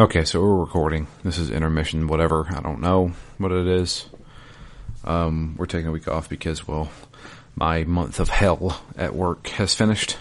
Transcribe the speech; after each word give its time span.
Okay, 0.00 0.24
so 0.24 0.40
we're 0.40 0.56
recording. 0.56 1.08
This 1.24 1.36
is 1.36 1.50
intermission, 1.50 2.06
whatever. 2.06 2.46
I 2.48 2.62
don't 2.62 2.80
know 2.80 3.12
what 3.36 3.52
it 3.52 3.66
is. 3.66 4.06
Um, 5.04 5.56
we're 5.58 5.66
taking 5.66 5.88
a 5.88 5.92
week 5.92 6.08
off 6.08 6.26
because, 6.26 6.66
well, 6.66 6.90
my 7.54 7.84
month 7.84 8.18
of 8.18 8.30
hell 8.30 8.82
at 8.96 9.14
work 9.14 9.48
has 9.48 9.74
finished. 9.74 10.16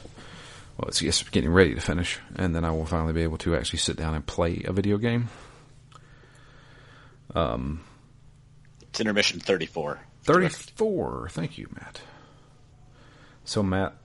Well, 0.75 0.89
it's 0.89 0.99
just 0.99 1.31
getting 1.31 1.49
ready 1.49 1.75
to 1.75 1.79
finish, 1.79 2.19
and 2.35 2.53
then 2.53 2.65
I 2.65 2.71
will 2.71 2.85
finally 2.85 3.13
be 3.13 3.23
able 3.23 3.37
to 3.37 3.55
actually 3.55 3.79
sit 3.79 3.95
down 3.95 4.15
and 4.15 4.25
play 4.25 4.63
a 4.65 4.73
video 4.73 4.97
game. 4.97 5.29
Um, 7.33 7.79
It's 8.81 8.99
intermission 8.99 9.39
34. 9.39 10.01
34. 10.23 11.29
Thank 11.31 11.57
you, 11.57 11.69
Matt. 11.71 12.01
So, 13.45 13.63
Matt, 13.63 13.95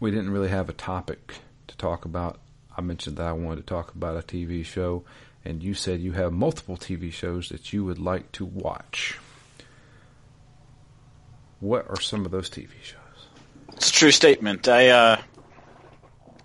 we 0.00 0.10
didn't 0.10 0.30
really 0.30 0.48
have 0.48 0.68
a 0.68 0.72
topic 0.72 1.34
to 1.68 1.76
talk 1.76 2.04
about. 2.04 2.40
I 2.76 2.82
mentioned 2.82 3.16
that 3.16 3.26
I 3.26 3.32
wanted 3.32 3.66
to 3.66 3.74
talk 3.74 3.94
about 3.94 4.16
a 4.16 4.20
TV 4.20 4.64
show, 4.64 5.04
and 5.44 5.62
you 5.62 5.74
said 5.74 6.00
you 6.00 6.12
have 6.12 6.32
multiple 6.32 6.76
TV 6.76 7.10
shows 7.12 7.48
that 7.48 7.72
you 7.72 7.84
would 7.84 7.98
like 7.98 8.30
to 8.32 8.44
watch. 8.44 9.18
What 11.60 11.88
are 11.88 12.00
some 12.00 12.26
of 12.26 12.30
those 12.30 12.50
TV 12.50 12.68
shows? 12.82 13.00
It's 13.72 13.88
a 13.88 13.92
true 13.92 14.10
statement. 14.10 14.68
I 14.68 14.88
uh, 14.90 15.22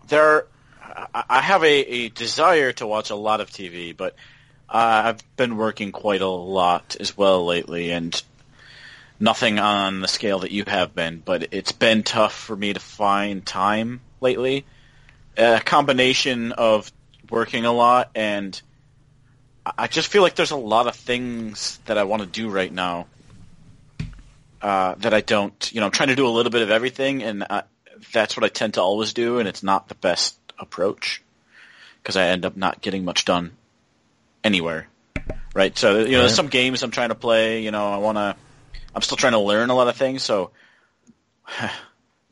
there, 0.07 0.45
I 1.13 1.41
have 1.41 1.63
a, 1.63 1.67
a 1.67 2.09
desire 2.09 2.71
to 2.73 2.87
watch 2.87 3.09
a 3.09 3.15
lot 3.15 3.41
of 3.41 3.49
TV, 3.49 3.95
but 3.95 4.15
uh, 4.69 5.03
I've 5.05 5.35
been 5.35 5.57
working 5.57 5.91
quite 5.91 6.21
a 6.21 6.27
lot 6.27 6.95
as 6.99 7.17
well 7.17 7.45
lately, 7.45 7.91
and 7.91 8.21
nothing 9.19 9.59
on 9.59 9.99
the 9.99 10.07
scale 10.07 10.39
that 10.39 10.51
you 10.51 10.63
have 10.67 10.95
been. 10.95 11.21
But 11.23 11.53
it's 11.53 11.73
been 11.73 12.03
tough 12.03 12.33
for 12.33 12.55
me 12.55 12.71
to 12.71 12.79
find 12.79 13.45
time 13.45 13.99
lately. 14.21 14.65
A 15.37 15.59
combination 15.59 16.51
of 16.51 16.91
working 17.29 17.65
a 17.65 17.71
lot 17.71 18.11
and 18.15 18.59
I- 19.65 19.87
just 19.87 20.07
feel 20.09 20.21
like 20.21 20.35
there's 20.35 20.51
a 20.51 20.55
lot 20.57 20.87
of 20.87 20.95
things 20.95 21.79
that 21.85 21.97
I 21.97 22.03
want 22.03 22.21
to 22.23 22.27
do 22.27 22.49
right 22.49 22.71
now 22.71 23.07
uh, 24.61 24.95
that 24.95 25.13
I 25.13 25.21
don't. 25.21 25.71
You 25.73 25.79
know, 25.79 25.85
I'm 25.85 25.91
trying 25.91 26.09
to 26.09 26.15
do 26.15 26.27
a 26.27 26.29
little 26.29 26.51
bit 26.51 26.61
of 26.61 26.71
everything, 26.71 27.23
and 27.23 27.43
I, 27.43 27.63
that's 28.11 28.35
what 28.35 28.43
I 28.43 28.47
tend 28.49 28.75
to 28.75 28.81
always 28.81 29.13
do, 29.13 29.39
and 29.39 29.47
it's 29.47 29.63
not 29.63 29.87
the 29.87 29.95
best 29.95 30.37
approach 30.59 31.21
because 32.01 32.15
I 32.15 32.27
end 32.27 32.45
up 32.45 32.55
not 32.57 32.81
getting 32.81 33.05
much 33.05 33.25
done 33.25 33.51
anywhere. 34.43 34.87
Right. 35.53 35.77
So 35.77 35.99
you 35.99 36.13
know, 36.13 36.19
there's 36.19 36.35
some 36.35 36.47
games 36.47 36.83
I'm 36.83 36.91
trying 36.91 37.09
to 37.09 37.15
play. 37.15 37.63
You 37.63 37.71
know, 37.71 37.91
I 37.91 37.97
want 37.97 38.17
to. 38.17 38.35
I'm 38.95 39.01
still 39.01 39.17
trying 39.17 39.33
to 39.33 39.39
learn 39.39 39.69
a 39.69 39.75
lot 39.75 39.87
of 39.87 39.95
things, 39.95 40.23
so. 40.23 40.51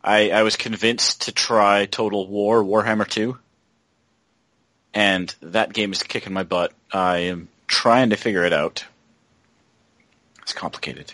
I, 0.03 0.31
I 0.31 0.43
was 0.43 0.55
convinced 0.55 1.23
to 1.23 1.31
try 1.31 1.85
Total 1.85 2.25
War 2.25 2.63
Warhammer 2.63 3.07
2, 3.07 3.37
and 4.93 5.33
that 5.41 5.73
game 5.73 5.91
is 5.91 6.01
kicking 6.03 6.33
my 6.33 6.43
butt. 6.43 6.73
I 6.91 7.17
am 7.17 7.49
trying 7.67 8.11
to 8.11 8.15
figure 8.15 8.45
it 8.45 8.53
out. 8.53 8.85
It's 10.41 10.53
complicated. 10.53 11.13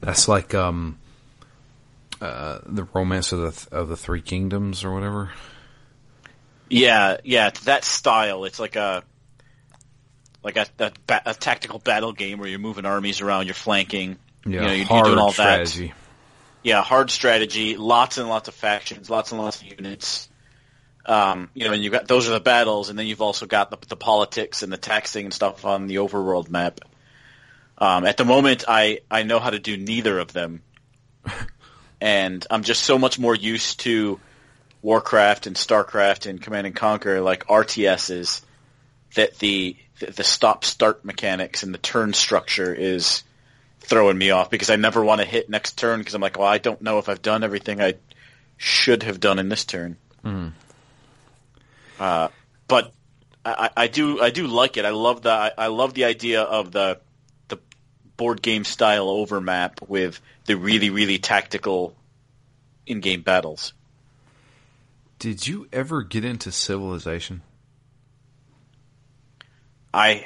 That's 0.00 0.28
like 0.28 0.54
um, 0.54 0.98
uh, 2.20 2.60
the 2.64 2.84
Romance 2.84 3.32
of 3.32 3.40
the 3.40 3.50
Th- 3.50 3.68
of 3.72 3.88
the 3.88 3.96
Three 3.96 4.22
Kingdoms 4.22 4.84
or 4.84 4.94
whatever. 4.94 5.32
Yeah, 6.70 7.18
yeah, 7.24 7.48
it's 7.48 7.60
that 7.64 7.84
style. 7.84 8.44
It's 8.44 8.60
like 8.60 8.76
a 8.76 9.02
like 10.42 10.56
a, 10.56 10.66
a, 10.78 10.92
ba- 11.06 11.22
a 11.26 11.34
tactical 11.34 11.80
battle 11.80 12.12
game 12.12 12.38
where 12.38 12.48
you're 12.48 12.58
moving 12.58 12.86
armies 12.86 13.20
around, 13.20 13.46
you're 13.46 13.54
flanking. 13.54 14.18
Yeah, 14.46 14.52
you 14.52 14.60
know, 14.60 14.72
you're, 14.72 14.86
you're 14.86 15.04
doing 15.04 15.18
all 15.18 15.32
strategy. 15.32 15.88
that. 15.88 15.94
Yeah, 16.62 16.82
hard 16.82 17.10
strategy, 17.10 17.76
lots 17.76 18.18
and 18.18 18.28
lots 18.28 18.48
of 18.48 18.54
factions, 18.54 19.08
lots 19.08 19.32
and 19.32 19.40
lots 19.40 19.62
of 19.62 19.68
units. 19.68 20.28
Um, 21.06 21.48
you 21.54 21.64
know, 21.64 21.72
and 21.72 21.82
you've 21.82 21.92
got 21.92 22.06
those 22.06 22.28
are 22.28 22.32
the 22.32 22.40
battles, 22.40 22.90
and 22.90 22.98
then 22.98 23.06
you've 23.06 23.22
also 23.22 23.46
got 23.46 23.70
the, 23.70 23.78
the 23.88 23.96
politics 23.96 24.62
and 24.62 24.72
the 24.72 24.76
taxing 24.76 25.26
and 25.26 25.34
stuff 25.34 25.64
on 25.64 25.86
the 25.86 25.96
overworld 25.96 26.50
map. 26.50 26.80
Um, 27.78 28.04
at 28.04 28.16
the 28.16 28.24
moment, 28.24 28.64
I 28.68 29.00
I 29.10 29.22
know 29.22 29.38
how 29.38 29.50
to 29.50 29.58
do 29.58 29.76
neither 29.76 30.18
of 30.18 30.32
them, 30.32 30.62
and 32.00 32.46
I'm 32.50 32.62
just 32.62 32.82
so 32.82 32.98
much 32.98 33.18
more 33.18 33.34
used 33.34 33.80
to 33.80 34.20
Warcraft 34.82 35.46
and 35.46 35.56
Starcraft 35.56 36.26
and 36.26 36.42
Command 36.42 36.66
and 36.66 36.76
Conquer 36.76 37.20
like 37.20 37.46
RTSs 37.46 38.42
that 39.14 39.38
the 39.38 39.76
the 40.00 40.24
stop 40.24 40.64
start 40.64 41.04
mechanics 41.04 41.62
and 41.62 41.72
the 41.72 41.78
turn 41.78 42.12
structure 42.12 42.74
is 42.74 43.22
throwing 43.88 44.18
me 44.18 44.30
off 44.30 44.50
because 44.50 44.70
I 44.70 44.76
never 44.76 45.02
want 45.02 45.20
to 45.20 45.26
hit 45.26 45.48
next 45.48 45.78
turn 45.78 45.98
because 45.98 46.14
I'm 46.14 46.20
like, 46.20 46.38
well, 46.38 46.46
I 46.46 46.58
don't 46.58 46.80
know 46.82 46.98
if 46.98 47.08
I've 47.08 47.22
done 47.22 47.42
everything 47.42 47.80
I 47.80 47.94
should 48.58 49.02
have 49.02 49.18
done 49.18 49.38
in 49.38 49.48
this 49.48 49.64
turn. 49.64 49.96
Uh, 51.98 52.28
but 52.68 52.92
I, 53.44 53.70
I 53.76 53.86
do 53.88 54.20
I 54.20 54.30
do 54.30 54.46
like 54.46 54.76
it. 54.76 54.84
I 54.84 54.90
love 54.90 55.22
the 55.22 55.30
I, 55.30 55.50
I 55.56 55.66
love 55.68 55.94
the 55.94 56.04
idea 56.04 56.42
of 56.42 56.70
the 56.70 57.00
the 57.48 57.58
board 58.16 58.42
game 58.42 58.64
style 58.64 59.08
overmap 59.08 59.80
with 59.88 60.20
the 60.44 60.56
really 60.56 60.90
really 60.90 61.18
tactical 61.18 61.96
in 62.86 63.00
game 63.00 63.22
battles. 63.22 63.72
Did 65.18 65.46
you 65.46 65.66
ever 65.72 66.02
get 66.02 66.24
into 66.24 66.52
Civilization? 66.52 67.42
I 69.92 70.24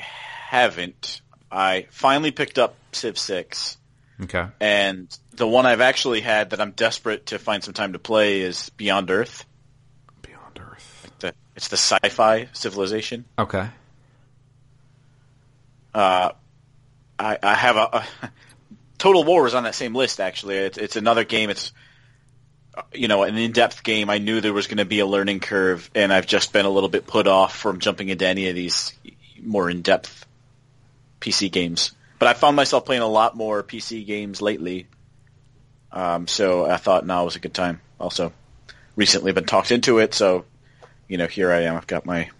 haven't. 0.48 1.22
I 1.52 1.86
finally 1.90 2.30
picked 2.30 2.58
up 2.58 2.74
Civ 2.92 3.18
Six. 3.18 3.76
Okay. 4.22 4.46
And 4.60 5.08
the 5.32 5.46
one 5.46 5.66
I've 5.66 5.80
actually 5.80 6.20
had 6.20 6.50
that 6.50 6.60
I'm 6.60 6.70
desperate 6.72 7.26
to 7.26 7.38
find 7.38 7.62
some 7.62 7.74
time 7.74 7.92
to 7.92 7.98
play 7.98 8.40
is 8.40 8.70
Beyond 8.70 9.10
Earth. 9.10 9.44
Beyond 10.22 10.58
Earth. 10.60 11.10
The, 11.18 11.34
it's 11.56 11.68
the 11.68 11.76
sci-fi 11.76 12.48
civilization. 12.52 13.24
Okay. 13.38 13.68
Uh, 15.94 16.30
I, 17.18 17.38
I 17.42 17.54
have 17.54 17.76
a, 17.76 17.80
a 17.80 18.30
Total 18.98 19.24
War 19.24 19.46
is 19.46 19.54
on 19.54 19.64
that 19.64 19.74
same 19.74 19.94
list. 19.94 20.20
Actually, 20.20 20.56
it's, 20.56 20.78
it's 20.78 20.96
another 20.96 21.24
game. 21.24 21.50
It's 21.50 21.72
you 22.94 23.08
know 23.08 23.24
an 23.24 23.36
in-depth 23.36 23.82
game. 23.82 24.08
I 24.08 24.18
knew 24.18 24.40
there 24.40 24.54
was 24.54 24.66
going 24.66 24.78
to 24.78 24.86
be 24.86 25.00
a 25.00 25.06
learning 25.06 25.40
curve, 25.40 25.90
and 25.94 26.12
I've 26.12 26.26
just 26.26 26.52
been 26.52 26.64
a 26.64 26.70
little 26.70 26.88
bit 26.88 27.06
put 27.06 27.26
off 27.26 27.54
from 27.54 27.80
jumping 27.80 28.08
into 28.08 28.26
any 28.26 28.48
of 28.48 28.54
these 28.54 28.94
more 29.42 29.68
in-depth 29.68 30.24
PC 31.22 31.50
games. 31.50 31.92
But 32.18 32.28
I 32.28 32.34
found 32.34 32.56
myself 32.56 32.84
playing 32.84 33.02
a 33.02 33.08
lot 33.08 33.36
more 33.36 33.62
PC 33.62 34.06
games 34.06 34.42
lately. 34.42 34.86
Um, 35.90 36.26
so 36.26 36.66
I 36.66 36.76
thought 36.76 37.06
now 37.06 37.24
was 37.24 37.36
a 37.36 37.40
good 37.40 37.54
time. 37.54 37.80
Also, 37.98 38.32
recently 38.96 39.32
been 39.32 39.44
talked 39.44 39.70
into 39.70 39.98
it, 39.98 40.14
so 40.14 40.44
you 41.08 41.18
know 41.18 41.26
here 41.26 41.52
I 41.52 41.62
am. 41.62 41.76
I've 41.76 41.86
got 41.86 42.06
my 42.06 42.30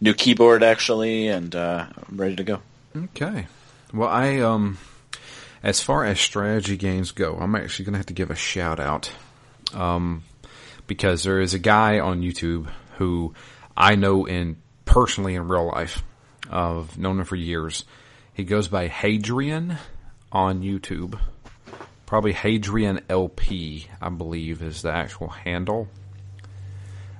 new 0.00 0.14
keyboard 0.14 0.62
actually, 0.62 1.28
and 1.28 1.54
uh, 1.54 1.86
I'm 2.08 2.16
ready 2.16 2.36
to 2.36 2.44
go. 2.44 2.60
Okay. 2.96 3.46
Well, 3.92 4.08
I 4.08 4.40
um, 4.40 4.78
as 5.62 5.80
far 5.80 6.04
as 6.04 6.20
strategy 6.20 6.76
games 6.76 7.12
go, 7.12 7.36
I'm 7.36 7.54
actually 7.54 7.86
gonna 7.86 7.98
have 7.98 8.06
to 8.06 8.14
give 8.14 8.30
a 8.30 8.36
shout 8.36 8.80
out, 8.80 9.10
um, 9.72 10.24
because 10.86 11.22
there 11.22 11.40
is 11.40 11.54
a 11.54 11.58
guy 11.58 12.00
on 12.00 12.22
YouTube 12.22 12.68
who 12.96 13.34
I 13.76 13.94
know 13.94 14.26
in 14.26 14.56
personally 14.84 15.34
in 15.34 15.48
real 15.48 15.66
life. 15.66 16.02
I've 16.50 16.98
known 16.98 17.18
him 17.18 17.24
for 17.24 17.36
years. 17.36 17.84
He 18.38 18.44
goes 18.44 18.68
by 18.68 18.86
Hadrian 18.86 19.78
on 20.30 20.62
YouTube. 20.62 21.18
Probably 22.06 22.32
Hadrian 22.32 23.00
LP, 23.10 23.88
I 24.00 24.08
believe, 24.10 24.62
is 24.62 24.82
the 24.82 24.92
actual 24.92 25.26
handle. 25.26 25.88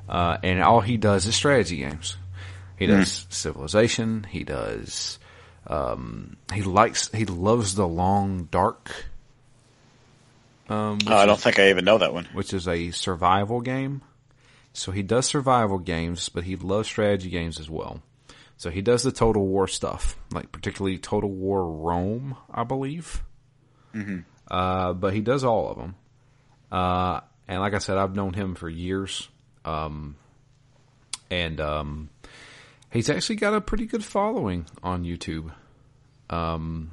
Uh, 0.08 0.38
and 0.44 0.62
all 0.62 0.80
he 0.80 0.96
does 0.96 1.26
is 1.26 1.34
strategy 1.34 1.78
games. 1.78 2.16
He 2.78 2.86
does 2.86 3.26
Civilization. 3.30 4.28
He 4.30 4.44
does. 4.44 5.18
Um, 5.66 6.36
he 6.54 6.62
likes. 6.62 7.10
He 7.12 7.24
loves 7.24 7.74
the 7.74 7.88
Long 7.88 8.44
Dark. 8.44 8.88
Um, 10.68 10.98
Oh, 11.08 11.16
I 11.16 11.26
don't 11.26 11.34
is- 11.36 11.42
think 11.42 11.58
I 11.58 11.70
even 11.70 11.84
know 11.84 11.98
that 11.98 12.14
one. 12.14 12.28
which 12.32 12.54
is 12.54 12.68
a 12.68 12.92
survival 12.92 13.60
game. 13.60 14.02
So 14.72 14.92
he 14.92 15.02
does 15.02 15.26
survival 15.26 15.78
games, 15.80 16.28
but 16.28 16.44
he 16.44 16.54
loves 16.54 16.86
strategy 16.88 17.28
games 17.28 17.58
as 17.58 17.68
well. 17.68 18.02
So 18.58 18.70
he 18.70 18.82
does 18.82 19.02
the 19.05 19.12
Total 19.12 19.44
War 19.44 19.69
stuff, 19.69 20.19
like 20.32 20.50
particularly 20.52 20.99
Total 20.99 21.31
War 21.31 21.64
Rome, 21.64 22.37
I 22.50 22.64
believe. 22.64 23.22
Mm-hmm. 23.94 24.20
Uh, 24.50 24.93
but 24.94 25.14
he 25.14 25.20
does 25.20 25.44
all 25.44 25.70
of 25.70 25.76
them. 25.78 25.94
Uh, 26.70 27.20
and 27.46 27.60
like 27.60 27.75
I 27.75 27.78
said, 27.78 27.99
I've 27.99 28.16
known 28.16 28.34
him 28.34 28.55
for 28.56 28.69
years. 28.69 29.28
Um, 29.64 30.16
and 31.31 31.60
um, 31.60 32.10
he's 32.93 33.08
actually 33.08 33.37
got 33.37 33.55
a 33.55 33.60
pretty 33.60 33.87
good 33.87 34.05
following 34.05 34.66
on 34.82 35.04
YouTube. 35.04 35.52
Um, 36.28 36.90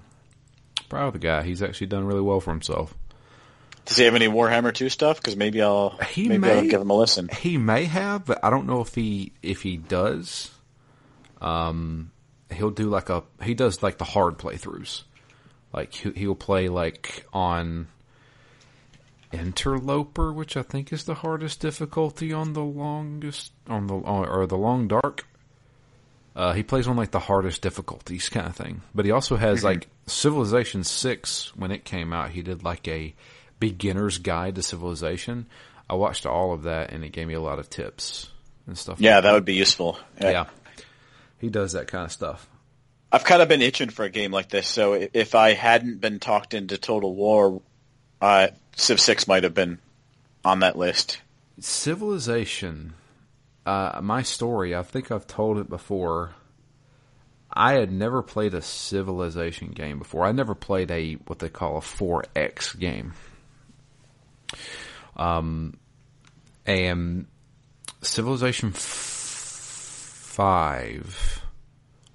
proud 0.88 1.08
of 1.08 1.14
the 1.14 1.20
guy. 1.20 1.42
He's 1.44 1.64
actually 1.64 1.88
done 1.88 2.06
really 2.06 2.22
well 2.22 2.40
for 2.40 2.52
himself. 2.52 2.94
Does 3.86 3.98
he 3.98 4.04
have 4.06 4.16
any 4.16 4.28
Warhammer 4.28 4.74
2 4.74 4.90
stuff? 4.90 5.18
Because 5.18 5.36
maybe 5.36 5.62
I'll 5.62 5.98
He 6.10 6.28
maybe 6.30 6.40
may- 6.40 6.58
I'll 6.60 6.68
give 6.68 6.82
him 6.82 6.90
a 6.92 6.96
listen. 6.98 7.28
He 7.30 7.58
may 7.58 7.86
have, 7.86 8.26
but 8.26 8.40
I 8.44 8.50
don't 8.50 8.68
know 8.68 8.82
if 8.82 8.94
he 8.96 9.32
if 9.42 9.62
he 9.64 9.78
does. 9.78 10.52
Um, 11.46 12.12
he'll 12.52 12.72
do 12.72 12.90
like 12.90 13.10
a 13.10 13.24
he 13.44 13.54
does 13.54 13.82
like 13.84 13.98
the 13.98 14.04
hard 14.06 14.38
playthroughs. 14.38 15.04
Like 15.74 15.94
he, 15.94 16.12
he'll 16.12 16.36
play 16.36 16.68
like 16.70 17.26
on 17.34 17.88
Interloper, 19.32 20.32
which 20.32 20.56
I 20.56 20.62
think 20.62 20.94
is 20.94 21.04
the 21.04 21.16
hardest 21.16 21.60
difficulty 21.60 22.32
on 22.32 22.54
the 22.54 22.64
longest 22.64 23.52
on 23.68 23.88
the 23.88 23.94
or 23.96 24.46
the 24.48 24.58
long 24.58 24.88
dark. 24.88 25.26
Uh, 26.36 26.54
he 26.54 26.64
plays 26.64 26.88
on 26.88 26.96
like 26.98 27.12
the 27.12 27.20
hardest 27.20 27.62
difficulties 27.62 28.28
kind 28.30 28.48
of 28.48 28.56
thing, 28.56 28.82
but 28.94 29.06
he 29.06 29.12
also 29.12 29.36
has 29.38 29.60
Mm-hmm. 29.60 29.68
like 29.68 29.88
Civilization 30.08 30.84
Six 30.84 31.56
when 31.56 31.72
it 31.72 31.84
came 31.86 32.14
out. 32.14 32.30
He 32.32 32.42
did 32.42 32.64
like 32.64 32.88
a 32.88 33.14
beginner's 33.60 34.18
guide 34.20 34.56
to 34.56 34.62
Civilization. 34.64 35.48
I 35.90 35.96
watched 35.96 36.26
all 36.26 36.54
of 36.54 36.64
that, 36.64 36.92
and 36.92 37.04
it 37.04 37.10
gave 37.12 37.28
me 37.28 37.34
a 37.36 37.42
lot 37.42 37.60
of 37.60 37.70
tips 37.70 38.30
and 38.68 38.78
stuff. 38.78 39.00
Yeah, 39.00 39.16
like 39.16 39.24
that 39.24 39.34
would 39.34 39.46
be 39.46 39.54
useful. 39.56 39.98
yeah. 40.20 40.46
He 41.38 41.50
does 41.50 41.74
that 41.74 41.88
kind 41.88 42.06
of 42.06 42.12
stuff. 42.12 42.48
I've 43.12 43.24
kind 43.24 43.42
of 43.42 43.48
been 43.48 43.62
itching 43.62 43.90
for 43.90 44.04
a 44.04 44.10
game 44.10 44.32
like 44.32 44.50
this, 44.50 44.68
so 44.68 44.94
if 44.94 45.36
I 45.36 45.54
hadn't 45.54 46.02
been 46.02 46.20
talked 46.20 46.54
into 46.54 46.78
Total 46.78 47.14
War, 47.14 47.62
uh, 48.20 48.48
Civ 48.76 49.00
6 49.00 49.28
might 49.28 49.44
have 49.44 49.54
been 49.54 49.80
on 50.44 50.60
that 50.60 50.78
list. 50.78 51.22
Civilization. 51.60 52.94
Uh, 53.66 54.00
my 54.04 54.22
story. 54.22 54.76
I 54.76 54.84
think 54.84 55.12
I've 55.12 55.28
told 55.28 55.58
it 55.58 55.70
before. 55.70 56.36
I 57.52 57.74
had 57.74 57.92
never 57.92 58.22
played 58.22 58.54
a 58.54 58.62
Civilization 58.62 59.70
game 59.70 60.00
before. 60.00 60.26
I 60.26 60.34
never 60.34 60.54
played 60.54 60.92
a 60.92 61.14
what 61.14 61.40
they 61.40 61.50
call 61.50 61.78
a 61.78 61.82
4X 61.82 62.78
game. 62.78 63.14
Um, 65.16 65.78
and 66.66 67.28
Civilization 68.02 68.74
Five 70.36 71.42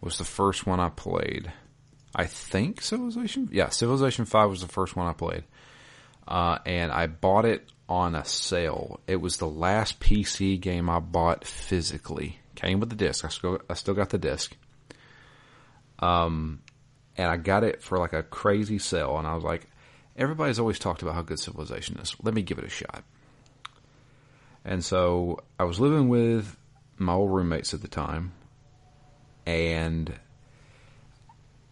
was 0.01 0.19
the 0.19 0.25
first 0.25 0.67
one 0.67 0.81
I 0.81 0.91
played. 0.91 1.53
I 2.15 2.27
think 2.27 2.83
Civilization. 2.83 3.49
Yeah, 3.53 3.71
Civilization 3.71 4.25
Five 4.25 4.51
was 4.51 4.61
the 4.61 4.69
first 4.69 4.97
one 4.97 5.07
I 5.07 5.13
played 5.13 5.45
uh, 6.31 6.59
and 6.65 6.93
I 6.93 7.09
bought 7.09 7.45
it 7.45 7.69
on 7.89 8.15
a 8.15 8.25
sale. 8.25 9.01
It 9.09 9.17
was 9.17 9.39
the 9.39 9.49
last 9.49 9.99
PC 10.01 10.61
game 10.61 10.89
I 10.89 11.01
bought 11.01 11.45
physically. 11.45 12.39
Came 12.55 12.79
with 12.79 12.89
the 12.89 12.97
disc. 12.97 13.25
I 13.25 13.29
still, 13.29 13.61
I 13.69 13.75
still 13.75 13.95
got 13.95 14.11
the 14.11 14.19
disc. 14.19 14.57
Um, 15.99 16.61
and 17.17 17.29
I 17.29 17.37
got 17.37 17.65
it 17.65 17.83
for 17.83 17.99
like 17.99 18.13
a 18.13 18.23
crazy 18.23 18.79
sale, 18.79 19.19
and 19.19 19.27
I 19.27 19.35
was 19.35 19.45
like, 19.45 19.67
everybody's 20.17 20.59
always 20.59 20.79
talked 20.79 21.03
about 21.03 21.15
how 21.15 21.23
good 21.23 21.41
Civilization 21.41 21.99
is. 21.99 22.15
Let 22.23 22.33
me 22.33 22.43
give 22.43 22.59
it 22.59 22.65
a 22.65 22.71
shot. 22.71 23.03
And 24.65 24.85
so 24.85 25.41
I 25.59 25.65
was 25.65 25.81
living 25.81 26.09
with 26.09 26.57
my 27.01 27.15
old 27.15 27.33
roommates 27.33 27.75
at 27.75 27.83
the 27.83 27.89
time, 27.89 28.33
and 29.47 30.13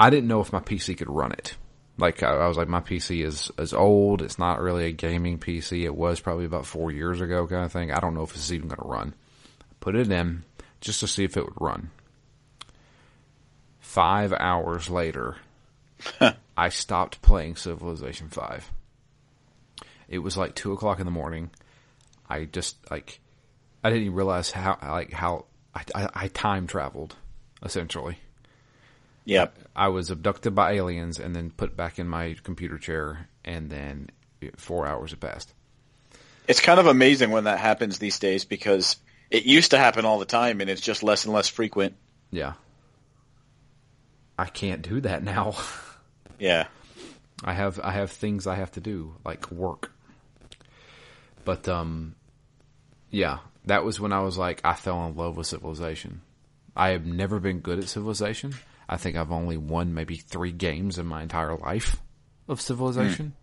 I 0.01 0.11
didn't 0.11 0.29
know 0.29 0.41
if 0.41 0.53
my 0.53 0.61
PC 0.61 0.97
could 0.97 1.11
run 1.11 1.33
it. 1.33 1.57
Like 1.99 2.23
I, 2.23 2.31
I 2.31 2.49
was 2.49 2.57
like, 2.57 2.69
my 2.69 2.81
PC 2.81 3.25
is 3.25 3.51
is 3.59 3.75
old. 3.75 4.23
It's 4.23 4.39
not 4.39 4.61
really 4.61 4.87
a 4.87 4.93
gaming 4.93 5.39
PC. 5.39 5.85
It 5.85 5.95
was 5.95 6.21
probably 6.21 6.45
about 6.45 6.67
four 6.67 6.91
years 6.91 7.21
ago, 7.21 7.47
kind 7.47 7.65
of 7.65 7.73
thing. 7.73 7.93
I 7.93 8.01
don't 8.01 8.15
know 8.15 8.23
if 8.23 8.35
it's 8.35 8.53
even 8.53 8.69
going 8.69 8.81
to 8.81 8.89
run. 8.89 9.15
Put 9.81 9.97
it 9.97 10.11
in 10.11 10.45
just 10.81 11.01
to 11.01 11.09
see 11.09 11.25
if 11.25 11.37
it 11.37 11.45
would 11.45 11.61
run. 11.61 11.91
Five 13.81 14.33
hours 14.33 14.89
later, 14.89 15.37
I 16.57 16.69
stopped 16.69 17.21
playing 17.21 17.57
Civilization 17.57 18.29
Five. 18.29 18.71
It 20.09 20.21
was 20.21 20.37
like 20.37 20.55
two 20.55 20.73
o'clock 20.73 21.01
in 21.01 21.05
the 21.05 21.11
morning. 21.11 21.51
I 22.31 22.45
just 22.45 22.77
like 22.91 23.21
I 23.83 23.91
didn't 23.91 24.05
even 24.05 24.15
realize 24.15 24.51
how 24.51 24.79
like 24.83 25.13
how 25.13 25.47
I, 25.75 25.83
I, 25.95 26.09
I 26.15 26.29
time 26.29 26.67
traveled 26.67 27.17
essentially. 27.63 28.19
Yeah. 29.25 29.49
I 29.77 29.89
was 29.89 30.11
abducted 30.11 30.55
by 30.55 30.73
aliens 30.73 31.19
and 31.19 31.37
then 31.37 31.51
put 31.51 31.77
back 31.77 31.99
in 31.99 32.09
my 32.09 32.35
computer 32.43 32.79
chair, 32.79 33.29
and 33.45 33.69
then 33.69 34.11
four 34.57 34.87
hours 34.87 35.11
had 35.11 35.21
passed. 35.21 35.53
It's 36.47 36.61
kind 36.61 36.81
of 36.81 36.87
amazing 36.87 37.31
when 37.31 37.45
that 37.45 37.59
happens 37.59 37.99
these 37.99 38.19
days 38.19 38.47
because 38.47 38.97
it 39.31 39.45
used 39.45 39.73
to 39.73 39.79
happen 39.79 40.07
all 40.07 40.19
the 40.19 40.25
time 40.25 40.63
and 40.63 40.71
it's 40.71 40.81
just 40.81 41.03
less 41.03 41.27
and 41.27 41.35
less 41.35 41.49
frequent. 41.49 41.95
Yeah. 42.31 42.55
I 44.39 44.47
can't 44.47 44.83
do 44.83 45.01
that 45.03 45.23
now. 45.23 45.57
Yeah. 46.41 46.69
I 47.43 47.53
have 47.53 47.81
I 47.83 47.91
have 47.91 48.13
things 48.13 48.47
I 48.47 48.55
have 48.55 48.71
to 48.73 48.81
do, 48.81 49.17
like 49.25 49.51
work. 49.51 49.91
But 51.45 51.69
um 51.69 52.15
yeah, 53.11 53.39
that 53.69 53.85
was 53.85 53.99
when 54.01 54.13
I 54.13 54.21
was 54.21 54.37
like 54.37 54.61
I 54.65 54.75
fell 54.75 55.07
in 55.07 55.17
love 55.17 55.37
with 55.37 55.47
civilization. 55.47 56.21
I 56.77 56.91
have 56.91 57.07
never 57.07 57.41
been 57.41 57.61
good 57.61 57.79
at 57.79 57.89
civilization. 57.89 58.55
I 58.89 58.97
think 58.97 59.17
I've 59.17 59.33
only 59.33 59.57
won 59.57 59.95
maybe 59.95 60.17
three 60.17 60.53
games 60.53 60.99
in 60.99 61.07
my 61.07 61.23
entire 61.23 61.57
life 61.57 61.97
of 62.49 62.61
civilization. 62.61 63.35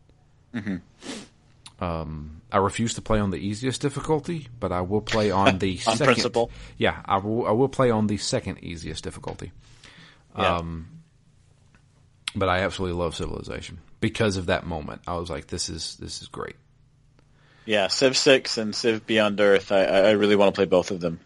Um, 1.79 2.41
I 2.51 2.57
refuse 2.57 2.93
to 2.93 3.01
play 3.01 3.19
on 3.19 3.31
the 3.31 3.37
easiest 3.37 3.81
difficulty, 3.81 4.47
but 4.59 4.71
I 4.71 4.81
will 4.81 5.01
play 5.01 5.29
on 5.31 5.59
the 5.59 5.73
On 5.87 5.97
second. 5.97 6.05
principle. 6.13 6.51
Yeah, 6.77 7.01
I 7.05 7.17
will. 7.17 7.45
I 7.45 7.51
will 7.51 7.67
play 7.67 7.89
on 7.91 8.07
the 8.07 8.17
second 8.17 8.63
easiest 8.63 9.03
difficulty. 9.03 9.51
Yeah. 10.37 10.57
Um, 10.57 10.87
but 12.35 12.47
I 12.49 12.59
absolutely 12.59 12.97
love 13.01 13.15
Civilization 13.15 13.79
because 13.99 14.37
of 14.37 14.45
that 14.47 14.65
moment. 14.65 15.01
I 15.07 15.17
was 15.17 15.29
like, 15.29 15.47
"This 15.47 15.69
is 15.69 15.97
this 15.97 16.21
is 16.21 16.27
great." 16.29 16.55
Yeah. 17.65 17.87
Civ 17.87 18.15
6 18.15 18.57
and 18.57 18.75
Civ 18.75 19.05
Beyond 19.05 19.39
Earth, 19.41 19.71
I, 19.71 19.83
I 19.83 20.11
really 20.11 20.35
want 20.35 20.53
to 20.53 20.57
play 20.57 20.65
both 20.65 20.91
of 20.91 20.99
them. 20.99 21.19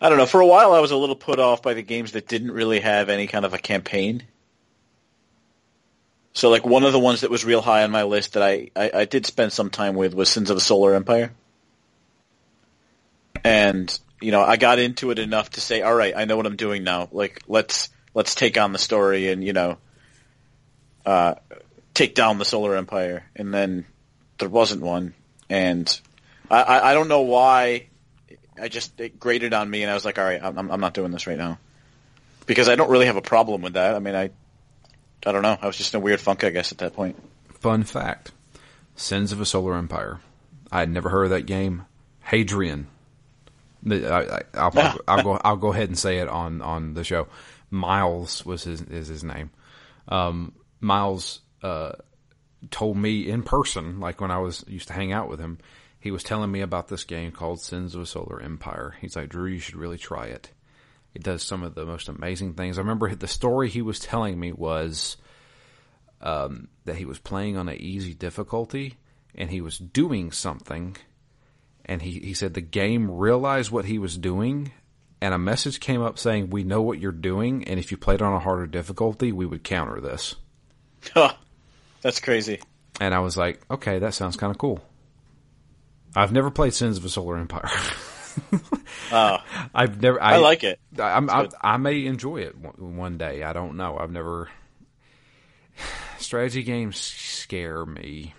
I 0.00 0.08
don't 0.08 0.16
know. 0.16 0.26
For 0.26 0.40
a 0.40 0.46
while, 0.46 0.72
I 0.72 0.80
was 0.80 0.92
a 0.92 0.96
little 0.96 1.16
put 1.16 1.38
off 1.38 1.62
by 1.62 1.74
the 1.74 1.82
games 1.82 2.12
that 2.12 2.26
didn't 2.26 2.52
really 2.52 2.80
have 2.80 3.10
any 3.10 3.26
kind 3.26 3.44
of 3.44 3.52
a 3.52 3.58
campaign. 3.58 4.22
So, 6.32 6.48
like, 6.48 6.64
one 6.64 6.84
of 6.84 6.92
the 6.92 6.98
ones 6.98 7.20
that 7.20 7.30
was 7.30 7.44
real 7.44 7.60
high 7.60 7.82
on 7.82 7.90
my 7.90 8.04
list 8.04 8.32
that 8.32 8.42
I, 8.42 8.70
I, 8.74 8.90
I 8.94 9.04
did 9.04 9.26
spend 9.26 9.52
some 9.52 9.68
time 9.68 9.94
with 9.94 10.14
was 10.14 10.30
Sins 10.30 10.48
of 10.48 10.56
a 10.56 10.60
Solar 10.60 10.94
Empire. 10.94 11.32
And, 13.44 13.98
you 14.22 14.30
know, 14.30 14.40
I 14.40 14.56
got 14.56 14.78
into 14.78 15.10
it 15.10 15.18
enough 15.18 15.50
to 15.50 15.60
say, 15.60 15.82
all 15.82 15.94
right, 15.94 16.14
I 16.16 16.24
know 16.24 16.36
what 16.36 16.46
I'm 16.46 16.56
doing 16.56 16.82
now. 16.82 17.08
Like, 17.12 17.42
let's, 17.46 17.90
let's 18.14 18.34
take 18.34 18.56
on 18.58 18.72
the 18.72 18.78
story 18.78 19.28
and, 19.28 19.44
you 19.44 19.52
know, 19.52 19.78
uh, 21.04 21.34
take 21.94 22.14
down 22.14 22.38
the 22.38 22.44
Solar 22.44 22.76
Empire. 22.76 23.24
And 23.36 23.52
then 23.52 23.86
there 24.38 24.48
wasn't 24.48 24.82
one. 24.82 25.14
And 25.48 26.00
I, 26.50 26.62
I, 26.62 26.90
I 26.90 26.94
don't 26.94 27.08
know 27.08 27.22
why 27.22 27.88
I 28.60 28.68
just 28.68 28.98
it 29.00 29.18
grated 29.18 29.54
on 29.54 29.68
me, 29.68 29.82
and 29.82 29.90
I 29.90 29.94
was 29.94 30.04
like, 30.04 30.18
all 30.18 30.24
right, 30.24 30.40
I'm, 30.42 30.70
I'm 30.70 30.80
not 30.80 30.94
doing 30.94 31.10
this 31.10 31.26
right 31.26 31.38
now 31.38 31.58
because 32.46 32.68
I 32.68 32.74
don't 32.74 32.90
really 32.90 33.06
have 33.06 33.16
a 33.16 33.22
problem 33.22 33.62
with 33.62 33.74
that. 33.74 33.94
I 33.94 33.98
mean, 33.98 34.14
I, 34.14 34.30
I 35.24 35.32
don't 35.32 35.42
know. 35.42 35.56
I 35.60 35.66
was 35.66 35.76
just 35.76 35.94
in 35.94 36.00
a 36.00 36.02
weird 36.02 36.20
funk, 36.20 36.44
I 36.44 36.50
guess, 36.50 36.72
at 36.72 36.78
that 36.78 36.94
point. 36.94 37.16
Fun 37.60 37.82
fact: 37.84 38.32
Sins 38.96 39.32
of 39.32 39.40
a 39.40 39.46
Solar 39.46 39.76
Empire. 39.76 40.20
I 40.70 40.80
had 40.80 40.90
never 40.90 41.08
heard 41.08 41.24
of 41.24 41.30
that 41.30 41.46
game. 41.46 41.86
Hadrian. 42.20 42.86
I, 43.88 43.94
I, 43.94 44.40
I'll, 44.54 44.72
Yeah. 44.74 44.94
I'll 45.08 45.22
go. 45.22 45.40
I'll 45.42 45.56
go 45.56 45.72
ahead 45.72 45.88
and 45.88 45.98
say 45.98 46.18
it 46.18 46.28
on 46.28 46.60
on 46.60 46.94
the 46.94 47.04
show. 47.04 47.28
Miles 47.70 48.44
was 48.44 48.64
his 48.64 48.82
is 48.82 49.08
his 49.08 49.24
name. 49.24 49.50
Um, 50.08 50.52
Miles 50.80 51.40
uh, 51.62 51.92
told 52.70 52.96
me 52.96 53.28
in 53.28 53.42
person, 53.42 54.00
like 54.00 54.20
when 54.20 54.30
I 54.30 54.38
was 54.38 54.64
used 54.68 54.88
to 54.88 54.94
hang 54.94 55.12
out 55.12 55.28
with 55.28 55.40
him, 55.40 55.58
he 55.98 56.10
was 56.10 56.22
telling 56.22 56.50
me 56.50 56.60
about 56.60 56.88
this 56.88 57.04
game 57.04 57.30
called 57.30 57.60
Sins 57.60 57.94
of 57.94 58.02
a 58.02 58.06
Solar 58.06 58.40
Empire. 58.40 58.96
He's 59.00 59.16
like, 59.16 59.28
Drew, 59.28 59.46
you 59.46 59.58
should 59.58 59.76
really 59.76 59.98
try 59.98 60.26
it. 60.26 60.50
It 61.14 61.22
does 61.22 61.42
some 61.42 61.62
of 61.62 61.74
the 61.74 61.84
most 61.84 62.08
amazing 62.08 62.54
things. 62.54 62.78
I 62.78 62.82
remember 62.82 63.14
the 63.14 63.28
story 63.28 63.68
he 63.68 63.82
was 63.82 63.98
telling 63.98 64.38
me 64.38 64.52
was 64.52 65.16
um, 66.20 66.68
that 66.84 66.96
he 66.96 67.04
was 67.04 67.18
playing 67.18 67.56
on 67.56 67.68
an 67.68 67.80
easy 67.80 68.14
difficulty 68.14 68.96
and 69.34 69.50
he 69.50 69.60
was 69.60 69.78
doing 69.78 70.32
something 70.32 70.96
and 71.84 72.02
he, 72.02 72.20
he 72.20 72.34
said 72.34 72.54
the 72.54 72.60
game 72.60 73.10
realized 73.10 73.70
what 73.70 73.86
he 73.86 73.98
was 73.98 74.16
doing 74.16 74.70
and 75.20 75.34
a 75.34 75.38
message 75.38 75.80
came 75.80 76.02
up 76.02 76.18
saying 76.18 76.50
we 76.50 76.62
know 76.62 76.82
what 76.82 77.00
you're 77.00 77.12
doing 77.12 77.66
and 77.66 77.80
if 77.80 77.90
you 77.90 77.96
played 77.96 78.22
on 78.22 78.32
a 78.32 78.40
harder 78.40 78.66
difficulty 78.66 79.32
we 79.32 79.46
would 79.46 79.64
counter 79.64 80.00
this. 80.00 80.36
That's 82.02 82.20
crazy. 82.20 82.60
and 83.00 83.14
i 83.14 83.18
was 83.20 83.36
like 83.36 83.60
okay 83.70 83.98
that 83.98 84.14
sounds 84.14 84.36
kind 84.36 84.50
of 84.50 84.58
cool 84.58 84.80
i've 86.16 86.32
never 86.32 86.50
played 86.50 86.74
sins 86.74 86.96
of 86.98 87.04
a 87.04 87.08
solar 87.08 87.36
empire 87.38 87.68
Uh, 89.12 89.38
i've 89.74 90.00
never 90.00 90.22
I 90.22 90.36
like 90.36 90.62
it. 90.64 90.78
I, 90.98 91.02
I'm, 91.12 91.28
I. 91.30 91.48
I 91.60 91.76
may 91.78 92.06
enjoy 92.06 92.38
it 92.38 92.56
one, 92.56 92.96
one 92.96 93.18
day 93.18 93.42
i 93.42 93.52
don't 93.52 93.76
know 93.76 93.98
i've 93.98 94.10
never 94.12 94.48
strategy 96.18 96.62
games 96.62 96.96
scare 96.96 97.84
me 97.84 98.34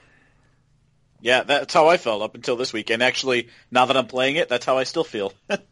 Yeah, 1.22 1.44
that's 1.44 1.74
how 1.74 1.88
I 1.89 1.98
felt 1.98 2.22
up 2.24 2.34
until 2.36 2.56
this 2.56 2.74
week. 2.74 2.89
And 2.89 3.03
actually, 3.03 3.50
now 3.70 3.86
that 3.86 3.96
I'm 3.96 4.08
playing 4.08 4.38
it, 4.38 4.50
that's 4.50 4.65
how 4.65 4.80
I 4.80 4.86
still 4.86 5.03
feel. 5.03 5.34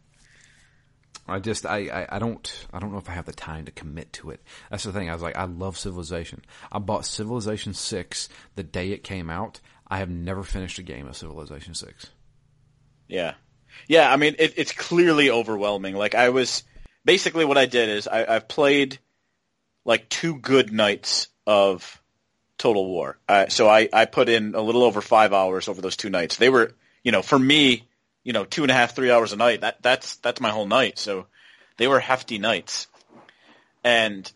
I 1.30 1.38
just 1.38 1.64
I, 1.64 1.88
I, 1.88 2.16
I 2.16 2.18
don't 2.18 2.66
I 2.72 2.78
don't 2.78 2.92
know 2.92 2.98
if 2.98 3.08
I 3.08 3.12
have 3.12 3.26
the 3.26 3.32
time 3.32 3.64
to 3.66 3.72
commit 3.72 4.12
to 4.14 4.30
it. 4.30 4.40
That's 4.70 4.84
the 4.84 4.92
thing. 4.92 5.08
I 5.08 5.12
was 5.12 5.22
like, 5.22 5.36
I 5.36 5.44
love 5.44 5.78
Civilization. 5.78 6.42
I 6.70 6.78
bought 6.78 7.06
Civilization 7.06 7.74
Six 7.74 8.28
the 8.56 8.62
day 8.62 8.90
it 8.90 9.04
came 9.04 9.30
out. 9.30 9.60
I 9.88 9.98
have 9.98 10.10
never 10.10 10.42
finished 10.42 10.78
a 10.78 10.82
game 10.82 11.06
of 11.06 11.16
Civilization 11.16 11.74
Six. 11.74 12.06
yeah. 13.08 13.34
Yeah, 13.86 14.12
I 14.12 14.16
mean, 14.16 14.34
it, 14.38 14.54
it's 14.56 14.72
clearly 14.72 15.30
overwhelming. 15.30 15.94
Like, 15.94 16.14
I 16.14 16.30
was, 16.30 16.64
basically 17.04 17.44
what 17.44 17.56
I 17.56 17.66
did 17.66 17.88
is 17.88 18.08
I, 18.08 18.26
I've 18.26 18.48
played, 18.48 18.98
like, 19.84 20.08
two 20.08 20.36
good 20.36 20.72
nights 20.72 21.28
of 21.46 22.02
Total 22.58 22.84
War. 22.84 23.16
Uh, 23.28 23.48
so 23.48 23.68
I, 23.68 23.88
I 23.92 24.06
put 24.06 24.28
in 24.28 24.54
a 24.54 24.60
little 24.60 24.82
over 24.82 25.00
five 25.00 25.32
hours 25.32 25.68
over 25.68 25.80
those 25.80 25.96
two 25.96 26.10
nights. 26.10 26.36
They 26.36 26.48
were, 26.50 26.74
you 27.04 27.12
know, 27.12 27.22
for 27.22 27.38
me, 27.38 27.88
you 28.22 28.32
know, 28.32 28.44
two 28.44 28.62
and 28.62 28.70
a 28.70 28.74
half, 28.74 28.94
three 28.94 29.10
hours 29.10 29.32
a 29.32 29.36
night. 29.36 29.62
That 29.62 29.82
that's 29.82 30.16
that's 30.16 30.40
my 30.40 30.50
whole 30.50 30.66
night. 30.66 30.98
So 30.98 31.26
they 31.76 31.88
were 31.88 32.00
hefty 32.00 32.38
nights, 32.38 32.86
and 33.82 34.30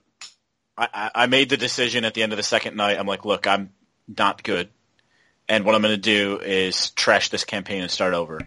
I, 0.76 1.10
I 1.14 1.26
made 1.26 1.50
the 1.50 1.56
decision 1.56 2.04
at 2.04 2.14
the 2.14 2.22
end 2.22 2.32
of 2.32 2.36
the 2.36 2.42
second 2.42 2.76
night. 2.76 2.98
I'm 2.98 3.06
like, 3.06 3.24
look, 3.24 3.46
I'm 3.46 3.72
not 4.08 4.42
good, 4.42 4.68
and 5.48 5.64
what 5.64 5.74
I'm 5.74 5.82
going 5.82 5.94
to 5.94 6.00
do 6.00 6.40
is 6.40 6.90
trash 6.90 7.28
this 7.28 7.44
campaign 7.44 7.82
and 7.82 7.90
start 7.90 8.14
over. 8.14 8.40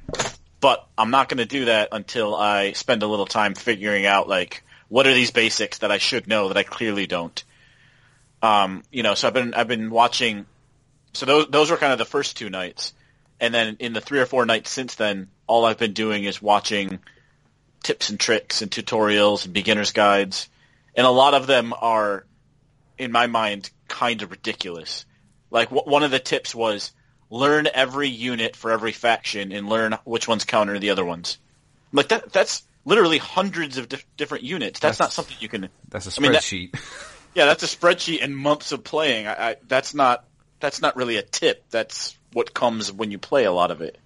But 0.60 0.88
I'm 0.98 1.12
not 1.12 1.30
going 1.30 1.38
to 1.38 1.46
do 1.46 1.66
that 1.66 1.90
until 1.92 2.36
I 2.36 2.72
spend 2.72 3.04
a 3.04 3.08
little 3.08 3.28
time 3.28 3.54
figuring 3.54 4.06
out 4.06 4.28
like 4.28 4.64
what 4.90 5.06
are 5.06 5.14
these 5.14 5.32
basics 5.32 5.80
that 5.80 5.92
I 5.92 5.98
should 5.98 6.28
know 6.28 6.48
that 6.48 6.58
I 6.58 6.64
clearly 6.64 7.08
don't. 7.08 7.44
Um, 8.42 8.84
you 8.92 9.04
know, 9.04 9.14
so 9.14 9.28
I've 9.28 9.34
been 9.34 9.54
I've 9.54 9.68
been 9.68 9.90
watching. 9.90 10.46
So 11.14 11.26
those 11.26 11.48
those 11.48 11.72
were 11.72 11.78
kind 11.78 11.94
of 11.94 12.00
the 12.00 12.06
first 12.06 12.38
two 12.38 12.50
nights, 12.50 12.94
and 13.40 13.54
then 13.54 13.78
in 13.80 13.94
the 13.94 14.02
three 14.02 14.20
or 14.20 14.26
four 14.26 14.46
nights 14.46 14.70
since 14.70 14.96
then, 14.96 15.30
all 15.46 15.66
I've 15.66 15.78
been 15.78 15.94
doing 15.94 16.24
is 16.24 16.42
watching 16.42 17.00
tips 17.84 18.10
and 18.10 18.20
tricks 18.20 18.62
and 18.62 18.72
tutorials 18.72 19.46
and 19.46 19.54
beginner's 19.54 19.92
guides, 19.92 20.50
and 20.96 21.06
a 21.06 21.12
lot 21.12 21.34
of 21.34 21.48
them 21.48 21.74
are, 21.80 22.26
in 22.98 23.12
my 23.12 23.28
mind, 23.28 23.70
kind 23.88 24.22
of 24.22 24.32
ridiculous. 24.32 25.06
Like 25.52 25.70
w- 25.70 25.90
one 25.90 26.04
of 26.04 26.12
the 26.12 26.20
tips 26.20 26.54
was 26.54 26.92
learn 27.30 27.68
every 27.74 28.10
unit 28.10 28.56
for 28.56 28.72
every 28.72 28.92
faction 28.92 29.52
and 29.52 29.70
learn 29.70 29.98
which 30.04 30.28
ones 30.28 30.46
counter 30.46 30.80
the 30.80 30.90
other 30.90 31.06
ones. 31.06 31.38
Like 31.94 32.10
that 32.10 32.34
that's 32.34 32.64
literally 32.86 33.18
hundreds 33.18 33.78
of 33.78 33.88
different 34.16 34.44
units. 34.44 34.80
That's, 34.80 34.98
that's, 34.98 35.00
not 35.00 35.14
something 35.14 35.38
you 35.40 35.50
can. 35.50 35.70
That's 35.90 36.08
a 36.08 36.10
spreadsheet. 36.10 36.20
I 36.20 36.58
mean, 36.58 36.70
that, 36.74 36.82
yeah, 37.36 37.46
that's 37.46 37.64
a 37.64 37.68
spreadsheet 37.68 38.24
and 38.24 38.36
months 38.36 38.72
of 38.72 38.84
playing. 38.84 39.28
I, 39.28 39.50
I, 39.50 39.56
that's 39.68 39.94
not 39.94 40.26
that's 40.60 40.82
not 40.82 40.96
really 40.96 41.18
a 41.18 41.22
tip. 41.22 41.64
That's 41.70 42.17
what 42.34 42.54
comes 42.54 42.92
when 42.92 43.12
you 43.12 43.18
play 43.18 43.46
a 43.46 43.52
lot 43.52 43.72
of 43.72 43.82
it. 43.82 43.98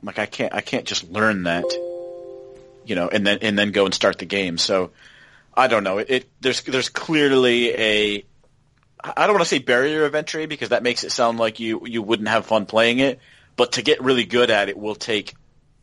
I'm 0.00 0.06
like, 0.06 0.18
I 0.18 0.26
can't 0.26 0.52
I 0.52 0.60
can't 0.60 0.84
just 0.84 1.08
learn 1.10 1.44
that, 1.44 1.64
you 2.84 2.94
know, 2.94 3.08
and 3.08 3.26
then 3.26 3.38
and 3.42 3.58
then 3.58 3.70
go 3.70 3.84
and 3.84 3.94
start 3.94 4.18
the 4.18 4.26
game. 4.26 4.58
So 4.58 4.90
I 5.54 5.68
don't 5.68 5.84
know. 5.84 5.98
It, 5.98 6.10
it 6.10 6.28
there's 6.40 6.62
there's 6.62 6.88
clearly 6.88 7.70
a 7.70 8.24
I 9.02 9.26
don't 9.26 9.34
want 9.34 9.42
to 9.42 9.48
say 9.48 9.58
barrier 9.58 10.04
of 10.04 10.14
entry 10.14 10.46
because 10.46 10.70
that 10.70 10.82
makes 10.82 11.04
it 11.04 11.12
sound 11.12 11.38
like 11.38 11.60
you 11.60 11.86
you 11.86 12.02
wouldn't 12.02 12.28
have 12.28 12.46
fun 12.46 12.66
playing 12.66 12.98
it, 12.98 13.20
but 13.56 13.72
to 13.72 13.82
get 13.82 14.02
really 14.02 14.24
good 14.24 14.50
at 14.50 14.68
it 14.68 14.76
will 14.76 14.94
take 14.94 15.34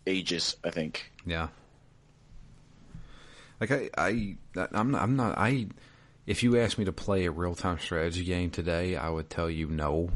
ages, 0.05 0.55
I 0.63 0.69
think. 0.71 1.11
Yeah. 1.25 1.49
Like 3.59 3.71
I 3.71 3.89
I 3.97 4.35
I'm 4.71 4.91
not, 4.91 5.01
I'm 5.01 5.15
not 5.15 5.37
I 5.37 5.67
if 6.25 6.43
you 6.43 6.59
asked 6.59 6.77
me 6.77 6.85
to 6.85 6.93
play 6.93 7.25
a 7.25 7.31
real 7.31 7.55
time 7.55 7.79
strategy 7.79 8.23
game 8.23 8.51
today, 8.51 8.95
I 8.95 9.09
would 9.09 9.29
tell 9.29 9.49
you 9.49 9.67
no. 9.67 10.11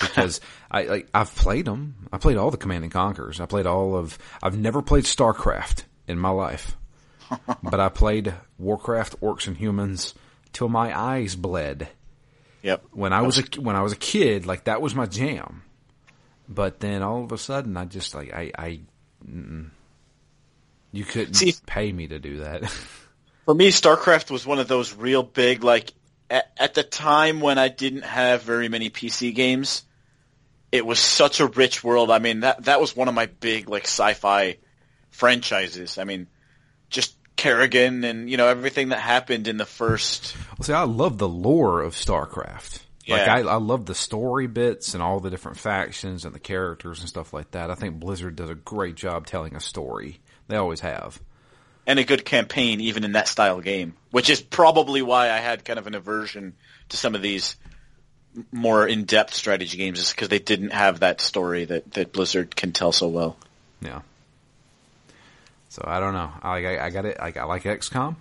Because 0.00 0.40
I 0.70 0.82
like 0.84 1.08
I've 1.14 1.34
played 1.34 1.66
them. 1.66 2.08
I 2.12 2.18
played 2.18 2.36
all 2.36 2.50
the 2.50 2.56
Command 2.56 2.84
and 2.84 2.92
Conquers. 2.92 3.40
I 3.40 3.46
played 3.46 3.66
all 3.66 3.96
of 3.96 4.18
I've 4.42 4.58
never 4.58 4.82
played 4.82 5.04
StarCraft 5.04 5.84
in 6.08 6.18
my 6.18 6.30
life. 6.30 6.76
but 7.62 7.80
I 7.80 7.88
played 7.88 8.34
Warcraft 8.58 9.20
Orcs 9.20 9.46
and 9.46 9.56
Humans 9.56 10.14
till 10.52 10.68
my 10.68 10.98
eyes 10.98 11.36
bled. 11.36 11.88
Yep. 12.62 12.84
When 12.92 13.12
I 13.12 13.22
was 13.22 13.38
a 13.38 13.60
when 13.60 13.76
I 13.76 13.82
was 13.82 13.92
a 13.92 13.96
kid, 13.96 14.46
like 14.46 14.64
that 14.64 14.82
was 14.82 14.94
my 14.94 15.06
jam. 15.06 15.62
But 16.48 16.80
then 16.80 17.02
all 17.02 17.22
of 17.24 17.32
a 17.32 17.38
sudden, 17.38 17.76
I 17.76 17.84
just 17.84 18.14
like 18.14 18.32
I 18.34 18.50
I 18.56 18.80
you 20.92 21.04
couldn't 21.04 21.34
See, 21.34 21.54
pay 21.66 21.92
me 21.92 22.08
to 22.08 22.18
do 22.18 22.38
that. 22.38 22.68
for 23.44 23.54
me, 23.54 23.70
StarCraft 23.70 24.30
was 24.30 24.46
one 24.46 24.58
of 24.58 24.68
those 24.68 24.94
real 24.94 25.22
big 25.22 25.64
like 25.64 25.92
at, 26.28 26.50
at 26.58 26.74
the 26.74 26.82
time 26.82 27.40
when 27.40 27.58
I 27.58 27.68
didn't 27.68 28.04
have 28.04 28.42
very 28.42 28.68
many 28.68 28.90
PC 28.90 29.34
games. 29.34 29.82
It 30.72 30.86
was 30.86 30.98
such 30.98 31.40
a 31.40 31.46
rich 31.46 31.82
world. 31.82 32.10
I 32.10 32.18
mean 32.18 32.40
that 32.40 32.64
that 32.64 32.80
was 32.80 32.94
one 32.94 33.08
of 33.08 33.14
my 33.14 33.26
big 33.26 33.68
like 33.68 33.84
sci-fi 33.84 34.58
franchises. 35.10 35.98
I 35.98 36.04
mean, 36.04 36.28
just 36.88 37.16
Kerrigan 37.36 38.04
and 38.04 38.30
you 38.30 38.36
know 38.36 38.48
everything 38.48 38.90
that 38.90 39.00
happened 39.00 39.48
in 39.48 39.56
the 39.56 39.66
first. 39.66 40.36
Well, 40.58 40.64
see, 40.64 40.72
I 40.72 40.84
love 40.84 41.18
the 41.18 41.28
lore 41.28 41.80
of 41.80 41.94
StarCraft. 41.94 42.80
Yeah. 43.06 43.16
Like 43.16 43.28
I, 43.28 43.38
I 43.40 43.56
love 43.56 43.86
the 43.86 43.94
story 43.94 44.46
bits 44.46 44.94
and 44.94 45.02
all 45.02 45.20
the 45.20 45.30
different 45.30 45.58
factions 45.58 46.24
and 46.24 46.34
the 46.34 46.38
characters 46.38 47.00
and 47.00 47.08
stuff 47.08 47.32
like 47.32 47.50
that. 47.52 47.70
I 47.70 47.74
think 47.74 47.98
Blizzard 47.98 48.36
does 48.36 48.50
a 48.50 48.54
great 48.54 48.94
job 48.94 49.26
telling 49.26 49.56
a 49.56 49.60
story. 49.60 50.20
They 50.48 50.56
always 50.56 50.80
have. 50.80 51.20
And 51.86 51.98
a 51.98 52.04
good 52.04 52.24
campaign, 52.24 52.80
even 52.80 53.04
in 53.04 53.12
that 53.12 53.26
style 53.26 53.60
game, 53.60 53.94
which 54.10 54.30
is 54.30 54.40
probably 54.40 55.02
why 55.02 55.30
I 55.30 55.38
had 55.38 55.64
kind 55.64 55.78
of 55.78 55.86
an 55.86 55.94
aversion 55.94 56.54
to 56.90 56.96
some 56.96 57.14
of 57.14 57.22
these 57.22 57.56
more 58.52 58.86
in-depth 58.86 59.34
strategy 59.34 59.76
games, 59.76 59.98
is 59.98 60.10
because 60.10 60.28
they 60.28 60.38
didn't 60.38 60.70
have 60.70 61.00
that 61.00 61.20
story 61.20 61.64
that, 61.64 61.90
that 61.92 62.12
Blizzard 62.12 62.54
can 62.54 62.72
tell 62.72 62.92
so 62.92 63.08
well. 63.08 63.36
Yeah. 63.80 64.02
So 65.70 65.84
I 65.86 66.00
don't 66.00 66.14
know. 66.14 66.30
I 66.42 66.66
I, 66.66 66.86
I 66.86 66.90
got 66.90 67.04
it. 67.04 67.16
I, 67.20 67.32
I 67.36 67.44
like 67.44 67.62
XCOM, 67.62 68.16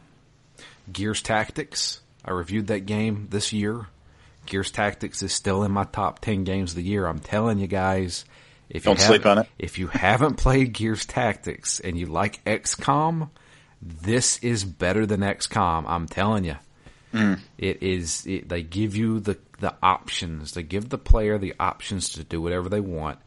Gears 0.91 1.21
Tactics. 1.21 1.99
I 2.23 2.31
reviewed 2.31 2.67
that 2.67 2.81
game 2.81 3.27
this 3.31 3.51
year. 3.53 3.87
Gears 4.45 4.71
Tactics 4.71 5.23
is 5.23 5.33
still 5.33 5.63
in 5.63 5.71
my 5.71 5.83
top 5.83 6.19
ten 6.19 6.43
games 6.43 6.71
of 6.71 6.75
the 6.77 6.83
year. 6.83 7.05
I'm 7.07 7.19
telling 7.19 7.59
you 7.59 7.67
guys. 7.67 8.25
If 8.69 8.83
don't 8.83 8.99
you 8.99 9.03
sleep 9.03 9.25
on 9.25 9.39
it. 9.39 9.47
If 9.57 9.79
you 9.79 9.87
haven't 9.87 10.35
played 10.35 10.73
Gears 10.73 11.05
Tactics 11.05 11.79
and 11.79 11.97
you 11.97 12.05
like 12.05 12.43
XCOM, 12.45 13.29
this 13.81 14.37
is 14.43 14.63
better 14.63 15.07
than 15.07 15.21
XCOM. 15.21 15.85
I'm 15.87 16.07
telling 16.07 16.45
you. 16.45 16.55
Mm. 17.13 17.39
It 17.57 17.81
is. 17.81 18.27
It, 18.27 18.47
they 18.47 18.61
give 18.61 18.95
you 18.95 19.19
the 19.19 19.39
the 19.59 19.75
options. 19.81 20.53
They 20.53 20.63
give 20.63 20.89
the 20.89 20.97
player 20.97 21.37
the 21.37 21.55
options 21.59 22.09
to 22.09 22.23
do 22.23 22.41
whatever 22.41 22.69
they 22.69 22.79
want. 22.79 23.19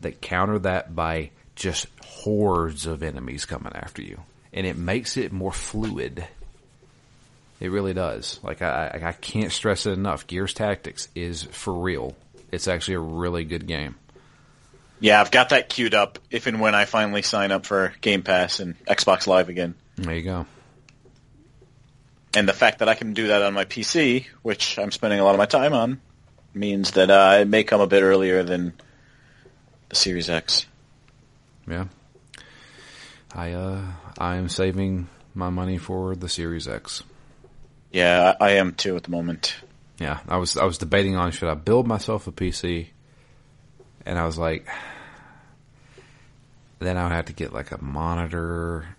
They 0.00 0.12
counter 0.12 0.58
that 0.60 0.94
by 0.94 1.30
just 1.54 1.86
hordes 2.04 2.86
of 2.86 3.02
enemies 3.02 3.44
coming 3.44 3.72
after 3.74 4.02
you, 4.02 4.20
and 4.52 4.66
it 4.66 4.76
makes 4.76 5.16
it 5.16 5.32
more 5.32 5.52
fluid. 5.52 6.26
It 7.60 7.70
really 7.70 7.94
does. 7.94 8.40
Like 8.42 8.62
I, 8.62 9.00
I 9.02 9.12
can't 9.12 9.52
stress 9.52 9.86
it 9.86 9.92
enough. 9.92 10.26
Gears 10.26 10.54
Tactics 10.54 11.08
is 11.14 11.44
for 11.44 11.72
real. 11.72 12.16
It's 12.50 12.66
actually 12.66 12.94
a 12.94 13.00
really 13.00 13.44
good 13.44 13.66
game. 13.66 13.94
Yeah, 14.98 15.20
I've 15.20 15.30
got 15.30 15.48
that 15.50 15.68
queued 15.68 15.94
up 15.94 16.18
if 16.30 16.46
and 16.46 16.60
when 16.60 16.74
I 16.74 16.84
finally 16.84 17.22
sign 17.22 17.50
up 17.50 17.66
for 17.66 17.92
Game 18.00 18.22
Pass 18.22 18.60
and 18.60 18.78
Xbox 18.84 19.26
Live 19.26 19.48
again. 19.48 19.74
There 19.96 20.14
you 20.14 20.22
go. 20.22 20.46
And 22.34 22.48
the 22.48 22.54
fact 22.54 22.78
that 22.78 22.88
I 22.88 22.94
can 22.94 23.12
do 23.12 23.28
that 23.28 23.42
on 23.42 23.52
my 23.52 23.64
PC, 23.64 24.26
which 24.42 24.78
I'm 24.78 24.90
spending 24.90 25.20
a 25.20 25.24
lot 25.24 25.34
of 25.34 25.38
my 25.38 25.46
time 25.46 25.74
on, 25.74 26.00
means 26.54 26.92
that 26.92 27.10
uh, 27.10 27.38
it 27.40 27.48
may 27.48 27.64
come 27.64 27.80
a 27.80 27.86
bit 27.86 28.02
earlier 28.02 28.42
than 28.42 28.72
the 29.88 29.96
Series 29.96 30.30
X. 30.30 30.66
Yeah. 31.68 31.86
I 33.34 33.52
uh 33.52 33.82
I 34.18 34.36
am 34.36 34.48
saving 34.48 35.08
my 35.34 35.50
money 35.50 35.78
for 35.78 36.14
the 36.14 36.28
Series 36.28 36.68
X. 36.68 37.02
Yeah, 37.90 38.34
I 38.40 38.52
am 38.52 38.74
too 38.74 38.96
at 38.96 39.04
the 39.04 39.10
moment. 39.10 39.54
Yeah, 39.98 40.20
I 40.28 40.36
was 40.36 40.56
I 40.56 40.64
was 40.64 40.78
debating 40.78 41.16
on 41.16 41.30
should 41.30 41.48
I 41.48 41.54
build 41.54 41.86
myself 41.86 42.26
a 42.26 42.32
PC, 42.32 42.88
and 44.04 44.18
I 44.18 44.26
was 44.26 44.38
like, 44.38 44.66
then 46.78 46.96
I 46.96 47.04
would 47.04 47.12
have 47.12 47.26
to 47.26 47.32
get 47.32 47.52
like 47.52 47.70
a 47.72 47.82
monitor 47.82 48.96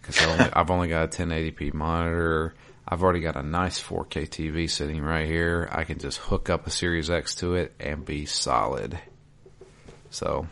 because 0.00 0.20
I've 0.52 0.70
only 0.70 0.88
got 0.88 1.04
a 1.04 1.08
1080p 1.08 1.74
monitor. 1.74 2.54
I've 2.88 3.02
already 3.02 3.20
got 3.20 3.36
a 3.36 3.42
nice 3.42 3.82
4K 3.82 4.28
TV 4.28 4.70
sitting 4.70 5.02
right 5.02 5.26
here. 5.26 5.68
I 5.72 5.84
can 5.84 5.98
just 5.98 6.18
hook 6.18 6.48
up 6.48 6.66
a 6.66 6.70
Series 6.70 7.10
X 7.10 7.34
to 7.36 7.54
it 7.54 7.74
and 7.80 8.04
be 8.04 8.26
solid. 8.26 8.98
So 10.10 10.46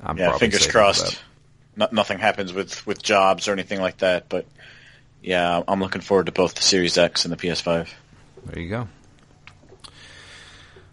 I'm 0.00 0.16
yeah, 0.16 0.36
fingers 0.38 0.66
crossed. 0.66 1.20
No, 1.76 1.88
nothing 1.92 2.18
happens 2.18 2.52
with 2.52 2.86
with 2.86 3.02
jobs 3.02 3.46
or 3.46 3.52
anything 3.52 3.80
like 3.80 3.98
that. 3.98 4.28
But 4.28 4.46
yeah, 5.22 5.62
I'm 5.68 5.80
looking 5.80 6.00
forward 6.00 6.26
to 6.26 6.32
both 6.32 6.54
the 6.54 6.62
Series 6.62 6.96
X 6.96 7.24
and 7.24 7.32
the 7.32 7.36
PS5. 7.36 7.88
There 8.46 8.62
you 8.62 8.70
go. 8.70 8.88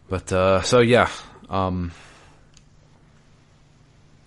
But 0.09 0.31
uh, 0.33 0.61
so 0.63 0.79
yeah, 0.79 1.09
um, 1.49 1.93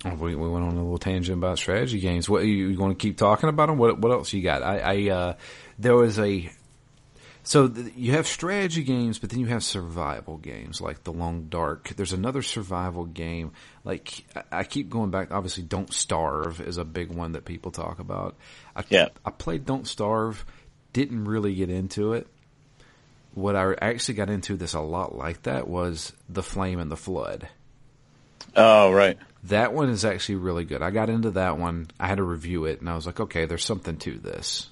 oh, 0.07 0.15
we, 0.15 0.35
we 0.35 0.49
went 0.49 0.65
on 0.65 0.73
a 0.73 0.77
little 0.77 0.99
tangent 0.99 1.37
about 1.37 1.59
strategy 1.59 2.01
games. 2.01 2.29
What 2.29 2.45
you, 2.45 2.69
you 2.69 2.79
want 2.79 2.99
to 2.99 3.03
keep 3.03 3.19
talking 3.19 3.51
about 3.51 3.67
them? 3.67 3.77
What 3.77 3.99
what 3.99 4.11
else 4.11 4.33
you 4.33 4.43
got? 4.43 4.63
I, 4.63 4.79
I 4.79 5.11
uh, 5.11 5.35
there 5.79 5.95
was 5.95 6.19
a 6.19 6.51
so 7.47 7.69
th- 7.69 7.93
you 7.95 8.13
have 8.13 8.27
strategy 8.27 8.83
games, 8.83 9.19
but 9.19 9.29
then 9.29 9.39
you 9.39 9.47
have 9.47 9.63
survival 9.63 10.39
games 10.39 10.81
like 10.81 11.05
The 11.05 11.13
Long 11.13 11.49
Dark. 11.51 11.91
There's 11.95 12.15
another 12.15 12.41
survival 12.41 13.05
game. 13.05 13.53
Like 13.85 14.25
I, 14.35 14.61
I 14.61 14.65
keep 14.65 14.89
going 14.89 15.11
back. 15.11 15.31
Obviously, 15.31 15.63
Don't 15.63 15.93
Starve 15.93 16.63
is 16.63 16.79
a 16.79 16.85
big 16.85 17.11
one 17.11 17.33
that 17.33 17.45
people 17.45 17.71
talk 17.71 17.99
about. 17.99 18.35
I, 18.75 18.85
yeah. 18.89 19.09
I 19.25 19.31
played 19.31 19.67
Don't 19.67 19.87
Starve. 19.87 20.47
Didn't 20.95 21.27
really 21.27 21.55
get 21.55 21.69
into 21.69 22.15
it. 22.15 22.27
What 23.35 23.57
I 23.57 23.75
actually 23.75 24.15
got 24.15 24.31
into 24.31 24.57
this 24.57 24.75
a 24.75 24.81
lot 24.81 25.15
like 25.15 25.43
that 25.43 25.69
was 25.69 26.15
The 26.29 26.43
Flame 26.43 26.79
and 26.79 26.91
the 26.91 26.97
Flood. 26.97 27.49
Oh, 28.57 28.91
right. 28.93 29.19
That 29.45 29.75
one 29.75 29.91
is 29.91 30.05
actually 30.05 30.37
really 30.37 30.65
good. 30.65 30.81
I 30.81 30.91
got 30.91 31.11
into 31.11 31.33
that 31.33 31.59
one. 31.59 31.89
I 31.99 32.07
had 32.07 32.19
to 32.19 32.23
review 32.23 32.65
it, 32.65 32.81
and 32.81 32.89
I 32.89 32.95
was 32.95 33.07
like, 33.07 33.21
okay, 33.21 33.45
there's 33.45 33.65
something 33.65 33.99
to 33.99 34.19
this. 34.19 34.71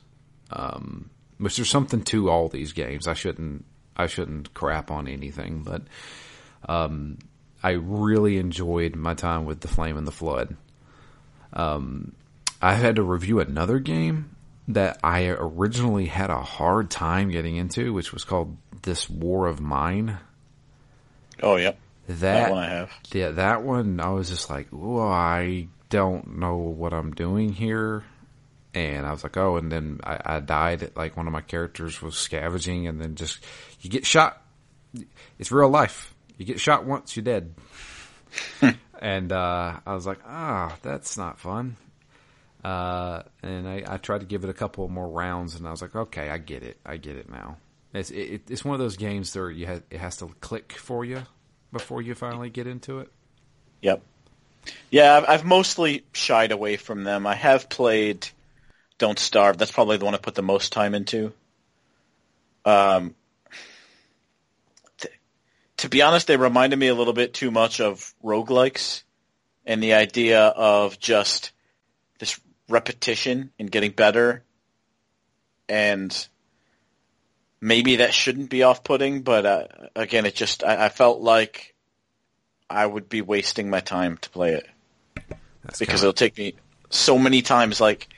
Um, 0.52 1.10
which 1.38 1.56
there's 1.56 1.70
something 1.70 2.02
to 2.02 2.30
all 2.30 2.48
these 2.48 2.72
games. 2.72 3.08
I 3.08 3.14
shouldn't 3.14 3.64
I 3.96 4.06
shouldn't 4.06 4.54
crap 4.54 4.90
on 4.90 5.08
anything, 5.08 5.62
but 5.62 5.82
um, 6.68 7.18
I 7.62 7.72
really 7.72 8.38
enjoyed 8.38 8.94
my 8.96 9.14
time 9.14 9.44
with 9.44 9.60
the 9.60 9.68
Flame 9.68 9.96
and 9.96 10.06
the 10.06 10.12
Flood. 10.12 10.56
Um, 11.52 12.12
I 12.60 12.74
had 12.74 12.96
to 12.96 13.02
review 13.02 13.40
another 13.40 13.78
game 13.78 14.36
that 14.68 14.98
I 15.02 15.26
originally 15.26 16.06
had 16.06 16.30
a 16.30 16.40
hard 16.40 16.90
time 16.90 17.30
getting 17.30 17.56
into, 17.56 17.92
which 17.92 18.12
was 18.12 18.24
called 18.24 18.56
This 18.82 19.10
War 19.10 19.46
of 19.46 19.60
Mine. 19.60 20.18
Oh, 21.42 21.56
yep. 21.56 21.78
That, 22.06 22.18
That 22.18 22.50
one 22.50 22.58
I 22.64 22.68
have. 22.68 22.92
Yeah, 23.12 23.30
that 23.30 23.62
one 23.62 24.00
I 24.00 24.10
was 24.10 24.28
just 24.28 24.50
like, 24.50 24.72
"Ooh, 24.72 25.00
I 25.00 25.68
don't 25.88 26.38
know 26.38 26.56
what 26.56 26.92
I'm 26.92 27.12
doing 27.12 27.52
here. 27.52 28.04
And 28.74 29.04
I 29.04 29.10
was 29.10 29.22
like, 29.22 29.36
oh, 29.36 29.56
and 29.56 29.70
then 29.70 30.00
I, 30.02 30.36
I 30.36 30.40
died. 30.40 30.92
Like 30.96 31.16
one 31.16 31.26
of 31.26 31.32
my 31.32 31.42
characters 31.42 32.00
was 32.00 32.16
scavenging, 32.16 32.86
and 32.86 33.00
then 33.00 33.14
just 33.16 33.38
you 33.80 33.90
get 33.90 34.06
shot. 34.06 34.42
It's 35.38 35.52
real 35.52 35.68
life. 35.68 36.14
You 36.38 36.46
get 36.46 36.60
shot 36.60 36.84
once, 36.84 37.14
you're 37.16 37.24
dead. 37.24 37.54
and 39.00 39.32
uh, 39.32 39.80
I 39.86 39.94
was 39.94 40.06
like, 40.06 40.20
ah, 40.26 40.76
that's 40.82 41.16
not 41.16 41.38
fun. 41.38 41.76
Uh, 42.64 43.22
and 43.42 43.68
I, 43.68 43.82
I 43.86 43.96
tried 43.96 44.20
to 44.20 44.26
give 44.26 44.44
it 44.44 44.50
a 44.50 44.54
couple 44.54 44.88
more 44.88 45.08
rounds, 45.08 45.56
and 45.56 45.66
I 45.66 45.70
was 45.70 45.82
like, 45.82 45.94
okay, 45.94 46.30
I 46.30 46.38
get 46.38 46.62
it. 46.62 46.78
I 46.86 46.96
get 46.96 47.16
it 47.16 47.28
now. 47.30 47.58
It's 47.92 48.10
it, 48.10 48.42
it's 48.48 48.64
one 48.64 48.74
of 48.74 48.80
those 48.80 48.96
games 48.96 49.34
where 49.36 49.50
you 49.50 49.66
ha- 49.66 49.80
it 49.90 49.98
has 49.98 50.16
to 50.18 50.28
click 50.40 50.72
for 50.72 51.04
you 51.04 51.22
before 51.72 52.00
you 52.00 52.14
finally 52.14 52.50
get 52.50 52.66
into 52.66 53.00
it. 53.00 53.10
Yep. 53.82 54.02
Yeah, 54.90 55.24
I've 55.26 55.44
mostly 55.44 56.04
shied 56.12 56.52
away 56.52 56.76
from 56.76 57.04
them. 57.04 57.26
I 57.26 57.34
have 57.34 57.68
played 57.68 58.28
Don't 59.02 59.18
Starve. 59.18 59.58
That's 59.58 59.72
probably 59.72 59.96
the 59.96 60.04
one 60.04 60.14
I 60.14 60.18
put 60.18 60.36
the 60.36 60.42
most 60.42 60.72
time 60.72 60.94
into. 60.94 61.32
Um, 62.64 63.16
th- 64.98 65.12
to 65.78 65.88
be 65.88 66.02
honest, 66.02 66.28
they 66.28 66.36
reminded 66.36 66.78
me 66.78 66.86
a 66.86 66.94
little 66.94 67.12
bit 67.12 67.34
too 67.34 67.50
much 67.50 67.80
of 67.80 68.14
roguelikes 68.22 69.02
and 69.66 69.82
the 69.82 69.94
idea 69.94 70.40
of 70.42 71.00
just 71.00 71.50
this 72.20 72.38
repetition 72.68 73.50
and 73.58 73.72
getting 73.72 73.90
better. 73.90 74.44
And 75.68 76.16
maybe 77.60 77.96
that 77.96 78.14
shouldn't 78.14 78.50
be 78.50 78.62
off-putting, 78.62 79.22
but 79.22 79.44
uh, 79.44 79.66
again, 79.96 80.26
it 80.26 80.36
just 80.36 80.62
I, 80.62 80.84
I 80.84 80.88
felt 80.90 81.20
like 81.20 81.74
I 82.70 82.86
would 82.86 83.08
be 83.08 83.20
wasting 83.20 83.68
my 83.68 83.80
time 83.80 84.16
to 84.18 84.30
play 84.30 84.52
it 84.52 84.66
That's 85.64 85.80
because 85.80 86.02
kinda- 86.02 86.02
it'll 86.02 86.12
take 86.12 86.38
me 86.38 86.54
so 86.90 87.18
many 87.18 87.42
times. 87.42 87.80
Like, 87.80 88.08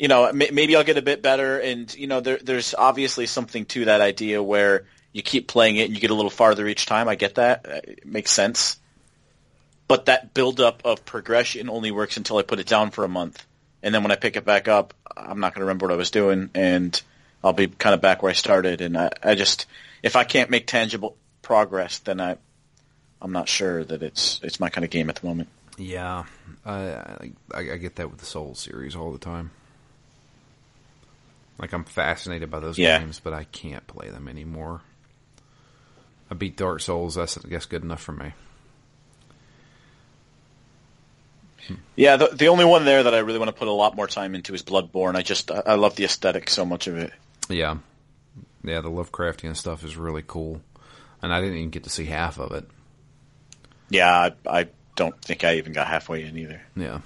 you 0.00 0.08
know, 0.08 0.32
may- 0.32 0.50
maybe 0.50 0.74
I'll 0.74 0.82
get 0.82 0.96
a 0.96 1.02
bit 1.02 1.20
better, 1.20 1.58
and 1.58 1.94
you 1.94 2.06
know, 2.06 2.20
there, 2.20 2.38
there's 2.38 2.74
obviously 2.74 3.26
something 3.26 3.66
to 3.66 3.84
that 3.84 4.00
idea 4.00 4.42
where 4.42 4.86
you 5.12 5.22
keep 5.22 5.46
playing 5.46 5.76
it 5.76 5.84
and 5.84 5.94
you 5.94 6.00
get 6.00 6.10
a 6.10 6.14
little 6.14 6.30
farther 6.30 6.66
each 6.66 6.86
time. 6.86 7.06
I 7.06 7.16
get 7.16 7.34
that; 7.34 7.66
Uh, 7.68 7.80
it 7.84 8.06
makes 8.06 8.30
sense. 8.30 8.78
But 9.88 10.06
that 10.06 10.32
buildup 10.32 10.82
of 10.86 11.04
progression 11.04 11.68
only 11.68 11.90
works 11.90 12.16
until 12.16 12.38
I 12.38 12.42
put 12.42 12.60
it 12.60 12.66
down 12.66 12.92
for 12.92 13.04
a 13.04 13.08
month, 13.08 13.44
and 13.82 13.94
then 13.94 14.02
when 14.02 14.10
I 14.10 14.16
pick 14.16 14.36
it 14.36 14.46
back 14.46 14.68
up, 14.68 14.94
I'm 15.14 15.38
not 15.38 15.52
going 15.52 15.60
to 15.60 15.66
remember 15.66 15.86
what 15.86 15.92
I 15.92 15.98
was 15.98 16.10
doing, 16.10 16.48
and 16.54 16.98
I'll 17.44 17.52
be 17.52 17.68
kind 17.68 17.92
of 17.92 18.00
back 18.00 18.22
where 18.22 18.30
I 18.30 18.34
started. 18.34 18.80
And 18.80 18.96
I, 18.96 19.10
I 19.22 19.34
just, 19.34 19.66
if 20.02 20.16
I 20.16 20.24
can't 20.24 20.48
make 20.48 20.66
tangible 20.66 21.18
progress, 21.42 21.98
then 21.98 22.22
I, 22.22 22.38
I'm 23.20 23.32
not 23.32 23.50
sure 23.50 23.84
that 23.84 24.02
it's 24.02 24.40
it's 24.42 24.60
my 24.60 24.70
kind 24.70 24.84
of 24.86 24.90
game 24.90 25.10
at 25.10 25.16
the 25.16 25.26
moment. 25.26 25.50
Yeah, 25.76 26.24
I, 26.64 26.72
I 26.72 27.32
I 27.54 27.76
get 27.76 27.96
that 27.96 28.10
with 28.10 28.20
the 28.20 28.26
Soul 28.26 28.54
series 28.54 28.96
all 28.96 29.12
the 29.12 29.18
time. 29.18 29.50
Like 31.60 31.72
I'm 31.72 31.84
fascinated 31.84 32.50
by 32.50 32.58
those 32.60 32.78
Yeah. 32.78 32.98
games, 32.98 33.20
but 33.20 33.32
I 33.34 33.44
can't 33.44 33.86
play 33.86 34.08
them 34.08 34.26
anymore. 34.28 34.80
I 36.30 36.34
beat 36.34 36.56
Dark 36.56 36.80
Souls. 36.80 37.16
That's 37.16 37.36
I 37.38 37.48
guess 37.48 37.66
good 37.66 37.82
enough 37.84 38.00
for 38.02 38.12
me. 38.12 38.32
Yeah, 41.94 42.16
the 42.16 42.28
the 42.28 42.48
only 42.48 42.64
one 42.64 42.84
there 42.84 43.02
that 43.02 43.14
I 43.14 43.18
really 43.18 43.38
want 43.38 43.48
to 43.50 43.56
put 43.56 43.68
a 43.68 43.72
lot 43.72 43.94
more 43.94 44.06
time 44.08 44.34
into 44.34 44.54
is 44.54 44.62
Bloodborne. 44.62 45.14
I 45.14 45.22
just 45.22 45.50
I 45.50 45.74
love 45.74 45.94
the 45.94 46.04
aesthetic 46.04 46.48
so 46.50 46.64
much 46.64 46.86
of 46.88 46.96
it. 46.96 47.12
Yeah, 47.48 47.76
yeah. 48.64 48.80
The 48.80 48.90
Lovecraftian 48.90 49.54
stuff 49.56 49.84
is 49.84 49.96
really 49.96 50.24
cool, 50.26 50.62
and 51.22 51.32
I 51.32 51.40
didn't 51.40 51.58
even 51.58 51.70
get 51.70 51.84
to 51.84 51.90
see 51.90 52.06
half 52.06 52.40
of 52.40 52.52
it. 52.52 52.68
Yeah, 53.88 54.10
I, 54.46 54.60
I 54.60 54.66
don't 54.96 55.20
think 55.22 55.44
I 55.44 55.56
even 55.56 55.72
got 55.72 55.86
halfway 55.86 56.24
in 56.24 56.38
either. 56.38 56.62
Yeah. 56.74 57.00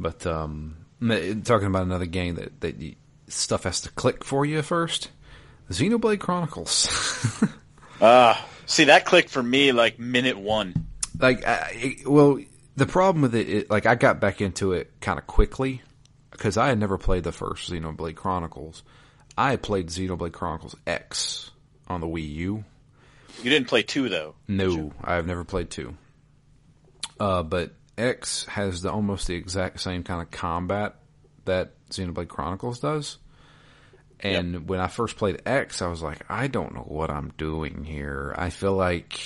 But 0.00 0.26
um, 0.26 0.76
talking 1.00 1.66
about 1.66 1.82
another 1.82 2.06
game 2.06 2.36
that 2.36 2.60
that 2.60 2.76
you, 2.80 2.94
stuff 3.28 3.64
has 3.64 3.80
to 3.82 3.90
click 3.90 4.24
for 4.24 4.44
you 4.46 4.62
first. 4.62 5.10
Xenoblade 5.70 6.20
Chronicles. 6.20 6.88
Ah, 7.98 8.46
see 8.66 8.84
that 8.84 9.06
clicked 9.06 9.30
for 9.30 9.42
me 9.42 9.72
like 9.72 9.98
minute 9.98 10.38
one. 10.38 10.74
like 11.18 11.46
I, 11.46 11.96
well 12.04 12.38
the 12.76 12.84
problem 12.84 13.22
with 13.22 13.34
it, 13.34 13.70
like 13.70 13.86
i 13.86 13.94
got 13.94 14.20
back 14.20 14.42
into 14.42 14.72
it 14.72 14.92
kind 15.00 15.18
of 15.18 15.26
quickly 15.26 15.80
because 16.30 16.58
i 16.58 16.68
had 16.68 16.78
never 16.78 16.98
played 16.98 17.24
the 17.24 17.32
first 17.32 17.70
xenoblade 17.72 18.14
chronicles 18.16 18.82
i 19.38 19.56
played 19.56 19.86
xenoblade 19.88 20.32
chronicles 20.32 20.76
x 20.86 21.50
on 21.88 22.02
the 22.02 22.06
wii 22.06 22.28
u 22.34 22.64
You 23.42 23.48
didn't 23.48 23.68
play 23.68 23.82
two 23.82 24.10
though. 24.10 24.34
no 24.46 24.92
i've 25.02 25.26
never 25.26 25.44
played 25.44 25.70
two 25.70 25.96
uh, 27.18 27.42
but 27.44 27.72
x 27.98 28.44
has 28.46 28.82
the 28.82 28.90
almost 28.90 29.26
the 29.26 29.34
exact 29.34 29.80
same 29.80 30.02
kind 30.02 30.22
of 30.22 30.30
combat 30.30 30.96
that 31.44 31.72
xenoblade 31.90 32.28
chronicles 32.28 32.80
does. 32.80 33.18
And 34.20 34.68
when 34.68 34.80
i 34.80 34.86
first 34.86 35.16
played 35.16 35.42
x 35.46 35.82
i 35.82 35.88
was 35.88 36.02
like 36.02 36.24
i 36.30 36.46
don't 36.46 36.74
know 36.74 36.86
what 36.86 37.10
i'm 37.10 37.32
doing 37.36 37.84
here. 37.84 38.34
I 38.36 38.50
feel 38.50 38.74
like 38.74 39.18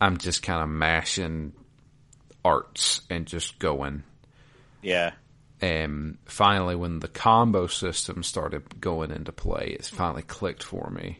i'm 0.00 0.16
just 0.18 0.42
kind 0.42 0.62
of 0.62 0.68
mashing 0.68 1.52
arts 2.44 3.02
and 3.10 3.26
just 3.26 3.58
going. 3.58 4.04
Yeah, 4.82 5.12
and 5.60 6.18
finally 6.24 6.74
when 6.74 7.00
the 7.00 7.08
combo 7.08 7.66
system 7.66 8.22
started 8.22 8.80
going 8.80 9.10
into 9.10 9.32
play 9.32 9.76
it 9.78 9.84
finally 9.84 10.22
clicked 10.22 10.62
for 10.62 10.88
me. 10.90 11.18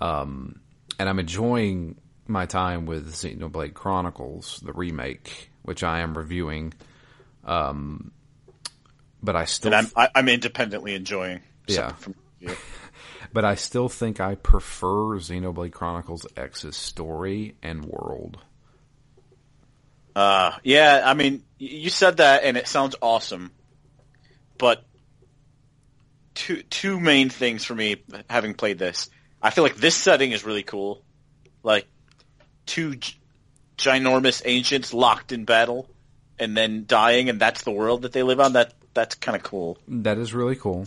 Um, 0.00 0.60
and 0.98 1.08
i'm 1.08 1.18
enjoying 1.18 1.96
my 2.26 2.46
time 2.46 2.86
with 2.86 3.12
xenoblade 3.12 3.74
chronicles 3.74 4.60
the 4.64 4.72
remake 4.72 5.49
which 5.62 5.82
i 5.82 6.00
am 6.00 6.16
reviewing 6.16 6.72
um, 7.44 8.12
but 9.22 9.36
i 9.36 9.44
still 9.44 9.72
and 9.74 9.86
I'm 9.86 9.92
I, 9.96 10.08
I'm 10.14 10.28
independently 10.28 10.94
enjoying. 10.94 11.40
Yeah. 11.66 11.92
From, 11.92 12.14
yeah. 12.38 12.54
but 13.32 13.44
i 13.44 13.54
still 13.54 13.88
think 13.88 14.20
i 14.20 14.34
prefer 14.34 15.18
xenoblade 15.18 15.72
chronicles 15.72 16.26
x's 16.36 16.76
story 16.76 17.54
and 17.62 17.84
world 17.84 18.38
Uh, 20.16 20.52
yeah, 20.64 21.02
I 21.04 21.14
mean, 21.14 21.44
you 21.58 21.88
said 21.88 22.16
that, 22.16 22.42
and 22.42 22.56
it 22.56 22.66
sounds 22.66 22.96
awesome, 23.00 23.52
but 24.58 24.84
two 26.34 26.62
two 26.64 26.98
main 26.98 27.30
things 27.30 27.64
for 27.64 27.74
me 27.74 28.02
having 28.28 28.54
played 28.54 28.78
this. 28.78 29.08
I 29.40 29.50
feel 29.50 29.64
like 29.64 29.76
this 29.76 29.94
setting 29.94 30.32
is 30.32 30.44
really 30.44 30.62
cool, 30.64 31.02
like 31.62 31.86
two 32.66 32.96
ginormous 33.80 34.42
ancients 34.44 34.92
locked 34.92 35.32
in 35.32 35.44
battle 35.44 35.88
and 36.38 36.56
then 36.56 36.84
dying, 36.86 37.28
and 37.28 37.40
that's 37.40 37.62
the 37.62 37.70
world 37.70 38.02
that 38.02 38.12
they 38.12 38.22
live 38.22 38.40
on. 38.40 38.52
That 38.52 38.74
that's 38.94 39.14
kind 39.14 39.36
of 39.36 39.42
cool. 39.42 39.78
That 39.88 40.18
is 40.18 40.34
really 40.34 40.56
cool. 40.56 40.86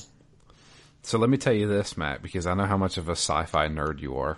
So 1.02 1.18
let 1.18 1.30
me 1.30 1.38
tell 1.38 1.54
you 1.54 1.68
this, 1.68 1.98
Matt, 1.98 2.22
because 2.22 2.48
I 2.48 2.54
know 2.54 2.66
how 2.66 2.78
much 2.78 2.98
of 2.98 3.10
a 3.10 3.14
sci-fi 3.14 3.68
nerd 3.68 4.02
you 4.02 4.18
are. 4.18 4.38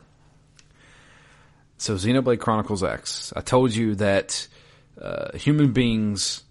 So 1.77 1.95
Xenoblade 1.95 2.39
Chronicles 2.39 2.83
X. 2.83 3.33
I 3.35 3.41
told 3.41 3.75
you 3.75 3.95
that 3.95 4.47
uh, 4.99 5.37
human 5.37 5.73
beings 5.73 6.43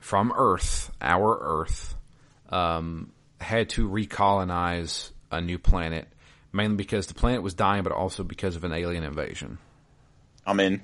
from 0.00 0.32
Earth, 0.36 0.90
our 1.00 1.38
Earth, 1.40 1.94
um, 2.50 3.12
had 3.40 3.70
to 3.70 3.88
recolonize 3.88 5.10
a 5.30 5.40
new 5.40 5.58
planet, 5.58 6.08
mainly 6.52 6.76
because 6.76 7.06
the 7.06 7.14
planet 7.14 7.42
was 7.42 7.54
dying, 7.54 7.84
but 7.84 7.92
also 7.92 8.24
because 8.24 8.56
of 8.56 8.64
an 8.64 8.72
alien 8.72 9.04
invasion. 9.04 9.58
I'm 10.44 10.60
in. 10.60 10.82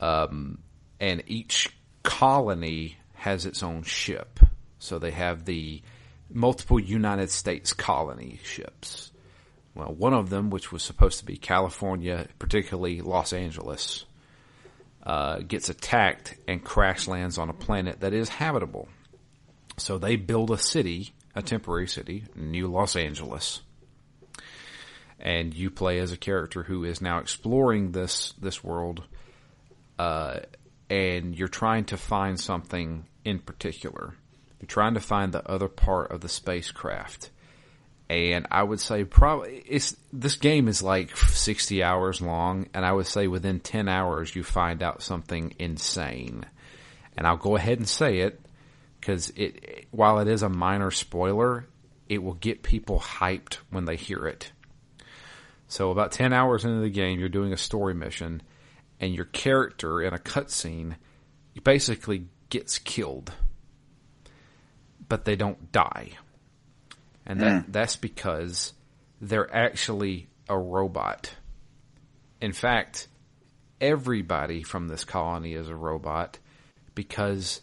And 0.00 1.22
each 1.26 1.76
colony 2.02 2.96
has 3.14 3.46
its 3.46 3.62
own 3.62 3.82
ship. 3.82 4.40
So 4.78 4.98
they 4.98 5.10
have 5.10 5.44
the 5.44 5.82
multiple 6.30 6.78
United 6.78 7.30
States 7.30 7.72
colony 7.72 8.40
ships. 8.44 9.12
Well, 9.74 9.94
one 9.94 10.14
of 10.14 10.30
them, 10.30 10.50
which 10.50 10.72
was 10.72 10.82
supposed 10.82 11.20
to 11.20 11.24
be 11.24 11.36
California, 11.36 12.26
particularly 12.38 13.00
Los 13.00 13.32
Angeles, 13.32 14.04
uh, 15.04 15.38
gets 15.38 15.68
attacked 15.68 16.36
and 16.46 16.62
crash 16.62 17.06
lands 17.06 17.38
on 17.38 17.48
a 17.48 17.54
planet 17.54 18.00
that 18.00 18.12
is 18.12 18.28
habitable. 18.28 18.88
So 19.76 19.98
they 19.98 20.16
build 20.16 20.50
a 20.50 20.58
city, 20.58 21.14
a 21.34 21.42
temporary 21.42 21.86
city, 21.86 22.24
New 22.34 22.68
Los 22.68 22.96
Angeles. 22.96 23.60
And 25.20 25.54
you 25.54 25.70
play 25.70 25.98
as 25.98 26.12
a 26.12 26.16
character 26.16 26.64
who 26.64 26.84
is 26.84 27.00
now 27.00 27.18
exploring 27.18 27.92
this 27.92 28.34
this 28.40 28.62
world 28.62 29.04
Uh, 29.98 30.40
and 30.90 31.36
you're 31.36 31.48
trying 31.48 31.84
to 31.86 31.96
find 31.96 32.38
something 32.38 33.06
in 33.24 33.38
particular. 33.38 34.14
You're 34.60 34.66
trying 34.66 34.94
to 34.94 35.00
find 35.00 35.32
the 35.32 35.48
other 35.48 35.68
part 35.68 36.10
of 36.10 36.20
the 36.20 36.28
spacecraft. 36.28 37.30
and 38.10 38.46
I 38.50 38.62
would 38.62 38.80
say 38.80 39.04
probably 39.04 39.62
it's 39.66 39.94
this 40.12 40.36
game 40.36 40.66
is 40.66 40.82
like 40.82 41.14
60 41.16 41.82
hours 41.82 42.22
long 42.22 42.68
and 42.72 42.84
I 42.84 42.92
would 42.92 43.06
say 43.06 43.28
within 43.28 43.60
10 43.60 43.86
hours 43.86 44.34
you 44.34 44.42
find 44.42 44.82
out 44.82 45.02
something 45.02 45.54
insane. 45.58 46.46
And 47.16 47.26
I'll 47.26 47.36
go 47.36 47.56
ahead 47.56 47.78
and 47.78 47.88
say 47.88 48.20
it 48.20 48.40
cuz 49.02 49.30
it 49.36 49.86
while 49.90 50.20
it 50.20 50.28
is 50.28 50.42
a 50.42 50.48
minor 50.48 50.90
spoiler, 50.90 51.66
it 52.08 52.22
will 52.22 52.34
get 52.34 52.62
people 52.62 52.98
hyped 52.98 53.54
when 53.70 53.84
they 53.84 53.96
hear 53.96 54.26
it. 54.26 54.52
So 55.66 55.90
about 55.90 56.12
10 56.12 56.32
hours 56.32 56.64
into 56.64 56.80
the 56.80 56.88
game 56.88 57.20
you're 57.20 57.28
doing 57.28 57.52
a 57.52 57.58
story 57.58 57.94
mission 57.94 58.40
and 59.00 59.14
your 59.14 59.26
character 59.26 60.02
in 60.02 60.12
a 60.14 60.18
cutscene 60.18 60.96
basically 61.62 62.26
gets 62.50 62.78
killed. 62.78 63.32
But 65.08 65.24
they 65.24 65.36
don't 65.36 65.72
die 65.72 66.12
and 67.28 67.40
that, 67.42 67.66
mm. 67.66 67.72
that's 67.72 67.96
because 67.96 68.72
they're 69.20 69.54
actually 69.54 70.28
a 70.48 70.58
robot. 70.58 71.30
In 72.40 72.52
fact, 72.52 73.06
everybody 73.80 74.62
from 74.62 74.88
this 74.88 75.04
colony 75.04 75.52
is 75.52 75.68
a 75.68 75.76
robot 75.76 76.38
because 76.94 77.60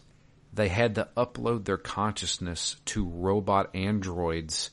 they 0.54 0.70
had 0.70 0.96
to 0.96 1.10
upload 1.18 1.66
their 1.66 1.78
consciousness 1.78 2.78
to 2.86 3.06
robot 3.06 3.76
androids 3.76 4.70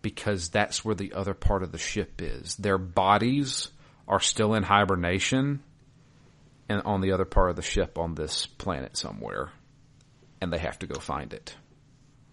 because 0.00 0.48
that's 0.48 0.84
where 0.84 0.94
the 0.94 1.12
other 1.12 1.34
part 1.34 1.64
of 1.64 1.72
the 1.72 1.78
ship 1.78 2.22
is. 2.22 2.54
Their 2.54 2.78
bodies 2.78 3.70
are 4.06 4.20
still 4.20 4.54
in 4.54 4.62
hibernation 4.62 5.60
and 6.68 6.82
on 6.82 7.00
the 7.00 7.12
other 7.12 7.24
part 7.24 7.50
of 7.50 7.56
the 7.56 7.62
ship 7.62 7.98
on 7.98 8.14
this 8.14 8.46
planet 8.46 8.96
somewhere 8.96 9.50
and 10.40 10.52
they 10.52 10.58
have 10.58 10.78
to 10.80 10.86
go 10.86 10.98
find 10.98 11.32
it. 11.32 11.54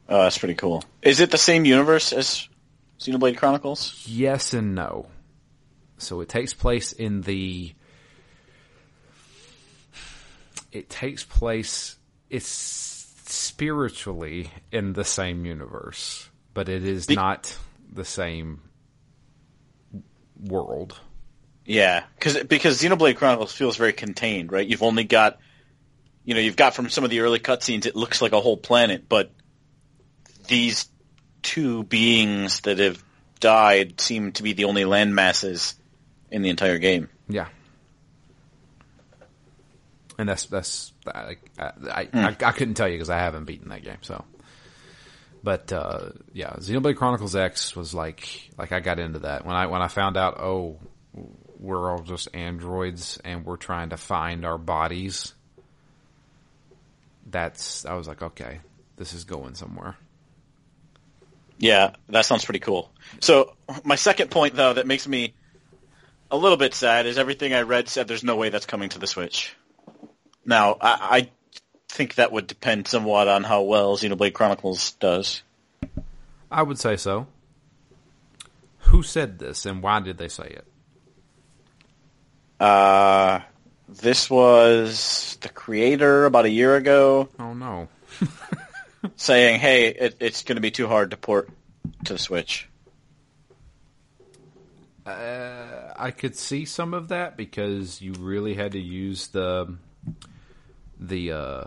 Oh, 0.09 0.23
that's 0.23 0.37
pretty 0.37 0.55
cool. 0.55 0.83
Is 1.01 1.19
it 1.19 1.31
the 1.31 1.37
same 1.37 1.65
universe 1.65 2.11
as 2.11 2.47
Xenoblade 2.99 3.37
Chronicles? 3.37 4.03
Yes 4.05 4.53
and 4.53 4.75
no. 4.75 5.07
So 5.97 6.21
it 6.21 6.29
takes 6.29 6.53
place 6.53 6.91
in 6.91 7.21
the. 7.21 7.73
It 10.71 10.89
takes 10.89 11.23
place. 11.23 11.97
It's 12.29 12.47
spiritually 12.47 14.51
in 14.71 14.93
the 14.93 15.05
same 15.05 15.45
universe, 15.45 16.27
but 16.53 16.67
it 16.67 16.83
is 16.83 17.05
Be- 17.05 17.15
not 17.15 17.55
the 17.91 18.05
same 18.05 18.61
world. 20.39 20.99
Yeah, 21.65 22.03
because 22.15 22.43
because 22.43 22.81
Xenoblade 22.81 23.15
Chronicles 23.15 23.53
feels 23.53 23.77
very 23.77 23.93
contained, 23.93 24.51
right? 24.51 24.67
You've 24.67 24.83
only 24.83 25.05
got, 25.05 25.39
you 26.25 26.33
know, 26.33 26.41
you've 26.41 26.57
got 26.57 26.73
from 26.73 26.89
some 26.89 27.03
of 27.03 27.09
the 27.09 27.21
early 27.21 27.39
cutscenes, 27.39 27.85
it 27.85 27.95
looks 27.95 28.21
like 28.21 28.33
a 28.33 28.41
whole 28.41 28.57
planet, 28.57 29.07
but 29.07 29.31
these 30.47 30.89
two 31.41 31.83
beings 31.83 32.61
that 32.61 32.79
have 32.79 33.01
died 33.39 33.99
seem 34.01 34.31
to 34.33 34.43
be 34.43 34.53
the 34.53 34.65
only 34.65 34.85
land 34.85 35.15
masses 35.15 35.75
in 36.31 36.41
the 36.41 36.49
entire 36.49 36.79
game. 36.79 37.09
Yeah. 37.29 37.47
And 40.17 40.27
that's 40.27 40.45
that's 40.45 40.91
I 41.07 41.37
I, 41.57 42.05
mm. 42.05 42.43
I, 42.43 42.47
I, 42.47 42.51
couldn't 42.51 42.75
tell 42.75 42.87
you 42.87 42.95
because 42.95 43.09
I 43.09 43.17
haven't 43.17 43.45
beaten 43.45 43.69
that 43.69 43.83
game. 43.83 43.97
So, 44.01 44.23
but 45.43 45.71
uh, 45.71 46.09
yeah, 46.33 46.51
Xenoblade 46.59 46.97
Chronicles 46.97 47.35
X 47.35 47.75
was 47.75 47.93
like 47.93 48.49
like 48.57 48.71
I 48.71 48.79
got 48.79 48.99
into 48.99 49.19
that 49.19 49.45
when 49.45 49.55
I 49.55 49.67
when 49.67 49.81
I 49.81 49.87
found 49.87 50.17
out 50.17 50.39
oh 50.39 50.77
we're 51.63 51.89
all 51.89 52.03
just 52.03 52.27
androids 52.33 53.19
and 53.23 53.45
we're 53.45 53.57
trying 53.57 53.89
to 53.89 53.97
find 53.97 54.45
our 54.45 54.57
bodies. 54.57 55.33
That's 57.25 57.85
I 57.85 57.95
was 57.95 58.07
like 58.07 58.21
okay, 58.21 58.59
this 58.97 59.13
is 59.13 59.23
going 59.23 59.55
somewhere. 59.55 59.95
Yeah, 61.57 61.91
that 62.09 62.25
sounds 62.25 62.43
pretty 62.43 62.59
cool. 62.59 62.91
So 63.21 63.55
my 63.85 63.95
second 63.95 64.29
point, 64.29 64.55
though, 64.55 64.73
that 64.73 64.85
makes 64.85 65.07
me 65.07 65.33
a 66.29 66.35
little 66.35 66.57
bit 66.57 66.73
sad 66.73 67.05
is 67.05 67.17
everything 67.17 67.53
I 67.53 67.61
read 67.61 67.87
said 67.87 68.07
there's 68.07 68.23
no 68.23 68.35
way 68.35 68.49
that's 68.49 68.65
coming 68.65 68.89
to 68.89 68.99
the 68.99 69.07
Switch. 69.07 69.55
Now, 70.45 70.77
I, 70.81 70.97
I 71.17 71.29
think 71.87 72.15
that 72.15 72.33
would 72.33 72.47
depend 72.47 72.87
somewhat 72.87 73.29
on 73.29 73.43
how 73.43 73.61
well 73.61 73.95
Xenoblade 73.95 74.33
Chronicles 74.33 74.91
does. 74.93 75.43
I 76.51 76.63
would 76.63 76.79
say 76.79 76.97
so. 76.97 77.27
Who 78.79 79.01
said 79.01 79.39
this, 79.39 79.65
and 79.65 79.81
why 79.81 80.01
did 80.01 80.17
they 80.17 80.27
say 80.27 80.47
it? 80.47 80.65
Uh, 82.59 83.39
this 83.87 84.29
was 84.29 85.37
the 85.41 85.49
creator 85.49 86.25
about 86.25 86.45
a 86.45 86.49
year 86.49 86.75
ago. 86.75 87.29
Oh 87.39 87.53
no. 87.53 87.87
saying, 89.15 89.59
"Hey, 89.59 89.87
it, 89.87 90.17
it's 90.19 90.43
going 90.43 90.55
to 90.55 90.61
be 90.61 90.71
too 90.71 90.87
hard 90.87 91.11
to 91.11 91.17
port 91.17 91.49
to 92.05 92.13
the 92.13 92.19
Switch." 92.19 92.67
Uh, 95.05 95.93
I 95.97 96.11
could 96.11 96.35
see 96.35 96.63
some 96.65 96.93
of 96.93 97.09
that 97.09 97.35
because 97.35 98.01
you 98.01 98.13
really 98.13 98.53
had 98.53 98.71
to 98.71 98.79
use 98.79 99.27
the 99.27 99.75
the 100.97 101.31
uh, 101.31 101.63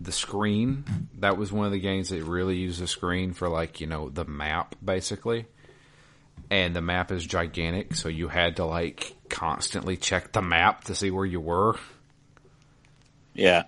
the 0.00 0.12
screen. 0.12 0.84
That 1.18 1.38
was 1.38 1.50
one 1.50 1.66
of 1.66 1.72
the 1.72 1.80
games 1.80 2.10
that 2.10 2.22
really 2.22 2.56
used 2.56 2.80
the 2.80 2.86
screen 2.86 3.32
for 3.32 3.48
like 3.48 3.80
you 3.80 3.86
know 3.86 4.10
the 4.10 4.24
map 4.24 4.74
basically, 4.84 5.46
and 6.50 6.74
the 6.74 6.80
map 6.80 7.10
is 7.10 7.24
gigantic, 7.24 7.94
so 7.94 8.08
you 8.08 8.28
had 8.28 8.56
to 8.56 8.64
like 8.64 9.14
constantly 9.28 9.96
check 9.96 10.32
the 10.32 10.42
map 10.42 10.84
to 10.84 10.94
see 10.94 11.10
where 11.10 11.26
you 11.26 11.40
were. 11.40 11.76
Yeah. 13.34 13.64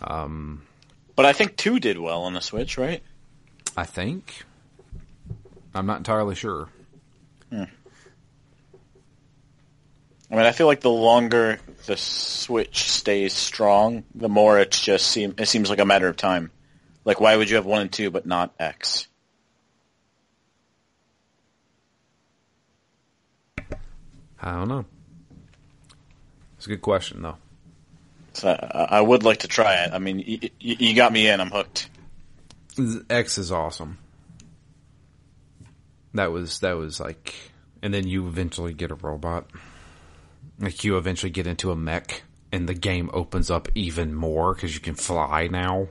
Um, 0.00 0.62
but 1.16 1.26
I 1.26 1.32
think 1.32 1.56
two 1.56 1.78
did 1.78 1.98
well 1.98 2.22
on 2.22 2.34
the 2.34 2.40
Switch, 2.40 2.76
right? 2.78 3.02
I 3.76 3.84
think. 3.84 4.44
I'm 5.74 5.86
not 5.86 5.98
entirely 5.98 6.34
sure. 6.34 6.68
Hmm. 7.50 7.64
I 10.30 10.36
mean, 10.36 10.46
I 10.46 10.52
feel 10.52 10.66
like 10.66 10.80
the 10.80 10.90
longer 10.90 11.60
the 11.86 11.96
Switch 11.96 12.90
stays 12.90 13.34
strong, 13.34 14.04
the 14.14 14.30
more 14.30 14.58
it's 14.58 14.80
just 14.80 15.06
seem 15.06 15.34
it 15.38 15.46
seems 15.46 15.68
like 15.68 15.78
a 15.78 15.84
matter 15.84 16.08
of 16.08 16.16
time. 16.16 16.50
Like, 17.04 17.20
why 17.20 17.36
would 17.36 17.50
you 17.50 17.56
have 17.56 17.66
one 17.66 17.82
and 17.82 17.92
two 17.92 18.10
but 18.10 18.26
not 18.26 18.54
X? 18.58 19.08
I 24.42 24.52
don't 24.52 24.68
know. 24.68 24.84
It's 26.56 26.66
a 26.66 26.70
good 26.70 26.82
question, 26.82 27.22
though. 27.22 27.36
So 28.34 28.48
I, 28.48 28.98
I 28.98 29.00
would 29.00 29.22
like 29.22 29.38
to 29.38 29.48
try 29.48 29.84
it. 29.84 29.92
I 29.92 29.98
mean, 29.98 30.18
you, 30.18 30.50
you 30.58 30.94
got 30.94 31.12
me 31.12 31.28
in. 31.28 31.40
I'm 31.40 31.50
hooked. 31.50 31.88
X 33.08 33.38
is 33.38 33.52
awesome. 33.52 33.98
That 36.14 36.32
was 36.32 36.60
that 36.60 36.76
was 36.76 37.00
like, 37.00 37.34
and 37.82 37.92
then 37.92 38.06
you 38.06 38.26
eventually 38.26 38.74
get 38.74 38.90
a 38.90 38.94
robot. 38.94 39.46
Like 40.58 40.84
you 40.84 40.96
eventually 40.96 41.30
get 41.30 41.46
into 41.46 41.70
a 41.70 41.76
mech, 41.76 42.22
and 42.50 42.68
the 42.68 42.74
game 42.74 43.10
opens 43.12 43.50
up 43.50 43.68
even 43.74 44.14
more 44.14 44.54
because 44.54 44.74
you 44.74 44.80
can 44.80 44.94
fly 44.94 45.48
now. 45.48 45.88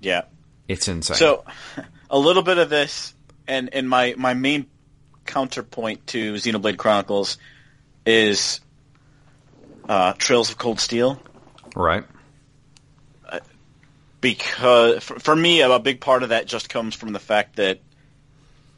Yeah, 0.00 0.22
it's 0.68 0.88
insane. 0.88 1.16
So, 1.16 1.44
a 2.10 2.18
little 2.18 2.42
bit 2.42 2.58
of 2.58 2.70
this, 2.70 3.14
and 3.46 3.72
and 3.72 3.88
my 3.88 4.14
my 4.16 4.34
main 4.34 4.66
counterpoint 5.26 6.06
to 6.08 6.34
Xenoblade 6.34 6.76
Chronicles 6.76 7.38
is 8.04 8.60
uh, 9.88 10.12
Trails 10.14 10.50
of 10.50 10.58
Cold 10.58 10.80
Steel. 10.80 11.20
Right. 11.74 12.04
Uh, 13.28 13.40
because 14.20 15.02
for, 15.02 15.18
for 15.18 15.34
me, 15.34 15.62
a 15.62 15.78
big 15.78 16.00
part 16.00 16.22
of 16.22 16.30
that 16.30 16.46
just 16.46 16.68
comes 16.68 16.94
from 16.94 17.12
the 17.12 17.18
fact 17.18 17.56
that 17.56 17.80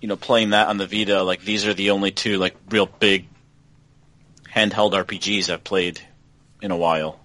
you 0.01 0.09
know 0.09 0.17
playing 0.17 0.51
that 0.51 0.69
on 0.69 0.77
the 0.77 0.87
Vita, 0.87 1.23
like 1.23 1.43
these 1.43 1.67
are 1.67 1.75
the 1.75 1.91
only 1.91 2.11
two 2.11 2.39
like 2.39 2.57
real 2.71 2.87
big 2.87 3.29
handheld 4.55 4.93
RPGs 4.93 5.51
I've 5.51 5.65
played 5.65 6.01
in 6.63 6.71
a 6.71 6.77
while. 6.77 7.21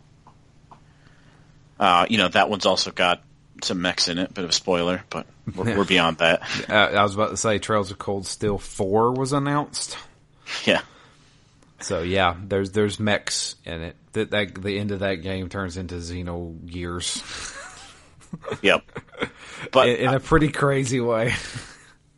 Uh, 1.79 2.05
you 2.09 2.17
know 2.17 2.27
that 2.27 2.49
one's 2.49 2.65
also 2.65 2.91
got 2.91 3.23
some 3.63 3.81
mechs 3.81 4.07
in 4.07 4.17
it, 4.17 4.33
bit 4.33 4.43
of 4.43 4.49
a 4.49 4.53
spoiler, 4.53 5.03
but 5.09 5.25
we're, 5.55 5.77
we're 5.77 5.85
beyond 5.85 6.17
that. 6.17 6.41
Uh, 6.69 6.73
I 6.73 7.03
was 7.03 7.15
about 7.15 7.29
to 7.29 7.37
say 7.37 7.57
Trails 7.57 7.89
of 7.91 7.97
Cold 7.97 8.27
Steel 8.27 8.57
Four 8.57 9.13
was 9.13 9.33
announced. 9.33 9.97
Yeah. 10.65 10.81
So 11.79 12.01
yeah, 12.01 12.35
there's 12.43 12.71
there's 12.71 12.99
mechs 12.99 13.55
in 13.63 13.81
it. 13.81 13.95
That, 14.13 14.31
that 14.31 14.55
the 14.55 14.79
end 14.79 14.89
of 14.89 15.01
that 15.01 15.15
game 15.15 15.47
turns 15.47 15.77
into 15.77 15.95
Xenogears. 15.95 17.21
yep, 18.63 18.83
but 19.71 19.89
in, 19.89 19.95
in 19.97 20.13
a 20.15 20.19
pretty 20.19 20.49
crazy 20.49 20.99
way. 20.99 21.35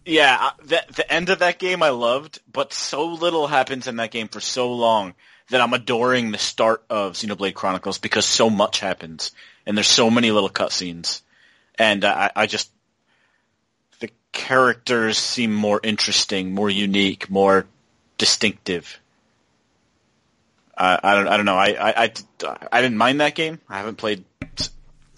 Yeah, 0.05 0.51
the 0.63 0.81
the 0.95 1.11
end 1.11 1.29
of 1.29 1.39
that 1.39 1.59
game 1.59 1.83
I 1.83 1.89
loved, 1.89 2.39
but 2.49 2.71
so 2.71 3.07
little 3.07 3.47
happens 3.47 3.87
in 3.87 3.97
that 3.97 4.11
game 4.11 4.29
for 4.29 4.39
so 4.39 4.71
long 4.71 5.13
that 5.49 5.59
I'm 5.59 5.73
adoring 5.73 6.31
the 6.31 6.37
start 6.37 6.83
of 6.89 7.13
Xenoblade 7.13 7.53
Chronicles 7.53 7.97
because 7.97 8.25
so 8.25 8.49
much 8.49 8.79
happens 8.79 9.31
and 9.65 9.77
there's 9.77 9.87
so 9.87 10.09
many 10.09 10.31
little 10.31 10.49
cutscenes, 10.49 11.21
and 11.81 12.05
uh, 12.05 12.29
I, 12.35 12.43
I 12.43 12.45
just 12.45 12.71
the 14.01 14.11
characters 14.31 15.17
seem 15.17 15.51
more 15.53 15.79
interesting, 15.83 16.53
more 16.53 16.69
unique, 16.69 17.27
more 17.29 17.65
distinctive. 18.19 18.99
Uh, 20.77 20.97
I 21.03 21.15
don't 21.15 21.27
I 21.27 21.37
don't 21.37 21.45
know. 21.45 21.57
I, 21.57 21.69
I, 21.69 22.03
I, 22.03 22.13
I, 22.71 22.81
didn't 22.81 22.97
mind 22.97 23.19
that 23.19 23.33
game. 23.33 23.59
I 23.67 23.77
haven't 23.79 23.95
played 23.97 24.23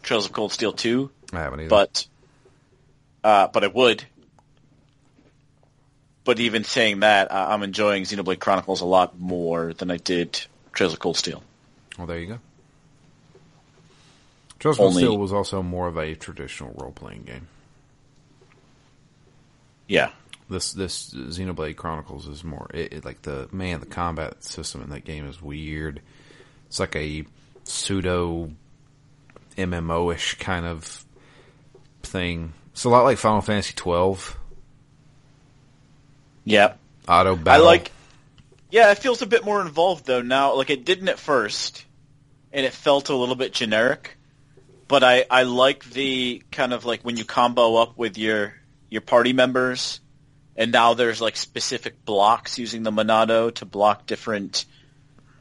Trails 0.01 0.25
of 0.25 0.31
Cold 0.31 0.53
Steel 0.53 0.71
two. 0.71 1.11
I 1.33 1.39
haven't 1.39 1.59
either. 1.59 1.69
But 1.69 2.07
uh, 3.23 3.47
but 3.47 3.63
I 3.63 3.67
would. 3.67 4.03
but 6.23 6.39
even 6.39 6.63
saying 6.63 7.01
that, 7.01 7.31
I- 7.31 7.53
I'm 7.53 7.63
enjoying 7.63 8.03
Xenoblade 8.03 8.39
Chronicles 8.39 8.79
a 8.79 8.85
lot 8.85 9.19
more 9.19 9.73
than 9.73 9.91
I 9.91 9.97
did 9.97 10.39
Trails 10.71 10.93
of 10.93 10.99
Cold 10.99 11.17
Steel. 11.17 11.43
Well, 11.97 12.07
there 12.07 12.19
you 12.19 12.27
go. 12.27 12.39
Of 14.71 14.79
Only- 14.79 15.03
Steel 15.03 15.17
was 15.17 15.33
also 15.33 15.61
more 15.61 15.87
of 15.87 15.97
a 15.97 16.15
traditional 16.15 16.73
role 16.77 16.91
playing 16.91 17.23
game. 17.23 17.47
Yeah. 19.87 20.09
This 20.49 20.73
this 20.73 21.13
Xenoblade 21.13 21.75
Chronicles 21.75 22.27
is 22.27 22.43
more 22.43 22.69
it, 22.73 22.93
it- 22.93 23.05
like 23.05 23.21
the 23.23 23.47
man 23.51 23.79
the 23.79 23.85
combat 23.85 24.43
system 24.43 24.81
in 24.83 24.89
that 24.89 25.05
game 25.05 25.27
is 25.27 25.41
weird. 25.41 26.01
It's 26.67 26.79
like 26.79 26.95
a 26.95 27.25
pseudo 27.63 28.51
MMO 29.57 30.13
ish 30.13 30.35
kind 30.35 30.65
of 30.65 31.05
thing. 32.01 32.53
It's 32.73 32.83
a 32.83 32.89
lot 32.89 33.03
like 33.03 33.17
Final 33.17 33.41
Fantasy 33.41 33.73
twelve 33.75 34.37
Yeah. 36.45 36.73
auto 37.07 37.35
battle. 37.35 37.63
I 37.63 37.65
like. 37.65 37.91
Yeah, 38.71 38.91
it 38.91 38.97
feels 38.97 39.21
a 39.21 39.27
bit 39.27 39.45
more 39.45 39.61
involved 39.61 40.05
though 40.05 40.21
now. 40.23 40.55
Like 40.55 40.69
it 40.71 40.83
didn't 40.83 41.07
at 41.09 41.19
first, 41.19 41.85
and 42.51 42.65
it 42.65 42.73
felt 42.73 43.09
a 43.09 43.15
little 43.15 43.35
bit 43.35 43.53
generic. 43.53 44.17
But 44.87 45.03
I 45.03 45.25
I 45.29 45.43
like 45.43 45.83
the 45.85 46.43
kind 46.51 46.73
of 46.73 46.85
like 46.85 47.01
when 47.01 47.17
you 47.17 47.25
combo 47.25 47.75
up 47.75 47.97
with 47.97 48.17
your 48.17 48.53
your 48.89 49.01
party 49.01 49.33
members, 49.33 49.99
and 50.55 50.71
now 50.71 50.93
there's 50.93 51.21
like 51.21 51.35
specific 51.35 52.03
blocks 52.05 52.57
using 52.59 52.83
the 52.83 52.91
Monado 52.91 53.53
to 53.55 53.65
block 53.65 54.05
different 54.05 54.65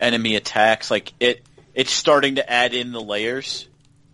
enemy 0.01 0.37
attacks. 0.37 0.91
Like 0.91 1.13
it 1.21 1.43
it's 1.75 1.93
starting 1.93 2.37
to 2.37 2.51
add 2.51 2.75
in 2.75 2.93
the 2.93 3.01
layers, 3.01 3.69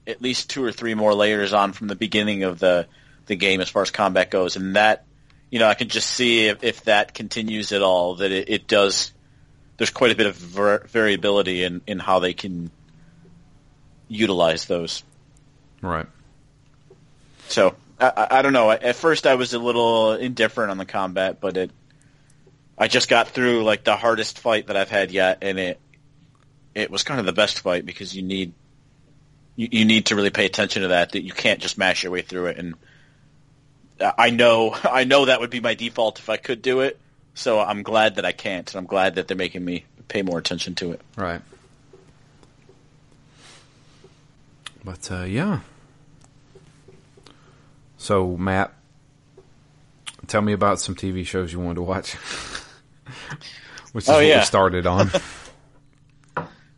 at 0.07 0.23
least 0.23 0.51
two 0.51 0.65
or 0.65 0.73
three 0.73 0.95
more 0.95 1.15
layers 1.15 1.53
on 1.53 1.73
from 1.73 1.89
the 1.89 1.97
beginning 1.97 2.43
of 2.45 2.59
the 2.59 2.87
the 3.27 3.37
game 3.37 3.61
as 3.61 3.69
far 3.69 3.83
as 3.83 3.91
combat 3.91 4.31
goes, 4.31 4.57
and 4.57 4.77
that 4.77 5.05
you 5.51 5.59
know, 5.59 5.67
I 5.67 5.75
can 5.75 5.89
just 5.89 6.11
see 6.11 6.47
if, 6.47 6.63
if 6.63 6.85
that 6.85 7.15
continues 7.15 7.73
at 7.73 7.83
all, 7.83 8.17
that 8.17 8.31
it, 8.31 8.49
it 8.49 8.67
does. 8.67 9.13
There's 9.77 9.91
quite 9.91 10.13
a 10.13 10.17
bit 10.17 10.27
of 10.27 10.37
var- 10.37 10.85
variability 10.87 11.63
in, 11.63 11.81
in 11.87 11.99
how 11.99 12.19
they 12.19 12.35
can 12.35 12.71
utilize 14.09 14.67
those. 14.67 15.05
Right. 15.83 16.07
So 17.49 17.75
I, 18.01 18.29
I- 18.31 18.43
don't 18.43 18.53
know. 18.53 18.71
At 18.71 18.97
first, 18.97 19.27
I 19.27 19.35
was 19.35 19.55
a 19.55 19.59
little 19.59 20.13
indifferent 20.13 20.71
on 20.71 20.79
the 20.79 20.87
combat, 20.87 21.41
but 21.41 21.57
it. 21.57 21.71
I 22.81 22.87
just 22.87 23.09
got 23.09 23.29
through 23.29 23.65
like 23.65 23.83
the 23.83 23.97
hardest 23.97 24.39
fight 24.39 24.69
that 24.69 24.77
I've 24.77 24.91
had 24.91 25.11
yet, 25.11 25.39
and 25.43 25.59
it 25.59 25.81
it 26.75 26.91
was 26.91 27.03
kind 27.03 27.19
of 27.19 27.27
the 27.27 27.33
best 27.33 27.61
fight 27.61 27.85
because 27.85 28.15
you 28.15 28.23
need 28.23 28.53
you, 29.57 29.69
you 29.73 29.85
need 29.85 30.07
to 30.07 30.17
really 30.17 30.31
pay 30.31 30.47
attention 30.47 30.83
to 30.83 30.89
that. 30.89 31.13
That 31.13 31.23
you 31.23 31.33
can't 31.33 31.61
just 31.61 31.77
mash 31.77 32.05
your 32.05 32.13
way 32.13 32.23
through 32.23 32.47
it, 32.47 32.57
and 32.59 32.75
I 34.01 34.31
know 34.31 34.77
I 34.85 35.05
know 35.05 35.25
that 35.25 35.41
would 35.41 35.51
be 35.51 35.61
my 35.61 35.75
default 35.75 36.21
if 36.21 36.29
I 36.29 36.37
could 36.37 36.63
do 36.63 36.81
it. 36.81 36.99
So 37.35 37.59
I'm 37.61 37.83
glad 37.83 38.17
that 38.17 38.25
I 38.25 38.33
can't, 38.33 38.69
and 38.73 38.79
I'm 38.79 38.87
glad 38.87 39.17
that 39.17 39.27
they're 39.29 39.37
making 39.37 39.65
me 39.65 39.85
pay 40.09 40.23
more 40.23 40.39
attention 40.39 40.75
to 40.77 40.93
it. 40.93 41.01
Right. 41.17 41.41
But 44.89 45.11
uh, 45.13 45.25
yeah. 45.25 45.61
So 47.99 48.39
Matt, 48.39 48.73
tell 50.29 50.41
me 50.41 50.55
about 50.55 50.81
some 50.81 50.95
TV 50.95 51.27
shows 51.27 51.53
you 51.53 51.61
wanted 51.61 51.75
to 51.75 51.83
watch. 51.83 52.15
Which 53.93 54.05
is 54.05 54.09
Oh, 54.09 54.15
what 54.15 54.25
yeah. 54.25 54.39
we 54.39 54.45
started 54.47 54.87
on. 54.87 55.11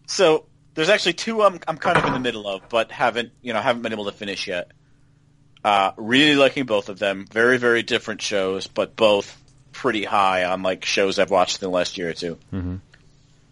So 0.06 0.46
there's 0.74 0.88
actually 0.88 1.12
two 1.12 1.40
I'm 1.42 1.60
I'm 1.68 1.76
kind 1.76 1.96
of 1.96 2.04
in 2.04 2.12
the 2.12 2.18
middle 2.18 2.48
of, 2.48 2.68
but 2.68 2.90
haven't 2.90 3.30
you 3.42 3.52
know 3.52 3.60
haven't 3.60 3.82
been 3.82 3.92
able 3.92 4.06
to 4.06 4.12
finish 4.12 4.48
yet. 4.48 4.72
Uh, 5.62 5.92
really 5.96 6.34
liking 6.34 6.66
both 6.66 6.88
of 6.88 6.98
them. 6.98 7.26
Very 7.30 7.58
very 7.58 7.84
different 7.84 8.20
shows, 8.22 8.66
but 8.66 8.96
both 8.96 9.40
pretty 9.70 10.02
high 10.02 10.42
on 10.46 10.64
like 10.64 10.84
shows 10.84 11.20
I've 11.20 11.30
watched 11.30 11.62
in 11.62 11.70
the 11.70 11.72
last 11.72 11.96
year 11.96 12.10
or 12.10 12.12
2 12.14 12.38
Mm-hmm. 12.52 12.76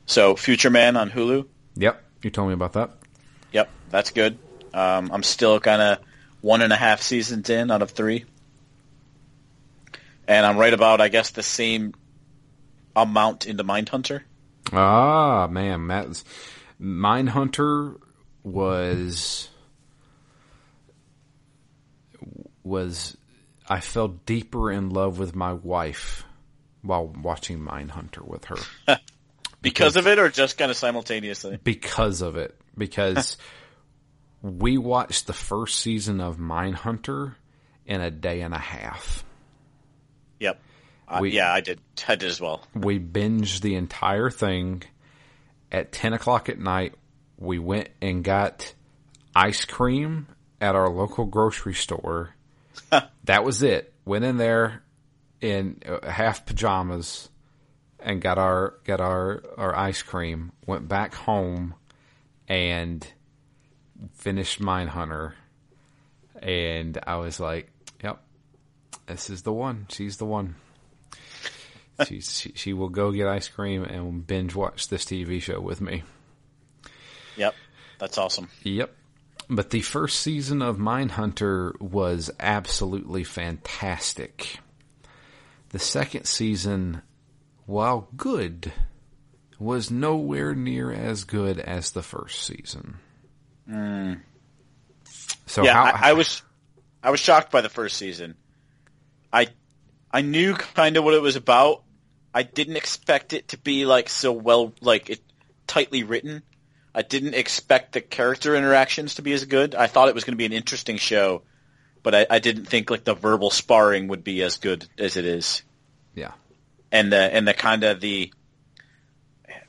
So 0.06 0.34
Future 0.34 0.70
Man 0.70 0.96
on 0.96 1.10
Hulu. 1.10 1.46
yep, 1.76 2.02
you 2.24 2.30
told 2.30 2.48
me 2.48 2.54
about 2.54 2.72
that. 2.72 2.90
Yep, 3.52 3.70
that's 3.90 4.10
good. 4.10 4.36
Um, 4.74 5.10
I'm 5.12 5.22
still 5.22 5.60
kind 5.60 5.80
of 5.82 5.98
one 6.40 6.62
and 6.62 6.72
a 6.72 6.76
half 6.76 7.02
seasons 7.02 7.50
in 7.50 7.70
out 7.70 7.82
of 7.82 7.90
three, 7.90 8.24
and 10.26 10.44
I'm 10.46 10.56
right 10.56 10.72
about 10.72 11.00
I 11.00 11.08
guess 11.08 11.30
the 11.30 11.42
same 11.42 11.94
amount 12.94 13.46
into 13.46 13.64
Mindhunter. 13.64 14.22
Ah, 14.72 15.46
man, 15.48 15.86
Matt's 15.86 16.24
Mindhunter 16.80 17.98
was 18.42 19.48
was 22.62 23.16
I 23.68 23.80
fell 23.80 24.08
deeper 24.08 24.70
in 24.70 24.90
love 24.90 25.18
with 25.18 25.34
my 25.34 25.52
wife 25.52 26.24
while 26.82 27.06
watching 27.06 27.58
Mindhunter 27.58 28.26
with 28.26 28.46
her 28.46 28.56
Because 29.60 29.96
of 29.96 30.06
it, 30.06 30.20
or 30.20 30.28
just 30.28 30.56
kind 30.56 30.70
of 30.70 30.76
simultaneously? 30.76 31.58
because 31.62 32.22
of 32.22 32.36
it 32.36 32.54
because 32.76 33.36
we 34.42 34.78
watched 34.78 35.26
the 35.26 35.32
first 35.32 35.78
season 35.80 36.20
of 36.20 36.36
Mindhunter 36.36 37.34
in 37.86 38.00
a 38.00 38.10
day 38.10 38.40
and 38.42 38.54
a 38.54 38.58
half. 38.58 39.24
Yep. 40.40 40.60
Uh, 41.08 41.18
We- 41.22 41.32
yeah, 41.32 41.52
I 41.52 41.60
did. 41.60 41.80
I 42.06 42.14
did 42.16 42.28
as 42.28 42.40
well. 42.40 42.62
we 42.74 42.98
binged 42.98 43.60
the 43.62 43.74
entire 43.74 44.30
thing 44.30 44.82
at 45.72 45.92
10 45.92 46.12
o'clock 46.12 46.48
at 46.48 46.58
night 46.58 46.94
we 47.38 47.58
went 47.58 47.88
and 48.00 48.24
got 48.24 48.74
ice 49.34 49.64
cream 49.64 50.26
at 50.60 50.74
our 50.74 50.88
local 50.88 51.24
grocery 51.26 51.74
store 51.74 52.34
that 53.24 53.44
was 53.44 53.62
it 53.62 53.92
went 54.04 54.24
in 54.24 54.38
there 54.38 54.82
in 55.40 55.80
uh, 55.86 56.10
half 56.10 56.46
pajamas 56.46 57.28
and 58.00 58.20
got 58.22 58.38
our 58.38 58.74
got 58.84 59.00
our 59.00 59.42
our 59.58 59.76
ice 59.76 60.02
cream 60.02 60.50
went 60.66 60.88
back 60.88 61.14
home 61.14 61.74
and 62.48 63.06
finished 64.14 64.60
Mindhunter, 64.60 65.32
and 66.40 66.98
I 67.06 67.16
was 67.16 67.40
like 67.40 67.70
yep 68.02 68.22
this 69.06 69.30
is 69.30 69.42
the 69.42 69.52
one 69.52 69.86
she's 69.88 70.18
the 70.18 70.24
one 70.24 70.54
she, 72.06 72.20
she 72.20 72.52
she 72.54 72.72
will 72.72 72.88
go 72.88 73.10
get 73.10 73.26
ice 73.26 73.48
cream 73.48 73.82
and 73.82 74.26
binge 74.26 74.54
watch 74.54 74.88
this 74.88 75.04
TV 75.04 75.42
show 75.42 75.60
with 75.60 75.80
me. 75.80 76.04
Yep. 77.36 77.54
That's 77.98 78.18
awesome. 78.18 78.48
Yep. 78.62 78.94
But 79.50 79.70
the 79.70 79.80
first 79.80 80.20
season 80.20 80.60
of 80.60 80.76
Mindhunter 80.76 81.80
was 81.80 82.30
absolutely 82.38 83.24
fantastic. 83.24 84.58
The 85.70 85.78
second 85.78 86.26
season, 86.26 87.02
while 87.66 88.08
good, 88.16 88.72
was 89.58 89.90
nowhere 89.90 90.54
near 90.54 90.92
as 90.92 91.24
good 91.24 91.58
as 91.58 91.90
the 91.90 92.02
first 92.02 92.42
season. 92.44 92.98
Mm. 93.68 94.20
So 95.46 95.64
yeah, 95.64 95.74
how, 95.74 95.82
I, 95.84 96.10
I 96.10 96.12
was, 96.14 96.42
I 97.02 97.10
was 97.10 97.20
shocked 97.20 97.50
by 97.50 97.60
the 97.60 97.68
first 97.68 97.96
season. 97.96 98.34
I, 99.32 99.48
I 100.10 100.22
knew 100.22 100.54
kind 100.54 100.96
of 100.96 101.04
what 101.04 101.14
it 101.14 101.22
was 101.22 101.36
about. 101.36 101.82
I 102.32 102.42
didn't 102.42 102.76
expect 102.76 103.32
it 103.32 103.48
to 103.48 103.58
be 103.58 103.86
like 103.86 104.08
so 104.08 104.32
well, 104.32 104.72
like 104.80 105.10
it 105.10 105.20
tightly 105.66 106.02
written. 106.02 106.42
I 106.94 107.02
didn't 107.02 107.34
expect 107.34 107.92
the 107.92 108.00
character 108.00 108.56
interactions 108.56 109.16
to 109.16 109.22
be 109.22 109.32
as 109.32 109.44
good. 109.44 109.74
I 109.74 109.86
thought 109.86 110.08
it 110.08 110.14
was 110.14 110.24
going 110.24 110.32
to 110.32 110.38
be 110.38 110.46
an 110.46 110.52
interesting 110.52 110.96
show, 110.96 111.42
but 112.02 112.14
I, 112.14 112.26
I 112.28 112.38
didn't 112.38 112.66
think 112.66 112.90
like 112.90 113.04
the 113.04 113.14
verbal 113.14 113.50
sparring 113.50 114.08
would 114.08 114.24
be 114.24 114.42
as 114.42 114.56
good 114.56 114.86
as 114.98 115.16
it 115.16 115.24
is. 115.24 115.62
yeah. 116.14 116.32
and 116.90 117.12
the 117.12 117.18
and 117.18 117.46
the 117.46 117.54
kind 117.54 117.84
of 117.84 118.00
the 118.00 118.32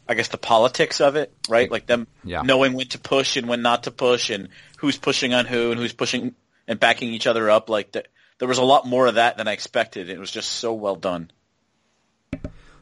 I 0.09 0.15
guess 0.15 0.29
the 0.29 0.39
politics 0.39 0.99
of 1.01 1.15
it, 1.15 1.31
right? 1.47 1.69
Like 1.69 1.85
them 1.85 2.07
Yeah. 2.23 2.41
knowing 2.41 2.73
when 2.73 2.87
to 2.89 2.99
push 2.99 3.37
and 3.37 3.47
when 3.47 3.61
not 3.61 3.83
to 3.83 3.91
push, 3.91 4.31
and 4.31 4.49
who's 4.77 4.97
pushing 4.97 5.35
on 5.35 5.45
who, 5.45 5.71
and 5.71 5.79
who's 5.79 5.93
pushing 5.93 6.33
and 6.67 6.79
backing 6.79 7.13
each 7.13 7.27
other 7.27 7.47
up. 7.49 7.69
Like 7.69 7.91
the, 7.91 8.03
there 8.39 8.47
was 8.47 8.57
a 8.57 8.63
lot 8.63 8.87
more 8.87 9.05
of 9.05 9.15
that 9.15 9.37
than 9.37 9.47
I 9.47 9.51
expected. 9.51 10.09
It 10.09 10.19
was 10.19 10.31
just 10.31 10.49
so 10.51 10.73
well 10.73 10.95
done. 10.95 11.31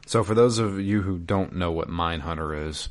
So, 0.06 0.24
for 0.24 0.34
those 0.34 0.58
of 0.58 0.80
you 0.80 1.02
who 1.02 1.18
don't 1.18 1.56
know 1.56 1.70
what 1.70 1.88
Mindhunter 1.88 2.66
is, 2.66 2.88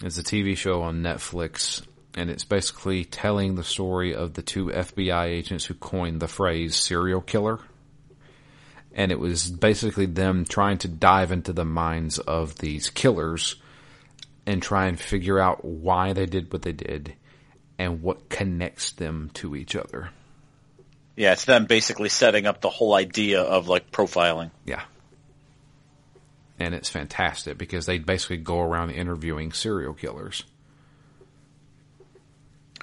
it's 0.00 0.16
a 0.16 0.22
TV 0.22 0.56
show 0.56 0.82
on 0.82 1.02
Netflix, 1.02 1.82
and 2.14 2.30
it's 2.30 2.44
basically 2.44 3.04
telling 3.04 3.56
the 3.56 3.64
story 3.64 4.14
of 4.14 4.34
the 4.34 4.42
two 4.42 4.66
FBI 4.66 5.24
agents 5.24 5.64
who 5.64 5.74
coined 5.74 6.20
the 6.20 6.28
phrase 6.28 6.76
serial 6.76 7.20
killer. 7.20 7.58
And 8.94 9.10
it 9.10 9.18
was 9.18 9.50
basically 9.50 10.06
them 10.06 10.44
trying 10.44 10.78
to 10.78 10.88
dive 10.88 11.32
into 11.32 11.52
the 11.52 11.64
minds 11.64 12.18
of 12.20 12.58
these 12.58 12.90
killers 12.90 13.56
and 14.46 14.62
try 14.62 14.86
and 14.86 14.98
figure 14.98 15.38
out 15.38 15.64
why 15.64 16.12
they 16.12 16.26
did 16.26 16.52
what 16.52 16.62
they 16.62 16.72
did 16.72 17.14
and 17.78 18.02
what 18.02 18.28
connects 18.28 18.92
them 18.92 19.30
to 19.34 19.56
each 19.56 19.76
other. 19.76 20.10
Yeah, 21.16 21.32
it's 21.32 21.44
them 21.44 21.66
basically 21.66 22.08
setting 22.08 22.46
up 22.46 22.60
the 22.60 22.70
whole 22.70 22.94
idea 22.94 23.42
of 23.42 23.68
like 23.68 23.90
profiling. 23.90 24.50
Yeah. 24.64 24.82
And 26.58 26.74
it's 26.74 26.88
fantastic 26.88 27.58
because 27.58 27.86
they 27.86 27.98
basically 27.98 28.38
go 28.38 28.60
around 28.60 28.90
interviewing 28.90 29.52
serial 29.52 29.94
killers. 29.94 30.44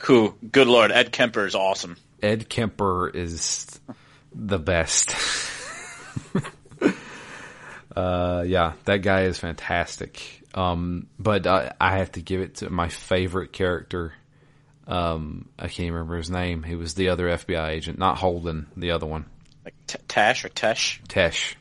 Who, 0.03 0.35
good 0.51 0.67
lord, 0.67 0.91
Ed 0.91 1.11
Kemper 1.11 1.45
is 1.45 1.55
awesome. 1.55 1.97
Ed 2.21 2.49
Kemper 2.49 3.09
is 3.09 3.79
the 4.33 4.59
best. 4.59 5.15
Uh, 7.95 8.43
yeah, 8.45 8.73
that 8.85 8.97
guy 8.97 9.23
is 9.23 9.37
fantastic. 9.39 10.43
Um, 10.53 11.07
but 11.17 11.47
I, 11.47 11.73
I 11.79 11.97
have 11.97 12.11
to 12.13 12.21
give 12.21 12.41
it 12.41 12.55
to 12.55 12.69
my 12.69 12.89
favorite 12.89 13.51
character. 13.53 14.13
Um, 14.87 15.49
I 15.57 15.67
can't 15.67 15.91
remember 15.91 16.17
his 16.17 16.29
name. 16.31 16.63
He 16.63 16.75
was 16.75 16.93
the 16.95 17.09
other 17.09 17.27
FBI 17.27 17.69
agent, 17.69 17.99
not 17.99 18.17
Holden, 18.17 18.67
the 18.75 18.91
other 18.91 19.05
one. 19.05 19.25
Like 19.63 19.75
T- 19.87 19.99
Tash 20.07 20.45
or 20.45 20.49
Tesh? 20.49 21.01
Tesh. 21.07 21.55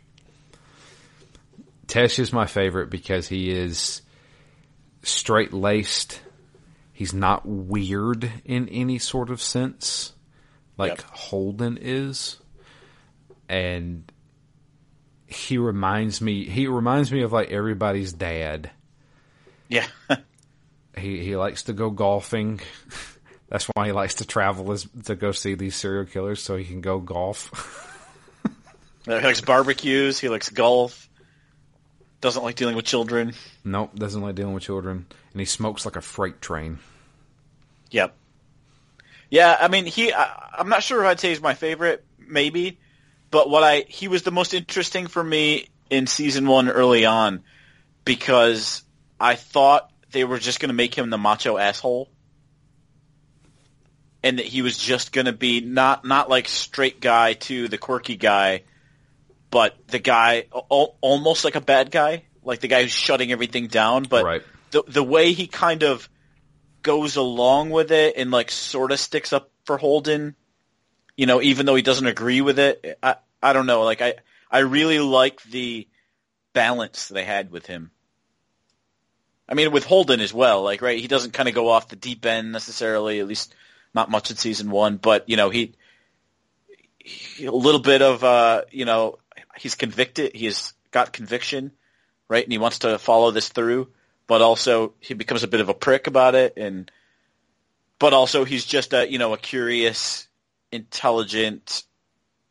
Tesh 1.87 2.19
is 2.19 2.33
my 2.33 2.47
favorite 2.47 2.91
because 2.91 3.29
he 3.29 3.51
is 3.51 4.03
straight 5.03 5.53
laced. 5.53 6.21
He's 6.93 7.15
not 7.15 7.47
weird 7.47 8.31
in 8.45 8.69
any 8.69 8.99
sort 8.99 9.31
of 9.31 9.41
sense, 9.41 10.13
like 10.77 10.99
Yep. 10.99 11.01
Holden 11.13 11.79
is, 11.81 12.39
and 13.49 14.11
he 15.29 15.59
reminds 15.59 16.21
me. 16.21 16.45
He 16.45 16.67
reminds 16.67 17.13
me 17.13 17.23
of 17.23 17.33
like 17.33 17.51
everybody's 17.51 18.13
dad. 18.13 18.71
Yeah. 19.69 19.87
He 20.97 21.23
he 21.23 21.37
likes 21.37 21.63
to 21.65 21.73
go 21.73 21.91
golfing. 21.91 22.61
That's 23.49 23.67
why 23.67 23.87
he 23.87 23.93
likes 23.93 24.15
to 24.17 24.27
travel 24.27 24.73
is 24.73 24.89
to 25.05 25.15
go 25.15 25.31
see 25.31 25.55
these 25.55 25.77
serial 25.77 26.05
killers 26.07 26.43
so 26.43 26.57
he 26.57 26.65
can 26.65 26.81
go 26.81 26.99
golf. 26.99 27.95
he 29.05 29.13
likes 29.13 29.41
barbecues. 29.41 30.19
He 30.19 30.29
likes 30.29 30.49
golf. 30.49 31.09
Doesn't 32.21 32.43
like 32.43 32.57
dealing 32.57 32.75
with 32.75 32.85
children. 32.85 33.33
nope, 33.63 33.95
doesn't 33.95 34.21
like 34.21 34.35
dealing 34.35 34.55
with 34.55 34.65
children, 34.65 35.07
and 35.33 35.41
he 35.41 35.45
smokes 35.45 35.85
like 35.85 35.95
a 35.95 36.01
freight 36.01 36.41
train. 36.41 36.81
Yep. 37.93 38.17
Yeah, 39.31 39.57
I 39.61 39.69
mean, 39.69 39.87
he. 39.87 40.13
I, 40.13 40.49
I'm 40.59 40.69
not 40.69 40.83
sure 40.83 41.01
if 41.03 41.07
I'd 41.07 41.21
say 41.21 41.29
he's 41.29 41.41
my 41.41 41.55
favorite, 41.55 42.05
maybe, 42.19 42.81
but 43.31 43.51
what 43.51 43.63
I 43.63 43.85
he 43.89 44.09
was 44.09 44.23
the 44.23 44.31
most 44.31 44.55
interesting 44.55 45.07
for 45.07 45.23
me 45.23 45.69
in 45.91 46.07
season 46.07 46.47
one 46.47 46.69
early 46.69 47.05
on 47.07 47.43
because 48.05 48.83
I 49.21 49.35
thought 49.35 49.91
they 50.13 50.25
were 50.25 50.39
just 50.39 50.61
going 50.61 50.71
to 50.71 50.75
make 50.75 50.95
him 50.95 51.11
the 51.11 51.19
macho 51.19 51.59
asshole, 51.59 52.09
and 54.23 54.39
that 54.39 54.47
he 54.47 54.63
was 54.63 54.79
just 54.79 55.13
going 55.13 55.27
to 55.27 55.33
be 55.33 55.61
not 55.61 56.05
not 56.05 56.29
like 56.29 56.49
straight 56.49 57.01
guy 57.01 57.35
to 57.35 57.69
the 57.69 57.79
quirky 57.79 58.17
guy, 58.17 58.63
but 59.51 59.77
the 59.89 59.99
guy 59.99 60.47
al- 60.71 60.97
almost 61.01 61.45
like 61.45 61.55
a 61.55 61.61
bad 61.61 61.91
guy, 61.91 62.25
like 62.43 62.61
the 62.61 62.69
guy 62.69 62.83
who's 62.83 62.93
shutting 62.93 63.33
everything 63.33 63.67
down. 63.67 64.05
But 64.05 64.25
Right. 64.25 64.43
the 64.71 64.83
the 64.87 65.05
way 65.05 65.33
he 65.33 65.47
kind 65.47 65.83
of 65.83 66.09
goes 66.83 67.17
along 67.17 67.71
with 67.71 67.91
it 67.93 68.17
and 68.17 68.31
like 68.31 68.51
sort 68.51 68.93
of 68.93 69.01
sticks 69.01 69.33
up 69.33 69.51
for 69.65 69.77
Holden, 69.77 70.37
you 71.19 71.27
know, 71.27 71.43
even 71.43 71.67
though 71.67 71.75
he 71.75 71.83
doesn't 71.83 72.07
agree 72.07 72.41
with 72.41 72.59
it. 72.59 72.99
I 73.03 73.17
I 73.43 73.53
don't 73.53 73.67
know. 73.67 73.83
Like 73.83 74.01
I 74.01 74.15
I 74.51 74.61
really 74.61 75.01
like 75.01 75.43
the 75.43 75.87
balance 76.55 77.09
they 77.09 77.25
had 77.25 77.51
with 77.51 77.67
him. 77.67 77.91
I 79.49 79.55
mean, 79.55 79.73
with 79.73 79.85
Holden 79.85 80.21
as 80.21 80.33
well. 80.33 80.63
Like 80.63 80.81
right, 80.81 80.99
he 81.01 81.09
doesn't 81.09 81.35
kind 81.35 81.49
of 81.49 81.55
go 81.55 81.69
off 81.69 81.89
the 81.89 81.97
deep 81.97 82.25
end 82.25 82.53
necessarily. 82.53 83.19
At 83.21 83.27
least 83.27 83.55
not 83.93 84.11
much 84.11 84.31
in 84.31 84.37
season 84.37 84.71
one. 84.71 84.97
But 84.97 85.29
you 85.29 85.37
know, 85.37 85.51
he, 85.51 85.75
he 86.99 87.47
a 87.47 87.53
little 87.53 87.81
bit 87.81 88.01
of 88.01 88.23
uh, 88.23 88.63
you 88.71 88.85
know, 88.85 89.19
he's 89.59 89.75
convicted. 89.75 90.37
He 90.37 90.47
has 90.47 90.73
got 90.93 91.13
conviction, 91.13 91.73
right, 92.29 92.45
and 92.45 92.53
he 92.53 92.59
wants 92.59 92.79
to 92.81 92.99
follow 92.99 93.33
this 93.33 93.49
through 93.49 93.89
but 94.29 94.43
also 94.43 94.93
he 95.01 95.15
becomes 95.15 95.43
a 95.43 95.49
bit 95.49 95.61
of 95.61 95.69
a 95.69 95.75
prick 95.75 96.07
about 96.07 96.37
it 96.37 96.53
and 96.57 96.93
but 97.99 98.13
also 98.13 98.45
he's 98.45 98.65
just 98.65 98.93
a 98.93 99.11
you 99.11 99.19
know 99.19 99.33
a 99.33 99.39
curious 99.39 100.28
intelligent 100.73 101.85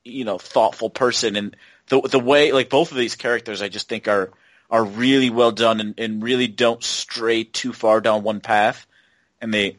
you 0.03 0.25
know 0.25 0.37
thoughtful 0.37 0.89
person 0.89 1.35
and 1.35 1.55
the 1.87 2.01
the 2.01 2.19
way 2.19 2.51
like 2.51 2.69
both 2.69 2.91
of 2.91 2.97
these 2.97 3.15
characters 3.15 3.61
I 3.61 3.69
just 3.69 3.89
think 3.89 4.07
are 4.07 4.31
are 4.69 4.83
really 4.83 5.29
well 5.29 5.51
done 5.51 5.79
and, 5.79 5.93
and 5.97 6.23
really 6.23 6.47
don't 6.47 6.83
stray 6.83 7.43
too 7.43 7.73
far 7.73 8.01
down 8.01 8.23
one 8.23 8.39
path 8.39 8.85
and 9.41 9.53
they 9.53 9.77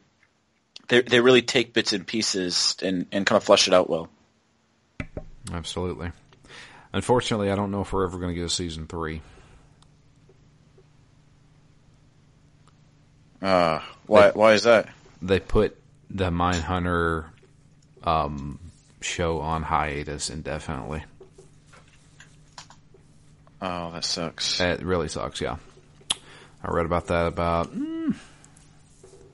they 0.87 1.01
they 1.01 1.19
really 1.19 1.41
take 1.41 1.73
bits 1.73 1.93
and 1.93 2.05
pieces 2.05 2.75
and 2.81 3.05
and 3.11 3.25
kind 3.25 3.37
of 3.37 3.43
flesh 3.43 3.67
it 3.67 3.73
out 3.73 3.89
well 3.89 4.09
Absolutely. 5.51 6.11
Unfortunately, 6.93 7.51
I 7.51 7.55
don't 7.55 7.71
know 7.71 7.81
if 7.81 7.93
we're 7.93 8.05
ever 8.05 8.17
going 8.17 8.29
to 8.29 8.35
get 8.35 8.45
a 8.45 8.49
season 8.49 8.87
three. 8.87 9.21
uh 13.41 13.79
why 14.05 14.31
why 14.31 14.51
is 14.53 14.63
that 14.63 14.89
They 15.21 15.39
put 15.39 15.77
the 16.09 16.29
Mindhunter 16.29 17.27
um, 18.03 18.59
show 19.01 19.39
on 19.39 19.63
hiatus 19.63 20.29
indefinitely. 20.29 21.03
oh 23.61 23.91
that 23.91 24.05
sucks 24.05 24.59
It 24.61 24.81
really 24.81 25.07
sucks. 25.09 25.41
Yeah, 25.41 25.57
I 26.63 26.71
read 26.71 26.85
about 26.85 27.07
that 27.07 27.27
about, 27.27 27.73
mm, 27.73 28.15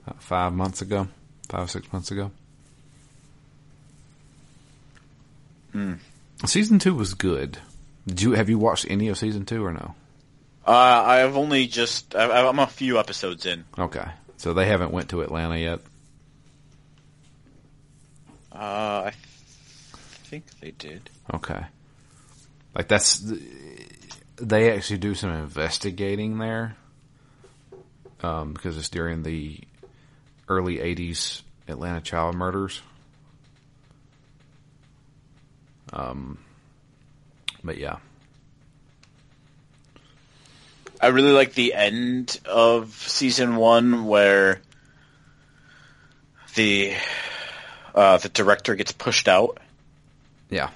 about 0.05 0.21
five 0.23 0.53
months 0.53 0.81
ago, 0.81 1.07
five 1.49 1.69
six 1.69 1.91
months 1.93 2.11
ago. 2.11 2.31
Season 6.45 6.79
two 6.79 6.93
was 6.95 7.13
good. 7.15 7.57
Did 8.07 8.21
you 8.21 8.31
have 8.33 8.49
you 8.49 8.57
watched 8.57 8.85
any 8.89 9.09
of 9.09 9.17
season 9.17 9.45
two 9.45 9.63
or 9.65 9.73
no? 9.73 9.95
uh 10.65 10.71
I've 10.71 11.35
only 11.35 11.67
just 11.67 12.15
I, 12.15 12.47
I'm 12.47 12.59
a 12.59 12.67
few 12.67 12.97
episodes 12.97 13.45
in 13.45 13.65
Okay, 13.77 14.05
so 14.37 14.53
they 14.53 14.65
haven't 14.67 14.91
went 14.91 15.09
to 15.09 15.21
Atlanta 15.21 15.57
yet. 15.57 15.79
Uh, 18.55 19.03
I 19.07 19.11
th- 19.11 19.15
think 20.23 20.45
they 20.61 20.71
did. 20.71 21.09
Okay. 21.33 21.65
Like 22.73 22.87
that's 22.87 23.23
they 24.37 24.71
actually 24.71 24.97
do 24.97 25.15
some 25.15 25.31
investigating 25.31 26.37
there. 26.37 26.75
Um, 28.23 28.53
because 28.53 28.77
it's 28.77 28.89
during 28.89 29.23
the 29.23 29.59
early 30.47 30.77
'80s 30.77 31.41
Atlanta 31.67 32.01
child 32.01 32.35
murders. 32.35 32.81
Um, 35.93 36.39
but 37.63 37.77
yeah, 37.77 37.97
I 40.99 41.07
really 41.07 41.31
like 41.31 41.53
the 41.53 41.73
end 41.73 42.39
of 42.45 42.93
season 42.93 43.57
one 43.57 44.05
where 44.05 44.61
the 46.55 46.95
uh, 47.95 48.17
the 48.17 48.29
director 48.29 48.75
gets 48.75 48.91
pushed 48.91 49.27
out 49.27 49.57
yeah, 50.49 50.69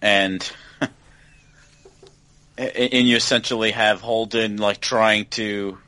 and 0.00 0.50
and 2.58 3.08
you 3.08 3.16
essentially 3.16 3.72
have 3.72 4.00
Holden 4.00 4.56
like 4.56 4.80
trying 4.80 5.26
to 5.26 5.78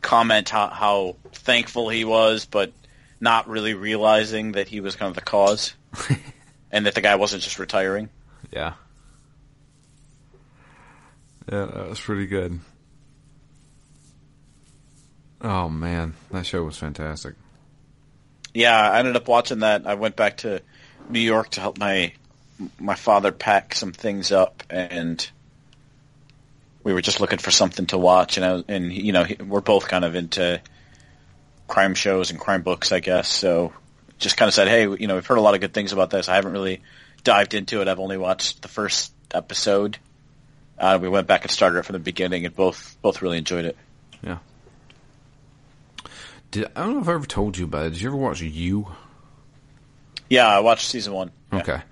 comment 0.00 0.48
how, 0.48 0.68
how 0.68 1.16
thankful 1.32 1.88
he 1.88 2.04
was, 2.04 2.46
but 2.46 2.72
not 3.20 3.48
really 3.48 3.74
realizing 3.74 4.52
that 4.52 4.68
he 4.68 4.80
was 4.80 4.96
kind 4.96 5.08
of 5.08 5.14
the 5.14 5.22
cause, 5.22 5.74
and 6.72 6.86
that 6.86 6.94
the 6.94 7.00
guy 7.00 7.16
wasn't 7.16 7.42
just 7.42 7.58
retiring. 7.58 8.08
yeah, 8.50 8.74
yeah. 11.50 11.66
That 11.66 11.88
was 11.90 12.00
pretty 12.00 12.26
good. 12.26 12.60
Oh 15.42 15.68
man, 15.68 16.14
that 16.30 16.46
show 16.46 16.64
was 16.64 16.78
fantastic. 16.78 17.34
Yeah, 18.54 18.78
I 18.78 19.00
ended 19.00 19.16
up 19.16 19.28
watching 19.28 19.58
that. 19.60 19.86
I 19.86 19.94
went 19.94 20.16
back 20.16 20.38
to 20.38 20.62
New 21.08 21.20
York 21.20 21.50
to 21.50 21.60
help 21.60 21.78
my 21.78 22.12
my 22.78 22.94
father 22.94 23.32
pack 23.32 23.74
some 23.74 23.92
things 23.92 24.30
up, 24.30 24.62
and 24.70 25.28
we 26.84 26.92
were 26.92 27.02
just 27.02 27.20
looking 27.20 27.38
for 27.38 27.50
something 27.50 27.86
to 27.86 27.98
watch. 27.98 28.36
And 28.36 28.46
I, 28.46 28.72
and 28.72 28.92
you 28.92 29.12
know, 29.12 29.26
we're 29.46 29.60
both 29.60 29.88
kind 29.88 30.04
of 30.04 30.14
into 30.14 30.60
crime 31.66 31.94
shows 31.94 32.30
and 32.30 32.38
crime 32.38 32.62
books, 32.62 32.92
I 32.92 33.00
guess. 33.00 33.28
So 33.28 33.72
just 34.18 34.36
kind 34.36 34.48
of 34.48 34.54
said, 34.54 34.68
hey, 34.68 34.82
you 34.82 35.06
know, 35.06 35.14
we've 35.14 35.26
heard 35.26 35.38
a 35.38 35.42
lot 35.42 35.54
of 35.54 35.60
good 35.60 35.74
things 35.74 35.92
about 35.92 36.10
this. 36.10 36.28
I 36.28 36.36
haven't 36.36 36.52
really 36.52 36.80
dived 37.24 37.54
into 37.54 37.80
it. 37.80 37.88
I've 37.88 38.00
only 38.00 38.18
watched 38.18 38.62
the 38.62 38.68
first 38.68 39.12
episode. 39.32 39.98
Uh, 40.78 40.98
we 41.00 41.08
went 41.08 41.26
back 41.26 41.42
and 41.42 41.50
started 41.50 41.78
it 41.78 41.84
from 41.84 41.94
the 41.94 42.00
beginning, 42.00 42.44
and 42.44 42.54
both 42.54 42.96
both 43.02 43.22
really 43.22 43.38
enjoyed 43.38 43.64
it. 43.64 43.76
Yeah. 44.22 44.38
Did 46.54 46.70
I 46.76 46.84
don't 46.84 46.94
know 46.94 47.00
if 47.00 47.08
I 47.08 47.14
ever 47.14 47.26
told 47.26 47.58
you 47.58 47.64
about 47.64 47.86
it. 47.86 47.90
Did 47.94 48.02
you 48.02 48.08
ever 48.10 48.16
watch 48.16 48.40
You? 48.40 48.86
Yeah, 50.30 50.46
I 50.46 50.60
watched 50.60 50.86
season 50.86 51.12
one. 51.12 51.32
Yeah. 51.52 51.58
Okay. 51.58 51.82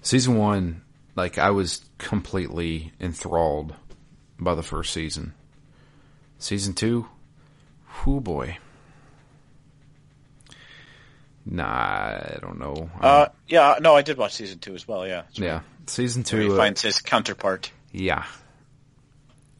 Season 0.00 0.38
one, 0.38 0.80
like 1.16 1.36
I 1.36 1.50
was 1.50 1.84
completely 1.98 2.94
enthralled 2.98 3.74
by 4.40 4.54
the 4.54 4.62
first 4.62 4.94
season. 4.94 5.34
Season 6.38 6.72
two, 6.72 7.06
whoo 8.06 8.22
boy. 8.22 8.56
Nah, 11.44 11.66
I 11.66 12.38
don't 12.40 12.58
know. 12.58 12.90
Uh, 12.98 13.26
yeah, 13.48 13.76
no, 13.82 13.96
I 13.96 14.00
did 14.00 14.16
watch 14.16 14.32
season 14.32 14.60
two 14.60 14.74
as 14.74 14.88
well. 14.88 15.06
Yeah, 15.06 15.24
yeah, 15.34 15.60
season 15.88 16.24
Where 16.30 16.40
he 16.40 16.50
uh, 16.50 16.56
finds 16.56 16.80
his 16.80 17.02
counterpart. 17.02 17.70
yeah. 17.92 18.24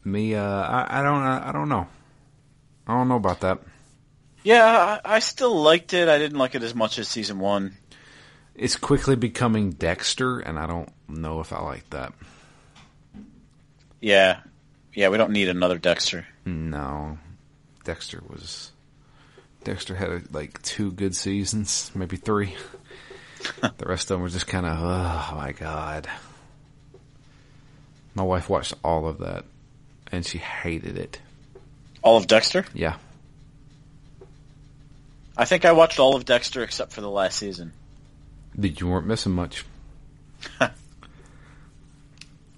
Me, 0.03 0.33
uh, 0.33 0.41
I, 0.41 0.99
I 0.99 1.03
don't, 1.03 1.21
I 1.21 1.51
don't 1.51 1.69
know. 1.69 1.85
I 2.87 2.93
don't 2.97 3.07
know 3.07 3.17
about 3.17 3.41
that. 3.41 3.59
Yeah, 4.47 4.99
I, 5.03 5.15
I 5.15 5.19
still 5.19 5.61
liked 5.61 5.93
it. 5.93 6.07
I 6.07 6.17
didn't 6.17 6.37
like 6.37 6.55
it 6.55 6.63
as 6.63 6.73
much 6.73 6.99
as 6.99 7.09
season 7.09 7.37
one. 7.37 7.75
It's 8.55 8.77
quickly 8.77 9.17
becoming 9.17 9.71
Dexter, 9.71 10.39
and 10.39 10.57
I 10.57 10.65
don't 10.67 10.89
know 11.09 11.41
if 11.41 11.51
I 11.51 11.59
like 11.59 11.89
that. 11.89 12.13
Yeah, 13.99 14.39
yeah. 14.93 15.09
We 15.09 15.17
don't 15.17 15.31
need 15.31 15.49
another 15.49 15.77
Dexter. 15.77 16.25
No, 16.45 17.17
Dexter 17.83 18.23
was. 18.25 18.71
Dexter 19.65 19.95
had 19.95 20.33
like 20.33 20.61
two 20.61 20.93
good 20.93 21.13
seasons, 21.13 21.91
maybe 21.93 22.15
three. 22.15 22.55
the 23.59 23.85
rest 23.85 24.03
of 24.03 24.15
them 24.15 24.21
were 24.21 24.29
just 24.29 24.47
kind 24.47 24.65
of, 24.65 24.77
oh 24.79 25.35
my 25.35 25.51
god. 25.51 26.07
My 28.15 28.23
wife 28.23 28.47
watched 28.47 28.75
all 28.81 29.09
of 29.09 29.17
that, 29.17 29.43
and 30.09 30.25
she 30.25 30.37
hated 30.37 30.97
it. 30.97 31.19
All 32.01 32.15
of 32.15 32.27
Dexter? 32.27 32.63
Yeah, 32.73 32.95
I 35.37 35.45
think 35.45 35.65
I 35.65 35.71
watched 35.71 35.99
all 35.99 36.15
of 36.15 36.25
Dexter 36.25 36.63
except 36.63 36.91
for 36.91 37.01
the 37.01 37.09
last 37.09 37.37
season. 37.37 37.71
you 38.57 38.87
weren't 38.87 39.05
missing 39.05 39.33
much. 39.33 39.63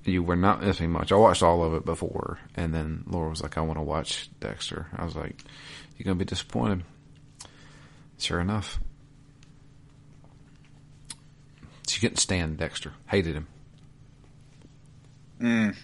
you 0.05 0.23
were 0.23 0.37
not 0.37 0.63
missing 0.63 0.89
much. 0.89 1.11
I 1.11 1.15
watched 1.15 1.43
all 1.43 1.61
of 1.63 1.73
it 1.73 1.83
before, 1.83 2.39
and 2.55 2.73
then 2.73 3.03
Laura 3.05 3.29
was 3.29 3.43
like, 3.43 3.57
"I 3.57 3.61
want 3.61 3.77
to 3.77 3.83
watch 3.83 4.29
Dexter." 4.39 4.87
I 4.95 5.03
was 5.03 5.15
like, 5.15 5.43
"You're 5.97 6.05
gonna 6.05 6.15
be 6.15 6.25
disappointed." 6.25 6.83
Sure 8.17 8.39
enough, 8.39 8.79
she 11.87 11.99
couldn't 11.99 12.17
stand 12.17 12.57
Dexter. 12.57 12.93
Hated 13.07 13.35
him. 13.35 13.47
Mm. 15.41 15.75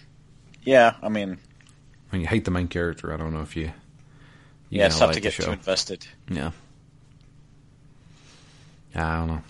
Yeah, 0.63 0.95
I 1.01 1.09
mean, 1.09 1.37
When 2.09 2.21
you 2.21 2.27
hate 2.27 2.45
the 2.45 2.51
main 2.51 2.67
character, 2.67 3.13
I 3.13 3.17
don't 3.17 3.33
know 3.33 3.41
if 3.41 3.55
you. 3.55 3.65
you 4.69 4.79
yeah, 4.79 4.87
it's 4.87 4.97
tough 4.99 5.09
like 5.09 5.15
to 5.15 5.21
get 5.21 5.33
too 5.33 5.51
invested. 5.51 6.05
Yeah. 6.29 6.51
I 8.95 9.17
don't 9.17 9.27
know. 9.27 9.41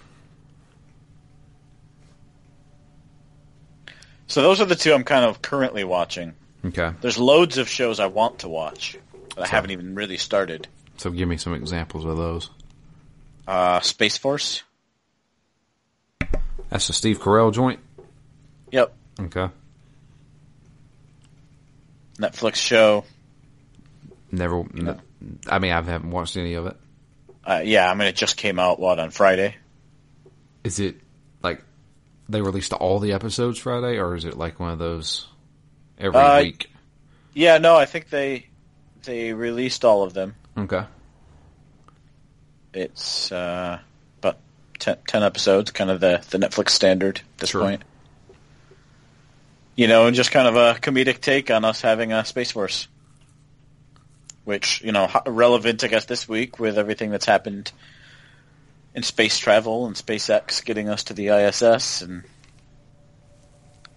So 4.27 4.41
those 4.41 4.59
are 4.59 4.65
the 4.65 4.75
two 4.75 4.93
I'm 4.93 5.03
kind 5.03 5.23
of 5.25 5.41
currently 5.41 5.83
watching. 5.83 6.33
Okay, 6.65 6.91
There's 7.01 7.19
loads 7.19 7.59
of 7.59 7.69
shows 7.69 7.99
I 7.99 8.07
want 8.07 8.39
to 8.39 8.49
watch 8.49 8.97
that 9.35 9.43
I 9.43 9.47
haven't 9.47 9.69
even 9.71 9.93
really 9.93 10.17
started. 10.17 10.67
so 10.97 11.11
give 11.11 11.27
me 11.29 11.37
some 11.37 11.53
examples 11.53 12.05
of 12.05 12.17
those. 12.17 12.49
Uh, 13.47 13.79
Space 13.81 14.17
Force. 14.17 14.63
That's 16.69 16.87
the 16.87 16.93
Steve 16.93 17.19
Carell 17.19 17.53
joint. 17.53 17.79
Yep. 18.71 18.95
Okay, 19.21 19.47
Netflix 22.17 22.55
show. 22.55 23.05
never. 24.31 24.61
n- 24.75 24.99
I 25.47 25.59
mean, 25.59 25.71
I 25.71 25.75
haven't 25.83 26.09
watched 26.09 26.35
any 26.35 26.55
of 26.55 26.65
it. 26.65 26.75
Uh, 27.45 27.61
yeah, 27.63 27.89
I 27.89 27.93
mean, 27.93 28.07
it 28.07 28.15
just 28.15 28.37
came 28.37 28.57
out, 28.59 28.79
what, 28.79 28.99
on 28.99 29.11
Friday? 29.11 29.55
Is 30.63 30.79
it 30.79 30.95
like 31.43 31.61
they 32.27 32.41
released 32.41 32.73
all 32.73 32.99
the 32.99 33.13
episodes 33.13 33.59
Friday, 33.59 33.99
or 33.99 34.15
is 34.15 34.25
it 34.25 34.35
like 34.35 34.59
one 34.59 34.71
of 34.71 34.79
those 34.79 35.27
every 35.99 36.19
Uh, 36.19 36.41
week? 36.41 36.71
Yeah, 37.33 37.59
no, 37.59 37.75
I 37.75 37.85
think 37.85 38.09
they 38.09 38.47
they 39.03 39.33
released 39.33 39.85
all 39.85 40.01
of 40.01 40.13
them. 40.13 40.33
Okay, 40.57 40.83
It's 42.73 43.31
uh, 43.31 43.77
about 44.19 44.37
10, 44.79 44.97
10 45.07 45.21
episodes, 45.23 45.69
kind 45.71 45.91
of 45.91 45.99
the, 45.99 46.23
the 46.31 46.39
Netflix 46.39 46.69
standard 46.69 47.19
at 47.19 47.37
this 47.37 47.51
Sure. 47.51 47.61
point. 47.61 47.83
You 49.75 49.87
know, 49.87 50.07
and 50.07 50.15
just 50.15 50.31
kind 50.31 50.47
of 50.47 50.55
a 50.55 50.79
comedic 50.79 51.21
take 51.21 51.51
on 51.51 51.63
us 51.65 51.81
having 51.81 52.13
a 52.13 52.25
Space 52.25 52.51
Force. 52.51 52.87
Which, 54.45 54.81
you 54.81 54.91
know, 54.91 55.09
relevant, 55.25 55.83
I 55.83 55.87
guess, 55.87 56.05
this 56.05 56.29
week 56.29 56.59
with 56.59 56.77
everything 56.77 57.09
that's 57.11 57.25
happened 57.25 57.71
in 58.93 59.03
space 59.03 59.37
travel 59.37 59.85
and 59.87 59.95
SpaceX 59.95 60.63
getting 60.63 60.87
us 60.87 61.05
to 61.05 61.13
the 61.13 61.27
ISS. 61.29 62.01
And 62.01 62.23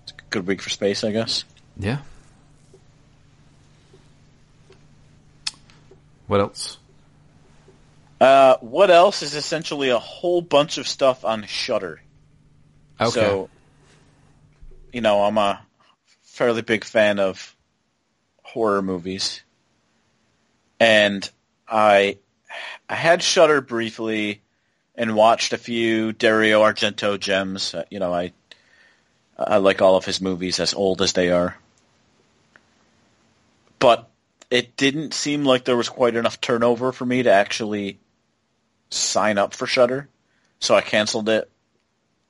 it's 0.03 0.13
a 0.13 0.23
good 0.31 0.47
week 0.47 0.61
for 0.61 0.71
space, 0.71 1.05
I 1.05 1.13
guess. 1.13 1.45
yeah. 1.79 1.99
What 6.27 6.41
else? 6.41 6.77
Uh, 8.21 8.57
what 8.61 8.91
else 8.91 9.23
is 9.23 9.35
essentially 9.35 9.91
a 9.91 9.99
whole 9.99 10.43
bunch 10.43 10.77
of 10.77 10.87
stuff 10.87 11.25
on 11.25 11.45
Shudder. 11.47 12.01
Okay, 13.01 13.11
So, 13.11 13.49
you 14.93 15.01
know, 15.01 15.23
I'm 15.23 15.39
a 15.39 15.61
fairly 16.23 16.63
big 16.63 16.85
fan 16.85 17.19
of 17.21 17.57
horror 18.43 18.83
movies, 18.83 19.43
and 20.81 21.29
I 21.69 22.19
I 22.89 22.95
had 22.95 23.23
Shudder 23.23 23.61
briefly 23.61 24.41
and 24.95 25.15
watched 25.15 25.53
a 25.53 25.59
few 25.59 26.13
Dario 26.13 26.63
Argento 26.63 27.19
gems. 27.19 27.75
Uh, 27.75 27.85
you 27.91 27.99
know, 27.99 28.13
I 28.13 28.33
I 29.39 29.59
like 29.59 29.83
all 29.83 29.97
of 29.97 30.05
his 30.05 30.21
movies, 30.21 30.59
as 30.61 30.75
old 30.75 31.03
as 31.03 31.13
they 31.13 31.31
are, 31.31 31.57
but 33.79 34.09
it 34.51 34.77
didn't 34.77 35.15
seem 35.15 35.45
like 35.45 35.65
there 35.65 35.77
was 35.77 35.89
quite 35.89 36.17
enough 36.17 36.41
turnover 36.41 36.93
for 36.93 37.05
me 37.05 37.23
to 37.23 37.33
actually 37.33 37.99
sign 38.91 39.39
up 39.39 39.55
for 39.55 39.67
Shudder, 39.67 40.09
so 40.59 40.75
I 40.75 40.81
canceled 40.81 41.29
it 41.29 41.51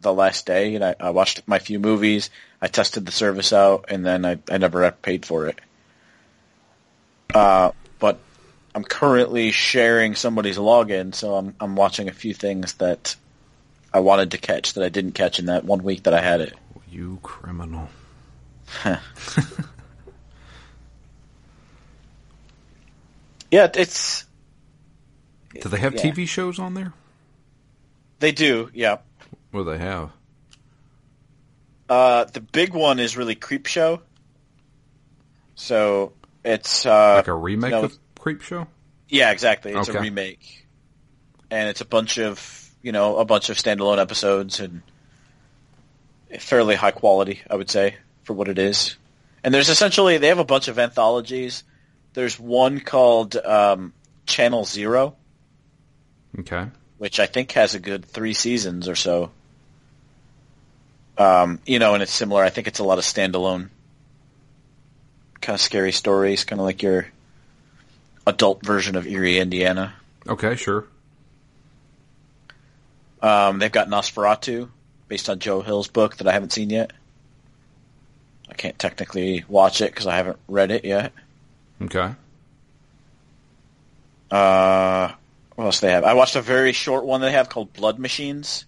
the 0.00 0.12
last 0.12 0.46
day, 0.46 0.74
and 0.74 0.84
I, 0.84 0.94
I 1.00 1.10
watched 1.10 1.42
my 1.46 1.58
few 1.58 1.78
movies. 1.78 2.30
I 2.60 2.66
tested 2.66 3.06
the 3.06 3.12
service 3.12 3.52
out, 3.52 3.86
and 3.88 4.04
then 4.04 4.24
I, 4.24 4.38
I 4.50 4.58
never 4.58 4.90
paid 4.90 5.24
for 5.24 5.46
it. 5.46 5.60
Uh, 7.32 7.70
but 7.98 8.18
I'm 8.78 8.84
currently 8.84 9.50
sharing 9.50 10.14
somebody's 10.14 10.56
login, 10.56 11.12
so 11.12 11.34
I'm 11.34 11.52
I'm 11.58 11.74
watching 11.74 12.08
a 12.08 12.12
few 12.12 12.32
things 12.32 12.74
that 12.74 13.16
I 13.92 13.98
wanted 13.98 14.30
to 14.30 14.38
catch 14.38 14.74
that 14.74 14.84
I 14.84 14.88
didn't 14.88 15.12
catch 15.12 15.40
in 15.40 15.46
that 15.46 15.64
one 15.64 15.82
week 15.82 16.04
that 16.04 16.14
I 16.14 16.20
had 16.20 16.40
it. 16.40 16.54
you 16.88 17.18
criminal. 17.24 17.88
Yeah, 23.50 23.68
it's 23.74 24.26
Do 25.60 25.68
they 25.68 25.78
have 25.78 25.94
Yeah. 25.94 26.02
TV 26.02 26.28
shows 26.28 26.58
on 26.58 26.74
there? 26.74 26.92
they 28.20 28.32
do. 28.32 28.70
Yeah, 28.74 28.98
What 29.50 29.64
do 29.64 29.70
they 29.70 29.78
have? 29.78 30.10
uh, 31.88 32.24
the 32.24 32.40
big 32.42 32.74
one 32.74 33.00
is 33.00 33.16
really 33.16 33.34
Creep 33.34 33.66
Show. 33.66 34.02
So 35.54 36.12
it's 36.44 36.84
uh, 36.84 37.14
Like 37.16 37.28
a 37.28 37.34
remake 37.34 37.70
no, 37.70 37.84
of 37.84 37.98
Creep 38.28 38.42
Show? 38.42 38.66
Yeah, 39.08 39.30
exactly. 39.30 39.72
It's 39.72 39.88
Okay. 39.88 39.96
a 39.98 40.02
remake, 40.02 40.66
and 41.50 41.68
it's 41.70 41.80
a 41.80 41.86
bunch 41.86 42.18
of 42.18 42.68
you 42.82 42.92
know 42.92 43.16
a 43.16 43.24
bunch 43.24 43.48
of 43.48 43.56
standalone 43.56 43.98
episodes 43.98 44.60
and 44.60 44.82
fairly 46.38 46.74
high 46.74 46.90
quality, 46.90 47.40
I 47.50 47.56
would 47.56 47.70
say, 47.70 47.96
for 48.24 48.34
what 48.34 48.48
it 48.48 48.58
is. 48.58 48.96
And 49.42 49.54
there's 49.54 49.70
essentially 49.70 50.18
they 50.18 50.28
have 50.28 50.38
a 50.38 50.44
bunch 50.44 50.68
of 50.68 50.78
anthologies. 50.78 51.64
There's 52.12 52.38
one 52.38 52.80
called 52.80 53.34
um, 53.36 53.94
Channel 54.26 54.66
Zero, 54.66 55.16
Okay. 56.40 56.66
which 56.98 57.18
I 57.20 57.24
think 57.26 57.52
has 57.52 57.74
a 57.74 57.80
good 57.80 58.04
three 58.04 58.34
seasons 58.34 58.88
or 58.90 58.94
so. 58.94 59.30
Um, 61.16 61.60
you 61.64 61.78
know, 61.78 61.94
and 61.94 62.02
it's 62.02 62.12
similar. 62.12 62.44
I 62.44 62.50
think 62.50 62.66
it's 62.66 62.78
a 62.78 62.84
lot 62.84 62.98
of 62.98 63.04
standalone 63.04 63.70
kind 65.40 65.54
of 65.54 65.60
scary 65.62 65.92
stories, 65.92 66.44
kind 66.44 66.60
of 66.60 66.66
like 66.66 66.82
your 66.82 67.06
adult 68.28 68.64
version 68.64 68.96
of 68.96 69.06
Eerie, 69.06 69.38
Indiana. 69.38 69.94
Okay, 70.26 70.54
sure. 70.54 70.86
Um, 73.20 73.58
they've 73.58 73.72
got 73.72 73.88
NOS4A2, 73.88 74.68
based 75.08 75.28
on 75.28 75.38
Joe 75.38 75.62
Hill's 75.62 75.88
book 75.88 76.18
that 76.18 76.28
I 76.28 76.32
haven't 76.32 76.52
seen 76.52 76.70
yet. 76.70 76.92
I 78.48 78.54
can't 78.54 78.78
technically 78.78 79.44
watch 79.48 79.80
it 79.80 79.90
because 79.90 80.06
I 80.06 80.16
haven't 80.16 80.38
read 80.46 80.70
it 80.70 80.84
yet. 80.84 81.12
Okay. 81.82 82.14
Uh, 84.30 85.12
what 85.54 85.64
else 85.64 85.80
do 85.80 85.86
they 85.86 85.92
have? 85.92 86.04
I 86.04 86.14
watched 86.14 86.36
a 86.36 86.42
very 86.42 86.72
short 86.72 87.04
one 87.04 87.20
they 87.20 87.32
have 87.32 87.48
called 87.48 87.72
Blood 87.72 87.98
Machines, 87.98 88.66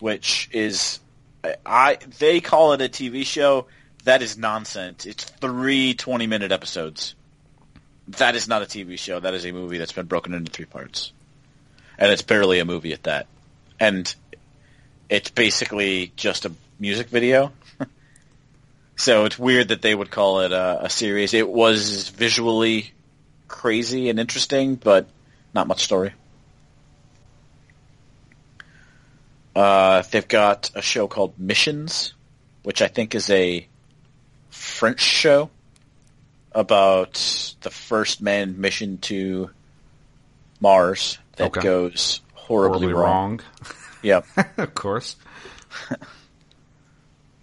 which 0.00 0.48
is 0.52 1.00
I, 1.44 1.56
I 1.64 1.98
they 2.18 2.40
call 2.40 2.72
it 2.72 2.80
a 2.80 2.88
TV 2.88 3.24
show. 3.24 3.66
That 4.04 4.22
is 4.22 4.36
nonsense. 4.36 5.06
It's 5.06 5.24
three 5.24 5.94
20 5.94 6.26
minute 6.26 6.50
episodes. 6.50 7.14
That 8.08 8.34
is 8.34 8.48
not 8.48 8.62
a 8.62 8.66
TV 8.66 8.98
show. 8.98 9.20
That 9.20 9.34
is 9.34 9.46
a 9.46 9.52
movie 9.52 9.78
that's 9.78 9.92
been 9.92 10.06
broken 10.06 10.34
into 10.34 10.50
three 10.50 10.64
parts. 10.64 11.12
And 11.98 12.10
it's 12.10 12.22
barely 12.22 12.58
a 12.58 12.64
movie 12.64 12.92
at 12.92 13.04
that. 13.04 13.26
And 13.78 14.12
it's 15.08 15.30
basically 15.30 16.12
just 16.16 16.44
a 16.44 16.52
music 16.78 17.08
video. 17.08 17.52
so 18.96 19.24
it's 19.24 19.38
weird 19.38 19.68
that 19.68 19.82
they 19.82 19.94
would 19.94 20.10
call 20.10 20.40
it 20.40 20.52
a, 20.52 20.86
a 20.86 20.90
series. 20.90 21.32
It 21.34 21.48
was 21.48 22.08
visually 22.08 22.92
crazy 23.46 24.08
and 24.08 24.18
interesting, 24.18 24.74
but 24.74 25.06
not 25.54 25.68
much 25.68 25.84
story. 25.84 26.12
Uh, 29.54 30.02
they've 30.10 30.26
got 30.26 30.70
a 30.74 30.82
show 30.82 31.06
called 31.06 31.38
Missions, 31.38 32.14
which 32.62 32.80
I 32.80 32.88
think 32.88 33.14
is 33.14 33.28
a 33.30 33.66
French 34.50 35.00
show 35.00 35.50
about 36.54 37.54
the 37.62 37.70
first 37.70 38.20
manned 38.22 38.58
mission 38.58 38.98
to 38.98 39.50
Mars 40.60 41.18
that 41.36 41.48
Okay. 41.48 41.60
goes 41.60 42.20
horribly, 42.34 42.78
Horribly 42.88 42.94
wrong. 42.94 43.30
wrong. 43.30 43.40
Yep. 44.02 44.26
of 44.58 44.74
course. 44.74 45.16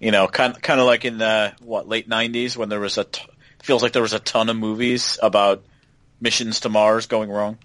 You 0.01 0.11
know, 0.11 0.27
kind 0.27 0.61
kind 0.61 0.79
of 0.79 0.85
like 0.85 1.03
in 1.03 1.17
the 1.17 1.53
what 1.59 1.85
late 1.89 2.07
'90s 2.07 2.55
when 2.55 2.69
there 2.69 2.79
was 2.79 2.97
a 2.97 3.03
t- 3.03 3.21
feels 3.61 3.83
like 3.83 3.91
there 3.91 4.01
was 4.01 4.13
a 4.13 4.19
ton 4.19 4.47
of 4.47 4.55
movies 4.55 5.19
about 5.21 5.61
missions 6.21 6.61
to 6.61 6.69
Mars 6.69 7.07
going 7.07 7.29
wrong. 7.29 7.57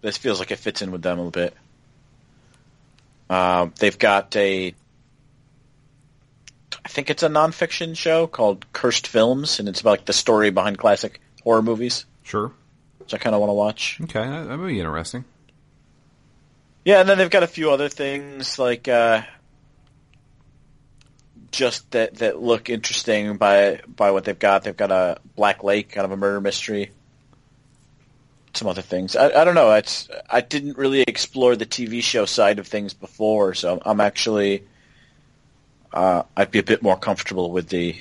This 0.00 0.16
feels 0.16 0.38
like 0.38 0.50
it 0.50 0.56
fits 0.58 0.80
in 0.80 0.90
with 0.92 1.02
them 1.02 1.18
a 1.18 1.22
little 1.22 1.30
bit. 1.30 1.54
Um, 3.28 3.74
they've 3.78 3.98
got 3.98 4.34
a, 4.34 4.74
I 6.84 6.88
think 6.88 7.10
it's 7.10 7.22
a 7.22 7.28
nonfiction 7.28 7.96
show 7.96 8.26
called 8.26 8.64
Cursed 8.72 9.06
Films, 9.06 9.58
and 9.60 9.68
it's 9.68 9.80
about 9.80 9.90
like 9.90 10.04
the 10.06 10.12
story 10.12 10.50
behind 10.50 10.78
classic 10.78 11.20
horror 11.44 11.62
movies, 11.62 12.04
Sure. 12.22 12.52
which 12.98 13.14
I 13.14 13.18
kind 13.18 13.34
of 13.34 13.40
want 13.40 13.50
to 13.50 13.54
watch. 13.54 13.98
Okay, 14.02 14.20
that 14.26 14.48
that 14.48 14.58
would 14.58 14.68
be 14.68 14.78
interesting. 14.78 15.24
Yeah, 16.84 17.00
and 17.00 17.08
then 17.08 17.18
they've 17.18 17.28
got 17.30 17.42
a 17.42 17.46
few 17.46 17.70
other 17.70 17.88
things 17.90 18.58
like 18.58 18.88
uh, 18.88 19.22
just 21.52 21.90
that 21.90 22.14
that 22.16 22.40
look 22.40 22.70
interesting 22.70 23.36
by 23.36 23.80
by 23.86 24.10
what 24.12 24.24
they've 24.24 24.38
got. 24.38 24.64
They've 24.64 24.76
got 24.76 24.90
a 24.90 25.18
Black 25.36 25.62
Lake, 25.62 25.90
kind 25.90 26.04
of 26.04 26.12
a 26.12 26.16
murder 26.16 26.40
mystery. 26.40 26.90
Some 28.54 28.66
other 28.66 28.82
things. 28.82 29.14
I, 29.14 29.26
I 29.42 29.44
don't 29.44 29.54
know. 29.54 29.70
It's 29.74 30.08
I 30.28 30.40
didn't 30.40 30.76
really 30.76 31.02
explore 31.02 31.54
the 31.54 31.66
TV 31.66 32.02
show 32.02 32.24
side 32.24 32.58
of 32.58 32.66
things 32.66 32.94
before, 32.94 33.54
so 33.54 33.80
I'm 33.84 34.00
actually 34.00 34.64
uh, 35.92 36.22
I'd 36.36 36.50
be 36.50 36.58
a 36.58 36.64
bit 36.64 36.82
more 36.82 36.96
comfortable 36.96 37.50
with 37.50 37.68
the 37.68 37.96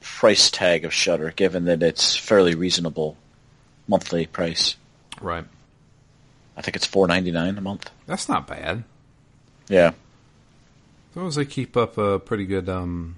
price 0.00 0.50
tag 0.50 0.84
of 0.84 0.92
Shudder, 0.92 1.32
given 1.34 1.64
that 1.64 1.82
it's 1.82 2.16
fairly 2.16 2.54
reasonable 2.54 3.16
monthly 3.88 4.26
price. 4.26 4.76
Right. 5.20 5.44
I 6.56 6.62
think 6.62 6.76
it's 6.76 6.86
four 6.86 7.06
ninety 7.06 7.30
nine 7.30 7.58
a 7.58 7.60
month. 7.60 7.90
That's 8.06 8.28
not 8.28 8.46
bad. 8.46 8.84
Yeah. 9.68 9.92
As 11.10 11.16
long 11.16 11.28
as 11.28 11.34
they 11.36 11.44
keep 11.44 11.76
up 11.76 11.96
a 11.98 12.18
pretty 12.18 12.44
good, 12.44 12.68
um, 12.68 13.16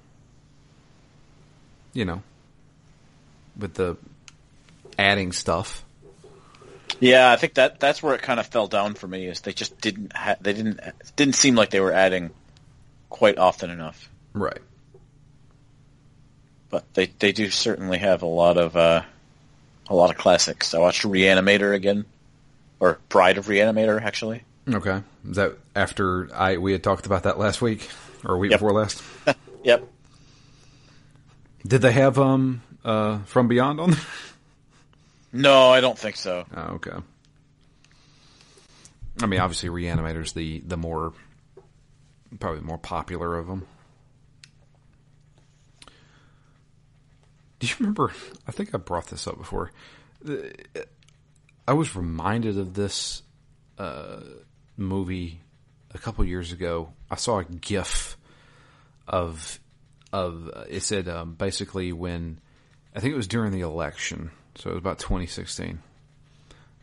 you 1.92 2.04
know, 2.04 2.22
with 3.58 3.74
the 3.74 3.96
adding 4.98 5.32
stuff. 5.32 5.82
Yeah, 7.00 7.30
I 7.30 7.36
think 7.36 7.54
that 7.54 7.80
that's 7.80 8.02
where 8.02 8.14
it 8.14 8.22
kind 8.22 8.40
of 8.40 8.46
fell 8.46 8.68
down 8.68 8.94
for 8.94 9.06
me. 9.06 9.26
Is 9.26 9.40
they 9.40 9.52
just 9.52 9.80
didn't 9.80 10.14
ha- 10.14 10.36
they 10.40 10.52
didn't 10.52 10.80
didn't 11.16 11.34
seem 11.34 11.54
like 11.54 11.70
they 11.70 11.80
were 11.80 11.92
adding 11.92 12.30
quite 13.16 13.38
often 13.38 13.70
enough. 13.70 14.10
Right. 14.34 14.58
But 16.68 16.84
they 16.94 17.06
they 17.18 17.32
do 17.32 17.48
certainly 17.50 17.98
have 17.98 18.22
a 18.22 18.26
lot 18.26 18.56
of 18.58 18.76
uh, 18.76 19.02
a 19.88 19.94
lot 19.94 20.10
of 20.10 20.16
classics. 20.18 20.74
I 20.74 20.78
watched 20.78 21.02
Reanimator 21.04 21.74
again, 21.74 22.04
or 22.80 22.98
Bride 23.08 23.38
of 23.38 23.46
Reanimator 23.46 24.02
actually. 24.02 24.42
Okay. 24.68 25.02
Is 25.28 25.36
that 25.36 25.56
after 25.74 26.28
I 26.34 26.56
we 26.58 26.72
had 26.72 26.82
talked 26.82 27.06
about 27.06 27.22
that 27.22 27.38
last 27.38 27.62
week 27.62 27.88
or 28.24 28.36
week 28.36 28.50
Yep. 28.50 28.60
before 28.60 28.72
last? 28.72 29.02
Yep. 29.64 29.88
Did 31.66 31.82
they 31.82 31.90
have 31.92 32.18
um 32.20 32.62
uh 32.84 33.18
From 33.24 33.48
Beyond 33.48 33.80
on? 33.80 33.90
there? 33.92 34.00
No, 35.32 35.70
I 35.70 35.80
don't 35.80 35.98
think 35.98 36.14
so. 36.16 36.44
Oh, 36.56 36.74
okay. 36.74 36.92
I 39.20 39.26
mean, 39.26 39.40
obviously, 39.40 39.68
Reanimator's 39.70 40.32
the 40.32 40.60
the 40.66 40.76
more 40.76 41.12
probably 42.38 42.60
the 42.60 42.66
more 42.66 42.78
popular 42.78 43.36
of 43.36 43.46
them. 43.46 43.66
Do 47.58 47.66
you 47.66 47.74
remember? 47.80 48.12
I 48.46 48.52
think 48.52 48.74
I 48.74 48.78
brought 48.78 49.06
this 49.06 49.26
up 49.26 49.38
before. 49.38 49.72
I 51.66 51.72
was 51.72 51.96
reminded 51.96 52.58
of 52.58 52.74
this 52.74 53.22
uh, 53.78 54.20
movie 54.76 55.40
a 55.94 55.98
couple 55.98 56.24
years 56.24 56.52
ago. 56.52 56.92
I 57.10 57.16
saw 57.16 57.38
a 57.38 57.44
GIF 57.44 58.16
of 59.08 59.60
of 60.12 60.50
it 60.68 60.82
said 60.82 61.08
um, 61.08 61.34
basically 61.34 61.92
when 61.92 62.40
I 62.94 63.00
think 63.00 63.12
it 63.12 63.16
was 63.16 63.28
during 63.28 63.52
the 63.52 63.60
election, 63.60 64.30
so 64.54 64.70
it 64.70 64.74
was 64.74 64.80
about 64.80 64.98
2016. 64.98 65.78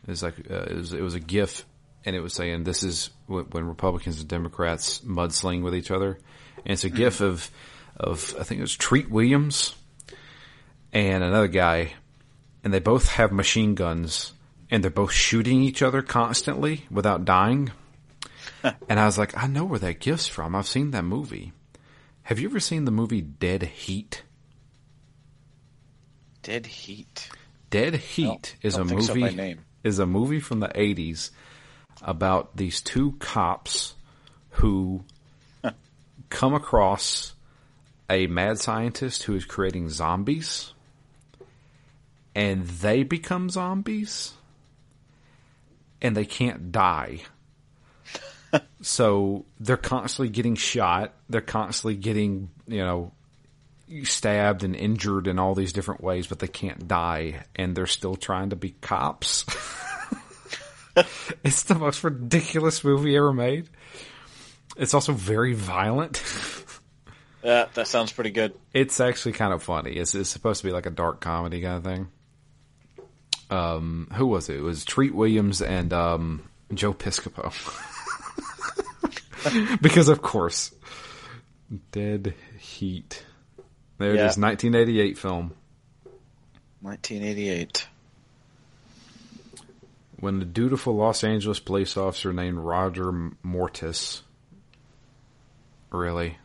It 0.06 0.10
was 0.10 0.22
like 0.22 0.50
uh, 0.50 0.64
it 0.64 0.76
was 0.76 0.92
it 0.92 1.00
was 1.00 1.14
a 1.14 1.20
GIF, 1.20 1.64
and 2.04 2.14
it 2.14 2.20
was 2.20 2.34
saying 2.34 2.64
this 2.64 2.82
is 2.82 3.10
when, 3.26 3.66
Republicans 3.66 4.20
and 4.20 4.28
Democrats 4.28 5.00
mudsling 5.00 5.62
with 5.62 5.74
each 5.74 5.90
other, 5.90 6.18
and 6.58 6.72
it's 6.72 6.84
a 6.84 6.90
GIF 6.90 7.20
of 7.20 7.50
of 7.96 8.34
I 8.38 8.42
think 8.42 8.58
it 8.58 8.62
was 8.62 8.76
Treat 8.76 9.10
Williams 9.10 9.74
and 10.92 11.24
another 11.24 11.48
guy, 11.48 11.94
and 12.62 12.72
they 12.72 12.78
both 12.78 13.08
have 13.10 13.32
machine 13.32 13.74
guns, 13.74 14.32
and 14.70 14.82
they're 14.82 14.90
both 14.90 15.12
shooting 15.12 15.62
each 15.62 15.82
other 15.82 16.02
constantly 16.02 16.86
without 16.90 17.24
dying. 17.24 17.72
and 18.88 19.00
I 19.00 19.06
was 19.06 19.18
like, 19.18 19.36
I 19.36 19.46
know 19.46 19.64
where 19.64 19.78
that 19.80 20.00
GIF's 20.00 20.26
from. 20.26 20.54
I've 20.54 20.66
seen 20.66 20.92
that 20.92 21.04
movie. 21.04 21.52
Have 22.22 22.38
you 22.38 22.48
ever 22.48 22.60
seen 22.60 22.84
the 22.84 22.90
movie 22.90 23.20
Dead 23.20 23.62
Heat? 23.62 24.22
Dead 26.42 26.66
Heat. 26.66 27.28
Dead 27.70 27.94
Heat 27.94 28.56
is 28.62 28.74
a 28.76 28.86
so 28.88 28.94
movie 28.94 29.34
name. 29.34 29.64
is 29.82 29.98
a 29.98 30.06
movie 30.06 30.40
from 30.40 30.60
the 30.60 30.68
80s 30.68 31.30
about 32.04 32.56
these 32.56 32.80
two 32.80 33.12
cops 33.18 33.94
who 34.50 35.04
come 36.28 36.54
across 36.54 37.34
a 38.10 38.26
mad 38.26 38.58
scientist 38.58 39.22
who 39.24 39.34
is 39.34 39.44
creating 39.44 39.88
zombies 39.88 40.72
and 42.34 42.66
they 42.66 43.02
become 43.02 43.48
zombies 43.48 44.34
and 46.02 46.16
they 46.16 46.24
can't 46.24 46.70
die. 46.70 47.20
so 48.82 49.44
they're 49.58 49.76
constantly 49.76 50.28
getting 50.28 50.54
shot, 50.54 51.14
they're 51.28 51.40
constantly 51.40 51.96
getting, 51.96 52.50
you 52.66 52.78
know, 52.78 53.12
stabbed 54.02 54.64
and 54.64 54.74
injured 54.74 55.26
in 55.26 55.38
all 55.38 55.54
these 55.54 55.72
different 55.72 56.02
ways, 56.02 56.26
but 56.26 56.38
they 56.38 56.48
can't 56.48 56.88
die, 56.88 57.44
and 57.56 57.74
they're 57.74 57.86
still 57.86 58.16
trying 58.16 58.50
to 58.50 58.56
be 58.56 58.74
cops. 58.80 59.44
it's 61.44 61.62
the 61.64 61.74
most 61.74 62.02
ridiculous 62.04 62.82
movie 62.84 63.16
ever 63.16 63.32
made. 63.32 63.68
It's 64.76 64.94
also 64.94 65.12
very 65.12 65.54
violent. 65.54 66.22
Yeah, 67.42 67.66
that 67.74 67.86
sounds 67.88 68.10
pretty 68.10 68.30
good. 68.30 68.54
it's 68.72 69.00
actually 69.00 69.32
kind 69.32 69.52
of 69.52 69.62
funny. 69.62 69.90
It's, 69.96 70.14
it's 70.14 70.30
supposed 70.30 70.62
to 70.62 70.66
be 70.66 70.72
like 70.72 70.86
a 70.86 70.90
dark 70.90 71.20
comedy 71.20 71.60
kind 71.60 71.74
of 71.76 71.84
thing. 71.84 72.08
Um, 73.50 74.08
who 74.14 74.26
was 74.26 74.48
it? 74.48 74.56
It 74.56 74.62
was 74.62 74.82
Treat 74.82 75.14
Williams 75.14 75.60
and 75.60 75.92
um, 75.92 76.48
Joe 76.72 76.94
Piscopo. 76.94 77.52
because 79.82 80.08
of 80.08 80.22
course, 80.22 80.74
Dead 81.92 82.32
Heat. 82.58 83.22
There 83.98 84.12
it 84.12 84.16
Yeah. 84.16 84.28
is, 84.28 84.38
1988 84.38 85.18
film. 85.18 85.52
1988. 86.80 87.86
When 90.24 90.38
the 90.38 90.46
dutiful 90.46 90.96
Los 90.96 91.22
Angeles 91.22 91.60
police 91.60 91.98
officer 91.98 92.32
named 92.32 92.56
Roger 92.56 93.12
Mortis, 93.42 94.22
really, 95.90 96.38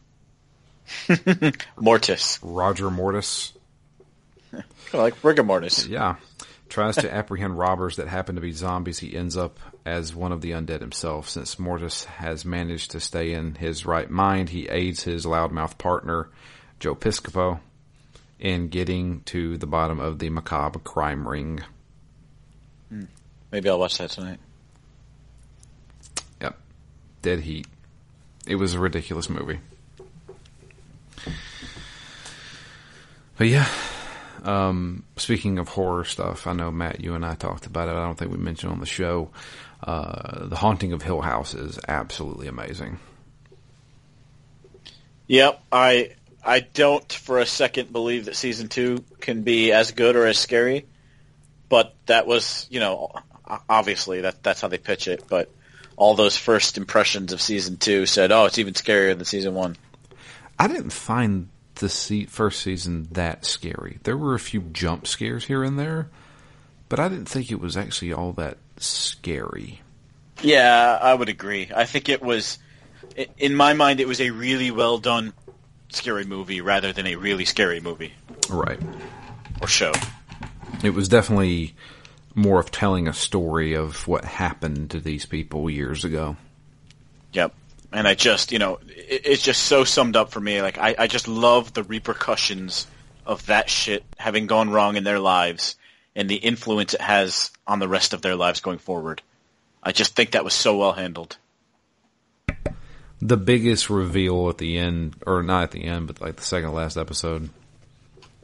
Mortis. 1.79 2.39
Roger 2.41 2.91
Mortis, 2.91 3.53
like 4.93 5.23
rigor 5.23 5.43
mortis. 5.43 5.87
yeah, 5.87 6.17
tries 6.67 6.97
to 6.97 7.09
apprehend 7.09 7.57
robbers 7.57 7.95
that 7.95 8.09
happen 8.09 8.35
to 8.35 8.41
be 8.41 8.51
zombies, 8.51 8.99
he 8.99 9.15
ends 9.15 9.37
up 9.37 9.57
as 9.85 10.13
one 10.13 10.33
of 10.33 10.41
the 10.41 10.51
undead 10.51 10.81
himself. 10.81 11.29
Since 11.29 11.57
Mortis 11.57 12.03
has 12.03 12.43
managed 12.43 12.91
to 12.91 12.99
stay 12.99 13.31
in 13.31 13.55
his 13.55 13.85
right 13.85 14.09
mind, 14.09 14.49
he 14.49 14.67
aids 14.67 15.03
his 15.03 15.25
loudmouth 15.25 15.77
partner, 15.77 16.27
Joe 16.81 16.95
Piscopo, 16.95 17.61
in 18.39 18.67
getting 18.67 19.21
to 19.21 19.57
the 19.57 19.67
bottom 19.67 20.01
of 20.01 20.19
the 20.19 20.29
macabre 20.29 20.79
crime 20.79 21.25
ring. 21.25 21.61
Hmm. 22.89 23.05
Maybe 23.51 23.69
I'll 23.69 23.79
watch 23.79 23.97
that 23.97 24.11
tonight. 24.11 24.39
Yep. 26.41 26.57
Dead 27.21 27.39
Heat. 27.41 27.67
It 28.47 28.55
was 28.55 28.73
a 28.73 28.79
ridiculous 28.79 29.29
movie. 29.29 29.59
But 33.37 33.47
yeah, 33.47 33.67
um, 34.43 35.03
speaking 35.15 35.59
of 35.59 35.69
horror 35.69 36.03
stuff, 36.03 36.45
I 36.45 36.53
know 36.53 36.71
Matt, 36.71 37.01
you 37.01 37.13
and 37.15 37.25
I 37.25 37.35
talked 37.35 37.65
about 37.65 37.87
it. 37.87 37.91
I 37.91 38.05
don't 38.05 38.17
think 38.17 38.31
we 38.31 38.37
mentioned 38.37 38.71
on 38.71 38.79
the 38.79 38.85
show. 38.85 39.29
Uh, 39.81 40.45
the 40.47 40.57
Haunting 40.57 40.91
of 40.91 41.01
Hill 41.01 41.21
House 41.21 41.53
is 41.53 41.79
absolutely 41.87 42.47
amazing. 42.47 42.99
Yep, 45.27 45.61
I 45.71 46.11
I 46.43 46.59
don't 46.61 47.11
for 47.13 47.39
a 47.39 47.45
second 47.45 47.93
believe 47.93 48.25
that 48.25 48.35
season 48.35 48.67
two 48.67 49.05
can 49.21 49.43
be 49.43 49.71
as 49.71 49.91
good 49.91 50.15
or 50.15 50.25
as 50.25 50.37
scary, 50.37 50.85
but 51.69 51.95
that 52.07 52.27
was 52.27 52.67
you 52.69 52.79
know 52.79 53.11
o- 53.15 53.19
obviously 53.69 54.21
that 54.21 54.43
that's 54.43 54.61
how 54.61 54.67
they 54.67 54.77
pitch 54.77 55.07
it. 55.07 55.23
But 55.27 55.49
all 55.97 56.15
those 56.15 56.37
first 56.37 56.77
impressions 56.77 57.33
of 57.33 57.41
season 57.41 57.77
two 57.77 58.05
said, 58.05 58.31
oh, 58.31 58.45
it's 58.45 58.57
even 58.57 58.73
scarier 58.73 59.15
than 59.15 59.25
season 59.25 59.53
one. 59.53 59.75
I 60.57 60.67
didn't 60.67 60.91
find 60.91 61.49
the 61.75 61.89
se- 61.89 62.25
first 62.25 62.61
season 62.61 63.07
that 63.11 63.45
scary. 63.45 63.99
There 64.03 64.17
were 64.17 64.35
a 64.35 64.39
few 64.39 64.61
jump 64.61 65.07
scares 65.07 65.45
here 65.45 65.63
and 65.63 65.79
there, 65.79 66.09
but 66.89 66.99
I 66.99 67.07
didn't 67.07 67.29
think 67.29 67.51
it 67.51 67.59
was 67.59 67.77
actually 67.77 68.11
all 68.13 68.33
that 68.33 68.57
scary. 68.77 69.81
Yeah, 70.41 70.97
I 71.01 71.13
would 71.13 71.29
agree. 71.29 71.69
I 71.75 71.85
think 71.85 72.09
it 72.09 72.21
was 72.21 72.59
in 73.37 73.55
my 73.55 73.73
mind, 73.73 73.99
it 73.99 74.07
was 74.07 74.21
a 74.21 74.29
really 74.29 74.71
well 74.71 74.97
done 74.97 75.33
scary 75.89 76.23
movie 76.25 76.61
rather 76.61 76.93
than 76.93 77.07
a 77.07 77.15
really 77.15 77.45
scary 77.45 77.79
movie 77.79 78.13
Right. 78.49 78.79
or 79.61 79.67
show. 79.67 79.91
It 80.83 80.91
was 80.93 81.07
definitely 81.09 81.75
more 82.35 82.59
of 82.59 82.71
telling 82.71 83.07
a 83.07 83.13
story 83.13 83.73
of 83.73 84.07
what 84.07 84.23
happened 84.23 84.91
to 84.91 84.99
these 84.99 85.25
people 85.25 85.69
years 85.69 86.05
ago. 86.05 86.37
Yep. 87.33 87.53
And 87.91 88.07
I 88.07 88.13
just, 88.13 88.51
you 88.51 88.59
know, 88.59 88.79
it, 88.87 89.21
it's 89.25 89.43
just 89.43 89.63
so 89.63 89.83
summed 89.83 90.15
up 90.15 90.31
for 90.31 90.39
me. 90.39 90.61
Like, 90.61 90.77
I, 90.77 90.95
I 90.97 91.07
just 91.07 91.27
love 91.27 91.73
the 91.73 91.83
repercussions 91.83 92.87
of 93.25 93.45
that 93.47 93.69
shit 93.69 94.03
having 94.17 94.47
gone 94.47 94.69
wrong 94.69 94.95
in 94.95 95.03
their 95.03 95.19
lives 95.19 95.75
and 96.15 96.29
the 96.29 96.35
influence 96.35 96.93
it 96.93 97.01
has 97.01 97.51
on 97.67 97.79
the 97.79 97.87
rest 97.87 98.13
of 98.13 98.21
their 98.21 98.35
lives 98.35 98.59
going 98.59 98.79
forward. 98.79 99.21
I 99.81 99.91
just 99.91 100.15
think 100.15 100.31
that 100.31 100.43
was 100.43 100.53
so 100.53 100.77
well 100.77 100.93
handled. 100.93 101.37
The 103.21 103.37
biggest 103.37 103.89
reveal 103.89 104.49
at 104.49 104.57
the 104.57 104.77
end, 104.77 105.15
or 105.25 105.43
not 105.43 105.63
at 105.63 105.71
the 105.71 105.83
end, 105.83 106.07
but 106.07 106.21
like 106.21 106.37
the 106.37 106.43
second 106.43 106.69
to 106.69 106.75
last 106.75 106.97
episode, 106.97 107.49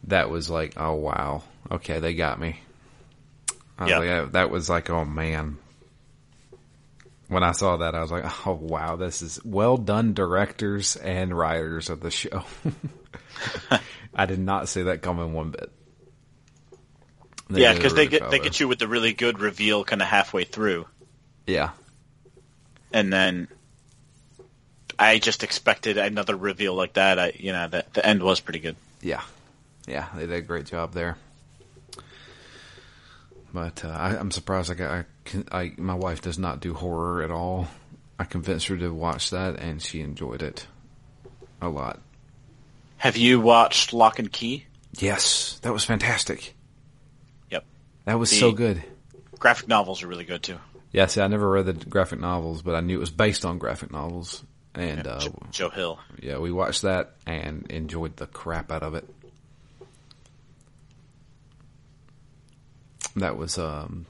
that 0.03 0.29
was 0.29 0.49
like, 0.49 0.73
oh 0.77 0.93
wow, 0.93 1.43
okay, 1.71 1.99
they 1.99 2.13
got 2.13 2.39
me. 2.39 2.59
I 3.77 3.89
Yeah. 3.89 3.99
like, 3.99 4.09
oh, 4.09 4.25
that- 4.33 4.49
was 4.49 4.69
like, 4.69 4.89
oh 4.89 5.05
man. 5.05 5.57
When 7.27 7.41
I 7.43 7.53
saw 7.53 7.77
that, 7.77 7.95
I 7.95 8.01
was 8.01 8.11
like, 8.11 8.25
oh 8.47 8.53
wow, 8.53 8.95
this 8.95 9.21
is 9.21 9.43
well 9.43 9.77
done, 9.77 10.13
directors 10.13 10.95
and 10.95 11.35
writers 11.37 11.89
of 11.89 11.99
the 12.01 12.11
show. 12.11 12.43
I 14.15 14.25
did 14.27 14.39
not 14.39 14.69
see 14.69 14.83
that 14.83 15.01
coming 15.01 15.33
one 15.33 15.51
bit. 15.51 15.71
They 17.49 17.61
yeah, 17.61 17.73
because 17.73 17.93
they 17.93 18.07
get 18.07 18.29
they 18.31 18.39
get 18.39 18.59
you 18.59 18.67
with 18.67 18.79
the 18.79 18.87
really 18.87 19.13
good 19.13 19.39
reveal 19.39 19.83
kind 19.83 20.01
of 20.01 20.07
halfway 20.07 20.45
through, 20.45 20.85
Yeah, 21.45 21.71
and 22.91 23.11
then 23.13 23.47
I 24.97 25.19
just 25.19 25.43
expected 25.43 25.97
another 25.97 26.35
reveal 26.35 26.73
like 26.73 26.93
that. 26.93 27.19
I, 27.19 27.33
you 27.37 27.51
know, 27.51 27.67
that 27.67 27.93
the 27.93 28.03
end 28.05 28.23
was 28.23 28.39
pretty 28.39 28.59
good. 28.59 28.75
Yeah, 29.01 29.21
yeah, 29.87 30.07
they 30.15 30.21
did 30.25 30.31
a 30.35 30.41
great 30.41 30.65
job 30.65 30.93
there. 30.93 31.17
But 33.55 33.85
uh, 33.85 33.87
I, 33.87 34.17
I'm 34.17 34.31
surprised. 34.31 34.67
Like 34.67 34.81
I, 34.81 35.05
can, 35.23 35.47
I, 35.49 35.71
my 35.77 35.93
wife 35.95 36.21
does 36.21 36.37
not 36.37 36.59
do 36.59 36.73
horror 36.73 37.23
at 37.23 37.31
all. 37.31 37.69
I 38.19 38.25
convinced 38.25 38.67
her 38.67 38.75
to 38.77 38.89
watch 38.89 39.29
that, 39.29 39.57
and 39.59 39.81
she 39.81 40.01
enjoyed 40.01 40.43
it 40.43 40.67
a 41.61 41.69
lot. 41.69 42.01
Have 42.97 43.15
you 43.15 43.39
watched 43.39 43.93
Locke 43.93 44.19
and 44.19 44.29
Key? 44.31 44.65
Yes, 44.97 45.57
that 45.61 45.71
was 45.71 45.85
fantastic. 45.85 46.53
Yep. 47.49 47.65
That 48.03 48.19
was 48.19 48.29
The- 48.29 48.35
so 48.35 48.51
good. 48.51 48.83
Graphic 49.39 49.69
novels 49.69 50.03
are 50.03 50.07
really 50.07 50.25
good 50.25 50.43
too. 50.43 50.57
Yeah, 50.91 51.05
see, 51.05 51.21
I 51.21 51.27
never 51.27 51.49
read 51.49 51.65
the 51.65 51.73
graphic 51.73 52.19
novels, 52.19 52.61
but 52.61 52.75
I 52.75 52.81
knew 52.81 52.97
it 52.97 52.99
was 52.99 53.09
based 53.11 53.45
on 53.45 53.57
graphic 53.57 53.91
novels, 53.91 54.43
and 54.73 55.07
uh, 55.07 55.19
Joe 55.51 55.69
Hill. 55.69 55.99
yeah, 56.21 56.39
we 56.39 56.51
watched 56.51 56.81
that 56.81 57.15
and 57.25 57.67
enjoyed 57.69 58.17
the 58.17 58.27
crap 58.27 58.69
out 58.71 58.83
of 58.83 58.95
it. 58.95 59.07
That 63.15 63.37
was, 63.37 63.57
um, 63.57 64.05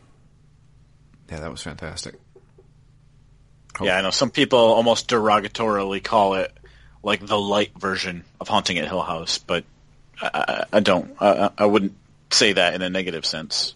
yeah, 1.29 1.39
that 1.39 1.51
was 1.51 1.61
fantastic. 1.61 2.15
Oh. 3.79 3.85
Yeah, 3.85 3.97
I 3.97 4.01
know 4.01 4.09
some 4.09 4.31
people 4.31 4.59
almost 4.59 5.09
derogatorily 5.09 6.03
call 6.03 6.35
it 6.35 6.51
like 7.03 7.25
the 7.25 7.39
light 7.39 7.71
version 7.77 8.23
of 8.39 8.47
Haunting 8.47 8.79
at 8.79 8.87
Hill 8.87 9.01
House, 9.01 9.37
but 9.37 9.63
I, 10.21 10.65
I, 10.71 10.79
don't. 10.79 11.15
I, 11.19 11.51
I 11.57 11.65
wouldn't 11.65 11.93
say 12.31 12.53
that 12.53 12.73
in 12.73 12.81
a 12.81 12.89
negative 12.89 13.25
sense. 13.25 13.75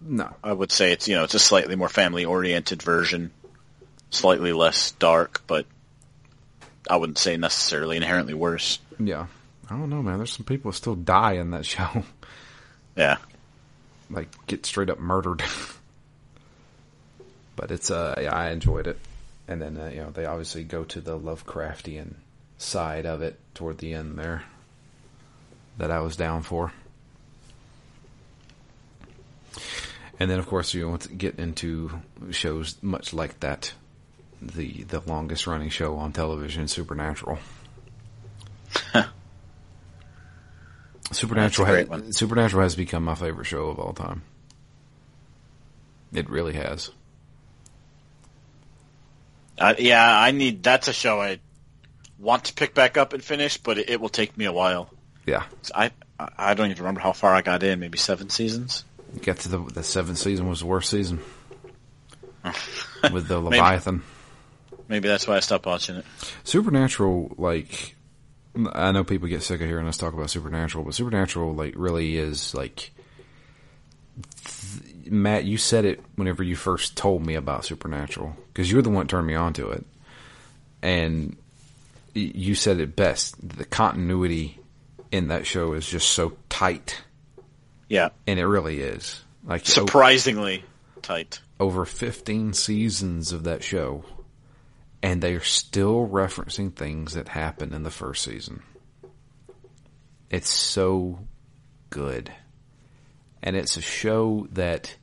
No, 0.00 0.34
I 0.42 0.52
would 0.52 0.72
say 0.72 0.92
it's 0.92 1.08
you 1.08 1.14
know 1.14 1.24
it's 1.24 1.34
a 1.34 1.38
slightly 1.38 1.76
more 1.76 1.88
family 1.88 2.24
oriented 2.24 2.82
version, 2.82 3.30
slightly 4.10 4.52
less 4.52 4.92
dark, 4.92 5.42
but 5.46 5.66
I 6.88 6.96
wouldn't 6.96 7.18
say 7.18 7.36
necessarily 7.36 7.96
inherently 7.96 8.34
worse. 8.34 8.78
yeah, 8.98 9.26
I 9.68 9.76
don't 9.76 9.90
know, 9.90 10.02
man. 10.02 10.16
There's 10.16 10.32
some 10.32 10.46
people 10.46 10.72
still 10.72 10.94
die 10.94 11.34
in 11.34 11.50
that 11.50 11.66
show, 11.66 12.04
Yeah, 12.96 13.18
like 14.10 14.28
get 14.46 14.66
straight 14.66 14.90
up 14.90 14.98
murdered. 14.98 15.42
but 17.56 17.70
it's, 17.70 17.90
uh, 17.90 18.18
yeah, 18.20 18.34
I 18.34 18.50
enjoyed 18.50 18.86
it, 18.86 18.98
and 19.48 19.62
then 19.62 19.78
uh, 19.78 19.86
you 19.86 20.02
know 20.02 20.10
they 20.10 20.26
obviously 20.26 20.64
go 20.64 20.84
to 20.84 21.00
the 21.00 21.18
Lovecraftian 21.18 22.14
side 22.58 23.06
of 23.06 23.22
it 23.22 23.38
toward 23.54 23.78
the 23.78 23.94
end 23.94 24.18
there. 24.18 24.44
That 25.78 25.90
I 25.90 26.00
was 26.00 26.16
down 26.16 26.42
for. 26.42 26.72
And 30.18 30.30
then, 30.30 30.38
of 30.38 30.46
course, 30.46 30.74
you 30.74 30.86
want 30.86 31.02
to 31.02 31.14
get 31.14 31.38
into 31.38 31.90
shows 32.30 32.76
much 32.82 33.14
like 33.14 33.40
that. 33.40 33.72
The 34.42 34.84
the 34.84 35.00
longest 35.00 35.46
running 35.46 35.70
show 35.70 35.96
on 35.96 36.12
television, 36.12 36.68
Supernatural. 36.68 37.38
Supernatural 41.12 41.66
has. 41.66 42.16
Supernatural 42.16 42.62
has 42.62 42.76
become 42.76 43.04
my 43.04 43.14
favorite 43.14 43.46
show 43.46 43.68
of 43.68 43.78
all 43.78 43.92
time. 43.92 44.22
It 46.12 46.28
really 46.28 46.54
has. 46.54 46.90
uh, 49.58 49.74
yeah. 49.78 50.18
I 50.18 50.30
need 50.30 50.62
that's 50.62 50.88
a 50.88 50.92
show 50.92 51.20
I 51.20 51.40
want 52.18 52.44
to 52.44 52.54
pick 52.54 52.74
back 52.74 52.96
up 52.96 53.12
and 53.12 53.22
finish, 53.22 53.56
but 53.56 53.78
it, 53.78 53.90
it 53.90 54.00
will 54.00 54.08
take 54.08 54.36
me 54.36 54.44
a 54.44 54.52
while. 54.52 54.90
Yeah, 55.26 55.44
I 55.74 55.90
I 56.38 56.54
don't 56.54 56.70
even 56.70 56.82
remember 56.82 57.00
how 57.00 57.12
far 57.12 57.34
I 57.34 57.42
got 57.42 57.62
in. 57.62 57.80
Maybe 57.80 57.98
seven 57.98 58.30
seasons. 58.30 58.84
got 59.22 59.38
to 59.38 59.48
the 59.48 59.58
the 59.58 59.82
seventh 59.82 60.18
season 60.18 60.48
was 60.48 60.60
the 60.60 60.66
worst 60.66 60.90
season 60.90 61.20
with 63.12 63.28
the 63.28 63.38
Leviathan. 63.38 64.02
Maybe 64.88 65.06
that's 65.06 65.28
why 65.28 65.36
I 65.36 65.40
stopped 65.40 65.66
watching 65.66 65.96
it. 65.96 66.04
Supernatural, 66.42 67.32
like, 67.38 67.94
I 68.72 68.92
know 68.92 69.04
people 69.04 69.28
get 69.28 69.42
sick 69.42 69.60
of 69.60 69.66
hearing 69.68 69.86
us 69.86 69.96
talk 69.96 70.12
about 70.14 70.30
Supernatural, 70.30 70.84
but 70.84 70.94
Supernatural, 70.94 71.54
like, 71.54 71.74
really 71.76 72.16
is 72.16 72.54
like. 72.54 72.90
th- 74.44 75.10
Matt, 75.10 75.44
you 75.44 75.56
said 75.56 75.84
it 75.84 76.00
whenever 76.16 76.42
you 76.42 76.56
first 76.56 76.96
told 76.96 77.24
me 77.26 77.34
about 77.34 77.64
Supernatural 77.64 78.36
because 78.48 78.70
you're 78.70 78.82
the 78.82 78.90
one 78.90 79.06
that 79.06 79.10
turned 79.10 79.26
me 79.26 79.34
on 79.34 79.52
to 79.54 79.70
it, 79.70 79.84
and 80.82 81.36
you 82.14 82.54
said 82.54 82.78
it 82.80 82.96
best. 82.96 83.36
The 83.56 83.64
continuity 83.64 84.58
in 85.10 85.28
that 85.28 85.46
show 85.46 85.72
is 85.72 85.88
just 85.88 86.08
so 86.10 86.36
tight, 86.48 87.02
Yeah, 87.88 88.10
and 88.26 88.38
it 88.38 88.46
really 88.46 88.80
is. 88.80 89.22
Like 89.44 89.64
surprisingly 89.66 90.62
tight. 91.02 91.40
over 91.58 91.84
15 91.84 92.52
seasons 92.52 93.32
of 93.32 93.44
that 93.44 93.64
show, 93.64 94.04
and 95.02 95.22
they 95.22 95.34
are 95.34 95.40
still 95.40 96.06
referencing 96.06 96.74
things 96.74 97.14
that 97.14 97.28
happened 97.28 97.72
in 97.72 97.82
the 97.82 97.90
first 97.90 98.22
season. 98.22 98.62
It's 100.30 100.50
so 100.50 101.20
good. 101.88 102.32
And 103.42 103.56
it's 103.56 103.76
a 103.76 103.82
show 103.82 104.46
that 104.52 104.96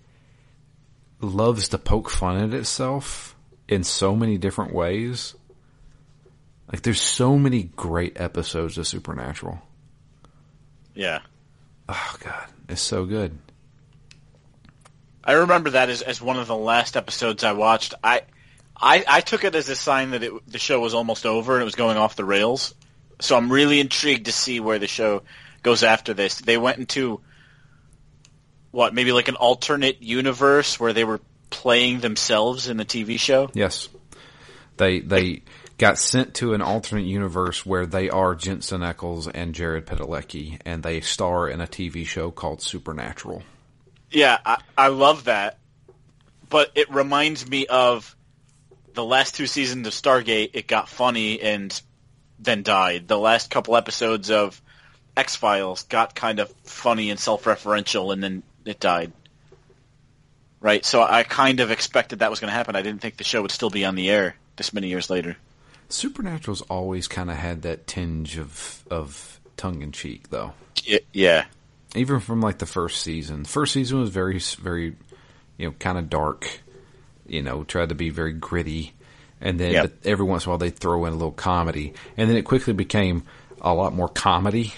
loves 1.19 1.69
to 1.69 1.77
poke 1.77 2.09
fun 2.09 2.37
at 2.37 2.53
itself 2.53 3.35
in 3.67 3.83
so 3.83 4.15
many 4.15 4.37
different 4.37 4.73
ways. 4.73 5.35
Like, 6.71 6.81
there's 6.81 7.01
so 7.01 7.37
many 7.37 7.63
great 7.63 8.19
episodes 8.19 8.77
of 8.77 8.87
Supernatural. 8.87 9.61
Yeah. 10.93 11.21
Oh, 11.89 12.15
God. 12.23 12.45
It's 12.69 12.81
so 12.81 13.05
good. 13.05 13.37
I 15.23 15.33
remember 15.33 15.71
that 15.71 15.89
as, 15.89 16.01
as 16.01 16.21
one 16.21 16.37
of 16.37 16.47
the 16.47 16.55
last 16.55 16.95
episodes 16.95 17.43
I 17.43 17.53
watched. 17.53 17.93
I, 18.03 18.21
I 18.79 19.03
I 19.07 19.21
took 19.21 19.43
it 19.43 19.55
as 19.55 19.69
a 19.69 19.75
sign 19.75 20.11
that 20.11 20.23
it, 20.23 20.31
the 20.47 20.59
show 20.59 20.79
was 20.79 20.93
almost 20.93 21.25
over 21.25 21.53
and 21.53 21.61
it 21.61 21.65
was 21.65 21.75
going 21.75 21.97
off 21.97 22.15
the 22.15 22.25
rails. 22.25 22.73
So 23.19 23.35
I'm 23.35 23.51
really 23.51 23.79
intrigued 23.79 24.25
to 24.25 24.31
see 24.31 24.59
where 24.59 24.79
the 24.79 24.87
show 24.87 25.23
goes 25.63 25.83
after 25.83 26.13
this. 26.13 26.39
They 26.39 26.57
went 26.57 26.77
into 26.77 27.21
what 28.71 28.93
maybe 28.93 29.11
like 29.11 29.27
an 29.27 29.35
alternate 29.35 30.01
universe 30.01 30.79
where 30.79 30.93
they 30.93 31.03
were 31.03 31.19
playing 31.49 31.99
themselves 31.99 32.67
in 32.67 32.77
the 32.77 32.85
TV 32.85 33.19
show. 33.19 33.49
Yes. 33.53 33.89
They 34.77 34.99
they 34.99 35.41
got 35.77 35.97
sent 35.97 36.35
to 36.35 36.53
an 36.53 36.61
alternate 36.61 37.05
universe 37.05 37.65
where 37.65 37.85
they 37.85 38.09
are 38.09 38.35
Jensen 38.35 38.81
Ackles 38.81 39.29
and 39.33 39.53
Jared 39.53 39.85
Padalecki, 39.85 40.59
and 40.65 40.83
they 40.83 41.01
star 41.01 41.47
in 41.49 41.61
a 41.61 41.67
TV 41.67 42.05
show 42.05 42.31
called 42.31 42.61
Supernatural. 42.61 43.43
Yeah, 44.11 44.37
I, 44.45 44.61
I 44.77 44.87
love 44.87 45.25
that. 45.25 45.59
But 46.49 46.71
it 46.75 46.89
reminds 46.91 47.47
me 47.47 47.65
of 47.67 48.15
the 48.97 49.05
last 49.05 49.35
two 49.35 49.45
seasons 49.45 49.85
of 49.85 49.93
Stargate. 49.93 50.49
It 50.53 50.67
got 50.67 50.89
funny 50.89 51.39
and 51.39 51.79
then 52.39 52.63
died. 52.63 53.07
The 53.07 53.17
last 53.17 53.51
couple 53.51 53.77
episodes 53.77 54.31
of 54.31 54.59
X 55.15 55.35
Files 55.35 55.83
got 55.83 56.15
kind 56.15 56.39
of 56.39 56.49
funny 56.63 57.11
and 57.11 57.19
self-referential, 57.19 58.11
and 58.11 58.23
then 58.23 58.41
it 58.65 58.79
died. 58.79 59.13
Right, 60.59 60.83
so 60.83 61.03
I 61.03 61.21
kind 61.21 61.59
of 61.59 61.69
expected 61.69 62.19
that 62.19 62.31
was 62.31 62.39
going 62.39 62.49
to 62.49 62.55
happen. 62.55 62.75
I 62.75 62.81
didn't 62.81 62.99
think 62.99 63.17
the 63.17 63.23
show 63.23 63.43
would 63.43 63.51
still 63.51 63.69
be 63.69 63.85
on 63.85 63.93
the 63.93 64.09
air 64.09 64.35
this 64.55 64.73
many 64.73 64.87
years 64.87 65.11
later. 65.11 65.37
Supernatural's 65.89 66.61
always 66.63 67.07
kind 67.07 67.29
of 67.29 67.37
had 67.37 67.61
that 67.61 67.85
tinge 67.85 68.39
of 68.39 68.83
of 68.89 69.39
tongue 69.57 69.83
in 69.83 69.91
cheek, 69.91 70.31
though. 70.31 70.53
Yeah, 70.83 70.97
Even 71.95 72.19
from 72.19 72.41
like 72.41 72.57
the 72.57 72.65
first 72.65 73.03
season. 73.03 73.45
First 73.45 73.73
season 73.73 73.99
was 73.99 74.09
very 74.09 74.39
very, 74.39 74.95
you 75.57 75.67
know, 75.67 75.75
kind 75.77 75.99
of 75.99 76.09
dark. 76.09 76.61
You 77.27 77.41
know, 77.41 77.63
tried 77.63 77.89
to 77.89 77.95
be 77.95 78.09
very 78.09 78.33
gritty. 78.33 78.93
and 79.39 79.59
then 79.59 79.73
Yep. 79.73 79.93
every 80.05 80.25
once 80.25 80.45
in 80.45 80.49
a 80.49 80.51
while 80.51 80.57
they 80.57 80.71
throw 80.71 81.05
in 81.05 81.13
a 81.13 81.15
little 81.15 81.31
comedy, 81.31 81.93
and 82.17 82.27
then 82.29 82.37
it 82.37 82.41
quickly 82.43 82.73
became 82.73 83.23
a 83.61 83.71
lot 83.73 83.93
more 83.93 84.07
comedy. 84.09 84.73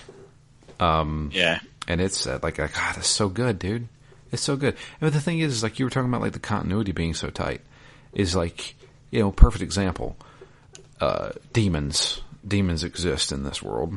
Um, 0.80 1.30
yeah. 1.34 1.60
and 1.88 2.02
it's 2.02 2.28
uh, 2.28 2.39
like, 2.43 2.58
like, 2.58 2.74
God, 2.74 2.97
it's 2.97 3.08
so 3.08 3.30
good, 3.30 3.58
dude. 3.60 3.88
It's 4.32 4.41
so 4.43 4.56
good. 4.58 4.76
And 5.02 5.12
the 5.12 5.22
thing 5.22 5.39
is, 5.39 5.54
is 5.54 5.64
like 5.64 5.80
you 5.80 5.86
were 5.86 5.89
talking 5.89 6.10
about, 6.10 6.22
like 6.22 6.34
the 6.34 6.39
continuity 6.39 6.91
being 6.91 7.14
so 7.14 7.30
tight, 7.30 7.62
is 8.14 8.36
like, 8.36 8.76
you 9.12 9.22
know, 9.22 9.32
perfect 9.32 9.64
example. 9.64 10.18
Uh, 11.00 11.32
demons, 11.54 12.22
demons 12.45 12.84
exist 12.84 13.32
in 13.32 13.43
this 13.43 13.64
world, 13.64 13.93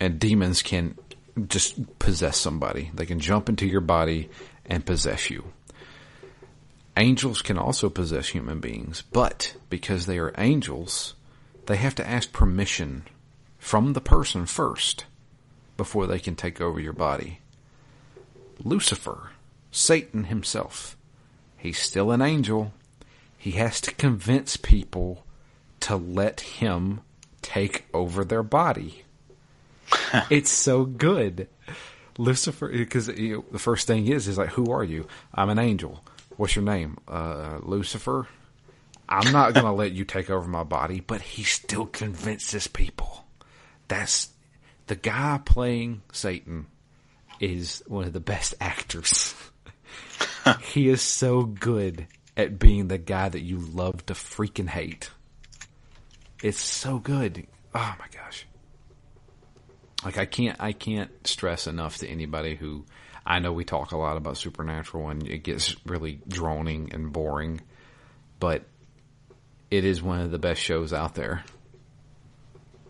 and 0.00 0.18
demons 0.18 0.62
can 0.62 0.96
just 1.48 1.98
possess 1.98 2.38
somebody. 2.38 2.90
They 2.94 3.04
can 3.06 3.20
jump 3.20 3.48
into 3.50 3.66
your 3.66 3.82
body 3.82 4.30
and 4.64 4.84
possess 4.84 5.28
you. 5.30 5.44
Angels 6.96 7.42
can 7.42 7.58
also 7.58 7.90
possess 7.90 8.28
human 8.28 8.58
beings, 8.58 9.02
but 9.12 9.54
because 9.68 10.06
they 10.06 10.18
are 10.18 10.32
angels, 10.38 11.14
they 11.66 11.76
have 11.76 11.94
to 11.96 12.08
ask 12.08 12.32
permission 12.32 13.04
from 13.58 13.92
the 13.92 14.00
person 14.00 14.46
first 14.46 15.04
before 15.76 16.06
they 16.06 16.18
can 16.18 16.34
take 16.34 16.60
over 16.60 16.80
your 16.80 16.94
body. 16.94 17.40
Lucifer, 18.64 19.30
Satan 19.70 20.24
himself, 20.24 20.96
he's 21.58 21.78
still 21.78 22.10
an 22.10 22.22
angel. 22.22 22.72
He 23.36 23.52
has 23.52 23.80
to 23.82 23.94
convince 23.94 24.56
people 24.56 25.24
to 25.80 25.96
let 25.96 26.40
him 26.40 27.00
take 27.42 27.84
over 27.92 28.24
their 28.24 28.42
body. 28.42 29.04
it's 30.30 30.50
so 30.50 30.84
good. 30.84 31.48
Lucifer, 32.16 32.68
because 32.68 33.06
the 33.06 33.42
first 33.58 33.86
thing 33.86 34.06
is, 34.06 34.26
is 34.26 34.38
like, 34.38 34.50
who 34.50 34.72
are 34.72 34.82
you? 34.84 35.06
I'm 35.34 35.50
an 35.50 35.58
angel. 35.58 36.02
What's 36.36 36.54
your 36.54 36.64
name? 36.64 36.98
Uh, 37.08 37.58
Lucifer. 37.62 38.28
I'm 39.08 39.32
not 39.32 39.54
going 39.54 39.66
to 39.66 39.72
let 39.72 39.92
you 39.92 40.04
take 40.04 40.30
over 40.30 40.48
my 40.48 40.64
body, 40.64 41.00
but 41.00 41.20
he 41.20 41.44
still 41.44 41.86
convinces 41.86 42.66
people. 42.66 43.24
That's 43.88 44.30
the 44.88 44.96
guy 44.96 45.40
playing 45.44 46.02
Satan 46.12 46.66
is 47.40 47.82
one 47.86 48.04
of 48.04 48.12
the 48.12 48.20
best 48.20 48.54
actors. 48.60 49.34
he 50.62 50.88
is 50.88 51.02
so 51.02 51.42
good 51.44 52.06
at 52.36 52.58
being 52.58 52.88
the 52.88 52.98
guy 52.98 53.28
that 53.28 53.40
you 53.40 53.58
love 53.58 54.04
to 54.06 54.14
freaking 54.14 54.68
hate. 54.68 55.10
It's 56.42 56.60
so 56.60 56.98
good. 56.98 57.46
Oh 57.74 57.94
my 57.98 58.06
gosh. 58.12 58.46
Like 60.04 60.18
I 60.18 60.26
can't 60.26 60.60
I 60.60 60.72
can't 60.72 61.10
stress 61.26 61.66
enough 61.66 61.98
to 61.98 62.08
anybody 62.08 62.54
who 62.54 62.84
I 63.26 63.40
know 63.40 63.52
we 63.52 63.64
talk 63.64 63.90
a 63.92 63.96
lot 63.96 64.16
about 64.16 64.36
supernatural 64.36 65.08
and 65.08 65.26
it 65.26 65.38
gets 65.38 65.74
really 65.84 66.20
droning 66.28 66.90
and 66.92 67.12
boring, 67.12 67.60
but 68.38 68.62
it 69.70 69.84
is 69.84 70.00
one 70.00 70.20
of 70.20 70.30
the 70.30 70.38
best 70.38 70.60
shows 70.60 70.92
out 70.92 71.14
there. 71.16 71.44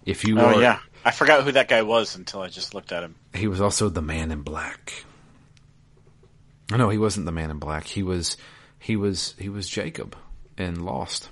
If 0.04 0.24
you 0.24 0.38
Oh 0.38 0.44
are, 0.44 0.60
yeah. 0.60 0.78
I 1.04 1.10
forgot 1.10 1.42
who 1.44 1.52
that 1.52 1.68
guy 1.68 1.82
was 1.82 2.16
until 2.16 2.42
I 2.42 2.48
just 2.48 2.74
looked 2.74 2.92
at 2.92 3.02
him. 3.02 3.14
he 3.34 3.46
was 3.46 3.60
also 3.60 3.88
the 3.88 4.02
man 4.02 4.30
in 4.30 4.42
black. 4.42 5.04
No, 6.70 6.90
he 6.90 6.98
wasn't 6.98 7.26
the 7.26 7.32
man 7.32 7.50
in 7.50 7.58
black. 7.58 7.86
He 7.86 8.02
was 8.02 8.36
he 8.78 8.96
was 8.96 9.34
he 9.38 9.48
was 9.48 9.68
Jacob 9.68 10.16
in 10.58 10.84
Lost. 10.84 11.30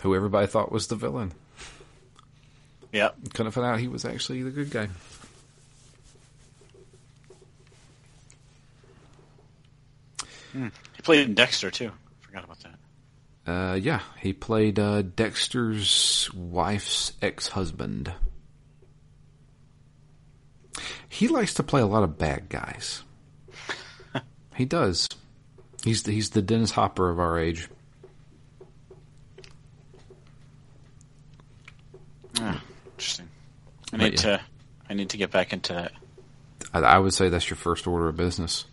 Who 0.00 0.14
everybody 0.14 0.46
thought 0.46 0.70
was 0.70 0.88
the 0.88 0.96
villain. 0.96 1.32
Yep. 2.96 3.34
Kind 3.34 3.46
of 3.46 3.52
found 3.52 3.66
out 3.66 3.78
he 3.78 3.88
was 3.88 4.06
actually 4.06 4.42
the 4.42 4.50
good 4.50 4.70
guy. 4.70 4.88
He 10.54 11.02
played 11.02 11.28
in 11.28 11.34
Dexter 11.34 11.70
too. 11.70 11.92
Forgot 12.22 12.44
about 12.44 12.58
that. 12.60 13.52
Uh, 13.52 13.74
yeah, 13.74 14.00
he 14.18 14.32
played 14.32 14.78
uh, 14.78 15.02
Dexter's 15.02 16.30
wife's 16.34 17.12
ex-husband. 17.20 18.14
He 21.06 21.28
likes 21.28 21.52
to 21.54 21.62
play 21.62 21.82
a 21.82 21.86
lot 21.86 22.02
of 22.02 22.16
bad 22.16 22.48
guys. 22.48 23.02
he 24.56 24.64
does. 24.64 25.06
He's 25.84 26.04
the, 26.04 26.12
he's 26.12 26.30
the 26.30 26.40
Dennis 26.40 26.70
Hopper 26.70 27.10
of 27.10 27.20
our 27.20 27.38
age. 27.38 27.68
Interesting. 32.96 33.28
I 33.92 33.96
need 33.98 34.14
yeah. 34.14 34.20
to. 34.20 34.40
I 34.88 34.94
need 34.94 35.10
to 35.10 35.18
get 35.18 35.30
back 35.30 35.52
into 35.52 35.74
that. 35.74 35.92
I, 36.72 36.78
I 36.80 36.98
would 36.98 37.12
say 37.12 37.28
that's 37.28 37.50
your 37.50 37.58
first 37.58 37.86
order 37.86 38.08
of 38.08 38.16
business. 38.16 38.64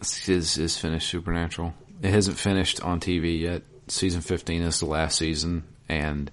Is 0.00 0.58
is 0.58 0.76
finished 0.76 1.08
Supernatural? 1.08 1.74
It 2.02 2.10
hasn't 2.10 2.38
finished 2.38 2.82
on 2.82 2.98
TV 2.98 3.40
yet. 3.40 3.62
Season 3.86 4.20
fifteen 4.20 4.62
is 4.62 4.80
the 4.80 4.86
last 4.86 5.16
season, 5.16 5.62
and 5.88 6.30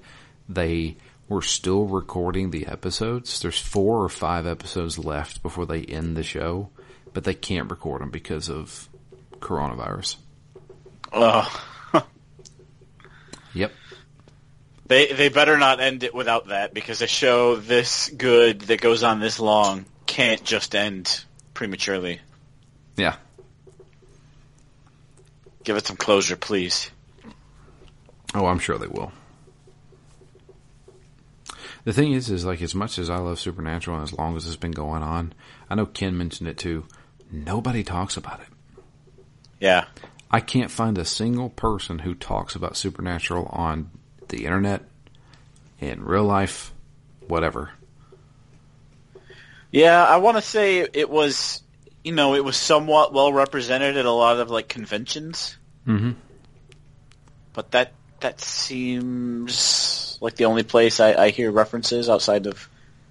they 0.49 0.97
were 1.29 1.43
still 1.43 1.85
recording 1.85 2.49
the 2.49 2.65
episodes. 2.65 3.39
There's 3.41 3.59
four 3.59 4.03
or 4.03 4.09
five 4.09 4.47
episodes 4.47 4.97
left 4.97 5.43
before 5.43 5.67
they 5.67 5.83
end 5.83 6.17
the 6.17 6.23
show, 6.23 6.71
but 7.13 7.25
they 7.25 7.35
can't 7.35 7.69
record 7.69 8.01
them 8.01 8.09
because 8.09 8.49
of 8.49 8.89
coronavirus. 9.39 10.15
Oh, 11.13 11.63
Yep. 13.53 13.71
They 14.91 15.07
they 15.13 15.29
better 15.29 15.57
not 15.57 15.79
end 15.79 16.03
it 16.03 16.13
without 16.13 16.47
that 16.49 16.73
because 16.73 17.01
a 17.01 17.07
show 17.07 17.55
this 17.55 18.09
good 18.09 18.61
that 18.61 18.81
goes 18.81 19.03
on 19.03 19.19
this 19.19 19.39
long 19.39 19.85
can't 20.05 20.43
just 20.43 20.75
end 20.75 21.23
prematurely. 21.53 22.19
Yeah. 22.97 23.15
Give 25.63 25.77
it 25.77 25.87
some 25.87 25.95
closure, 25.95 26.35
please. 26.35 26.91
Oh, 28.33 28.47
I'm 28.47 28.59
sure 28.59 28.77
they 28.77 28.87
will. 28.87 29.11
The 31.83 31.93
thing 31.93 32.11
is, 32.13 32.29
is 32.29 32.45
like 32.45 32.61
as 32.61 32.75
much 32.75 32.99
as 32.99 33.09
I 33.09 33.17
love 33.17 33.39
Supernatural 33.39 33.97
and 33.97 34.03
as 34.03 34.13
long 34.13 34.35
as 34.35 34.45
it's 34.45 34.55
been 34.55 34.71
going 34.71 35.03
on, 35.03 35.33
I 35.69 35.75
know 35.75 35.85
Ken 35.85 36.17
mentioned 36.17 36.49
it 36.49 36.57
too. 36.57 36.85
Nobody 37.31 37.83
talks 37.83 38.17
about 38.17 38.41
it. 38.41 38.47
Yeah. 39.59 39.85
I 40.29 40.41
can't 40.41 40.69
find 40.69 40.97
a 40.97 41.05
single 41.05 41.49
person 41.49 41.99
who 41.99 42.13
talks 42.13 42.55
about 42.55 42.75
Supernatural 42.75 43.45
on 43.47 43.89
the 44.32 44.45
internet, 44.45 44.82
in 45.79 46.03
real 46.03 46.23
life, 46.23 46.73
whatever. 47.27 47.69
Yeah, 49.71 50.03
I 50.03 50.17
want 50.17 50.38
to 50.38 50.41
say 50.41 50.79
it 50.79 51.09
was, 51.09 51.61
you 52.03 52.11
know, 52.11 52.36
it 52.36 52.43
was 52.43 52.57
somewhat 52.57 53.13
well 53.13 53.32
represented 53.32 53.95
at 53.95 54.05
a 54.05 54.11
lot 54.11 54.39
of 54.39 54.49
like 54.49 54.67
conventions, 54.67 55.55
Mm-hmm. 55.88 56.11
but 57.53 57.71
that 57.71 57.93
that 58.19 58.39
seems 58.39 60.17
like 60.21 60.36
the 60.36 60.45
only 60.45 60.61
place 60.63 60.99
I, 60.99 61.13
I 61.13 61.29
hear 61.32 61.49
references 61.51 62.07
outside 62.09 62.45
of 62.45 62.69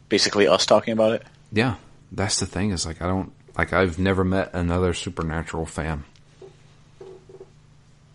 basically 0.08 0.46
us 0.46 0.66
talking 0.66 0.92
about 0.92 1.12
it. 1.14 1.22
Yeah, 1.52 1.74
that's 2.12 2.38
the 2.38 2.46
thing. 2.46 2.70
Is 2.70 2.86
like 2.86 3.02
I 3.02 3.06
don't 3.08 3.32
like 3.58 3.72
I've 3.72 3.98
never 3.98 4.22
met 4.22 4.54
another 4.54 4.94
Supernatural 4.94 5.66
fan. 5.66 6.04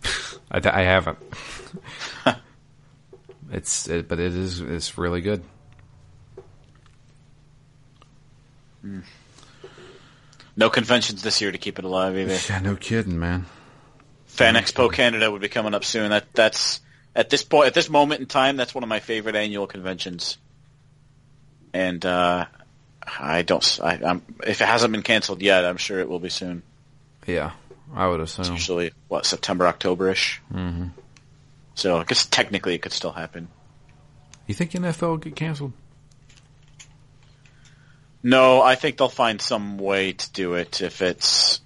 I, 0.50 0.60
I 0.64 0.82
haven't. 0.82 1.18
it's 3.50 3.88
it, 3.88 4.08
but 4.08 4.18
it 4.18 4.34
is 4.34 4.60
it's 4.60 4.98
really 4.98 5.20
good. 5.20 5.42
No 10.56 10.70
conventions 10.70 11.22
this 11.22 11.40
year 11.40 11.52
to 11.52 11.58
keep 11.58 11.78
it 11.78 11.84
alive 11.84 12.16
either. 12.16 12.38
Yeah, 12.48 12.60
no 12.60 12.76
kidding, 12.76 13.18
man. 13.18 13.46
Fan 14.26 14.54
Expo 14.54 14.92
Canada 14.92 15.30
would 15.30 15.40
be 15.40 15.48
coming 15.48 15.74
up 15.74 15.84
soon. 15.84 16.10
That 16.10 16.32
that's 16.32 16.80
at 17.14 17.30
this 17.30 17.42
point 17.42 17.66
at 17.66 17.74
this 17.74 17.90
moment 17.90 18.20
in 18.20 18.26
time, 18.26 18.56
that's 18.56 18.74
one 18.74 18.82
of 18.82 18.88
my 18.88 19.00
favorite 19.00 19.36
annual 19.36 19.66
conventions. 19.66 20.38
And 21.72 22.04
uh, 22.06 22.46
I 23.18 23.42
don't. 23.42 23.80
I, 23.82 23.94
am 23.96 24.22
if 24.46 24.60
it 24.60 24.66
hasn't 24.66 24.92
been 24.92 25.02
canceled 25.02 25.42
yet, 25.42 25.64
I'm 25.64 25.76
sure 25.76 26.00
it 26.00 26.08
will 26.08 26.20
be 26.20 26.28
soon. 26.28 26.62
Yeah, 27.26 27.52
I 27.94 28.06
would 28.06 28.20
It's 28.20 28.38
assume. 28.38 28.54
usually 28.54 28.92
what 29.08 29.26
September, 29.26 29.66
October 29.66 30.10
ish. 30.10 30.40
Mm-hmm. 30.52 30.88
So 31.76 31.98
I 31.98 32.04
guess 32.04 32.26
technically 32.26 32.74
it 32.74 32.82
could 32.82 32.92
still 32.92 33.12
happen. 33.12 33.48
You 34.46 34.54
think 34.54 34.72
NFL 34.72 35.08
will 35.08 35.16
get 35.18 35.36
canceled? 35.36 35.72
No, 38.22 38.60
I 38.60 38.74
think 38.74 38.96
they'll 38.96 39.08
find 39.08 39.40
some 39.40 39.78
way 39.78 40.12
to 40.12 40.32
do 40.32 40.54
it 40.54 40.80
if 40.80 41.00
it's, 41.00 41.60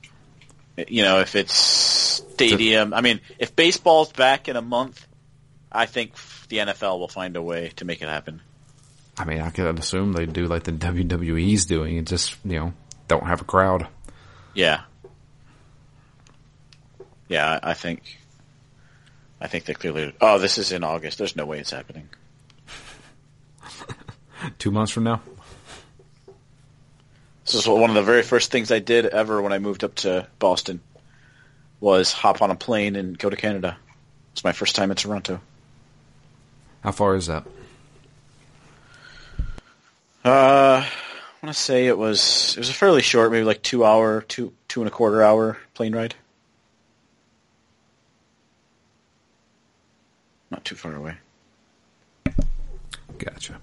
you 0.89 1.03
know, 1.03 1.21
if 1.21 1.35
it's 1.35 1.55
stadium. 1.55 2.93
I 2.93 3.01
mean, 3.01 3.21
if 3.39 3.57
baseball's 3.57 4.13
back 4.13 4.49
in 4.49 4.57
a 4.57 4.63
month, 4.63 5.07
I 5.73 5.87
think 5.87 6.15
the 6.49 6.59
NFL 6.59 6.99
will 6.99 7.09
find 7.09 7.37
a 7.37 7.43
way 7.43 7.73
to 7.77 7.85
make 7.85 8.03
it 8.03 8.09
happen. 8.09 8.43
I 9.17 9.25
mean, 9.25 9.41
I 9.41 9.51
could 9.51 9.79
assume 9.79 10.13
they 10.13 10.27
do 10.27 10.47
like 10.47 10.65
the 10.65 10.73
WWE's 10.73 11.67
doing 11.67 11.99
and 11.99 12.07
just 12.07 12.37
you 12.45 12.59
know 12.59 12.73
don't 13.09 13.27
have 13.27 13.43
a 13.43 13.45
crowd. 13.45 13.87
Yeah. 14.55 14.83
Yeah, 17.29 17.61
I 17.63 17.71
I 17.71 17.75
think. 17.75 18.20
I 19.41 19.47
think 19.47 19.64
they 19.64 19.74
clearly. 19.74 20.14
Oh, 20.20 20.38
this 20.38 20.59
is 20.59 20.72
in 20.72 20.84
August. 20.84 21.18
There's 21.18 21.36
no 21.36 21.47
way 21.47 21.59
it's 21.59 21.70
happening. 21.70 22.09
Two 24.59 24.70
months 24.70 24.93
from 24.93 25.05
now. 25.05 25.22
This 27.47 27.55
is 27.55 27.66
one 27.66 27.91
of 27.91 27.97
the 27.97 28.03
very 28.03 28.22
first 28.22 28.53
things 28.53 28.70
I 28.70 28.78
did 28.78 29.07
ever 29.07 29.41
when 29.43 29.53
I 29.53 29.59
moved 29.59 29.82
up 29.82 29.95
to 29.97 30.28
Boston. 30.38 30.80
Was 31.80 32.12
hop 32.12 32.43
on 32.43 32.51
a 32.51 32.55
plane 32.55 32.95
and 32.95 33.18
go 33.18 33.30
to 33.30 33.36
Canada. 33.36 33.78
It's 34.32 34.45
my 34.45 34.53
first 34.53 34.76
time 34.76 34.91
in 34.91 34.97
Toronto. 34.97 35.41
How 36.82 36.93
far 36.93 37.16
is 37.16 37.26
that? 37.26 37.45
Uh, 40.22 40.84
I 40.84 41.47
want 41.47 41.57
to 41.57 41.61
say 41.61 41.86
it 41.86 41.97
was 41.97 42.55
it 42.57 42.59
was 42.59 42.68
a 42.68 42.74
fairly 42.74 43.01
short, 43.01 43.32
maybe 43.32 43.45
like 43.45 43.62
two 43.62 43.84
hour, 43.84 44.20
two 44.20 44.53
two 44.68 44.82
and 44.82 44.88
a 44.88 44.91
quarter 44.91 45.22
hour 45.22 45.57
plane 45.72 45.95
ride. 45.95 46.14
Not 50.51 50.64
too 50.64 50.74
far 50.74 50.94
away. 50.94 51.16
Gotcha. 53.18 53.61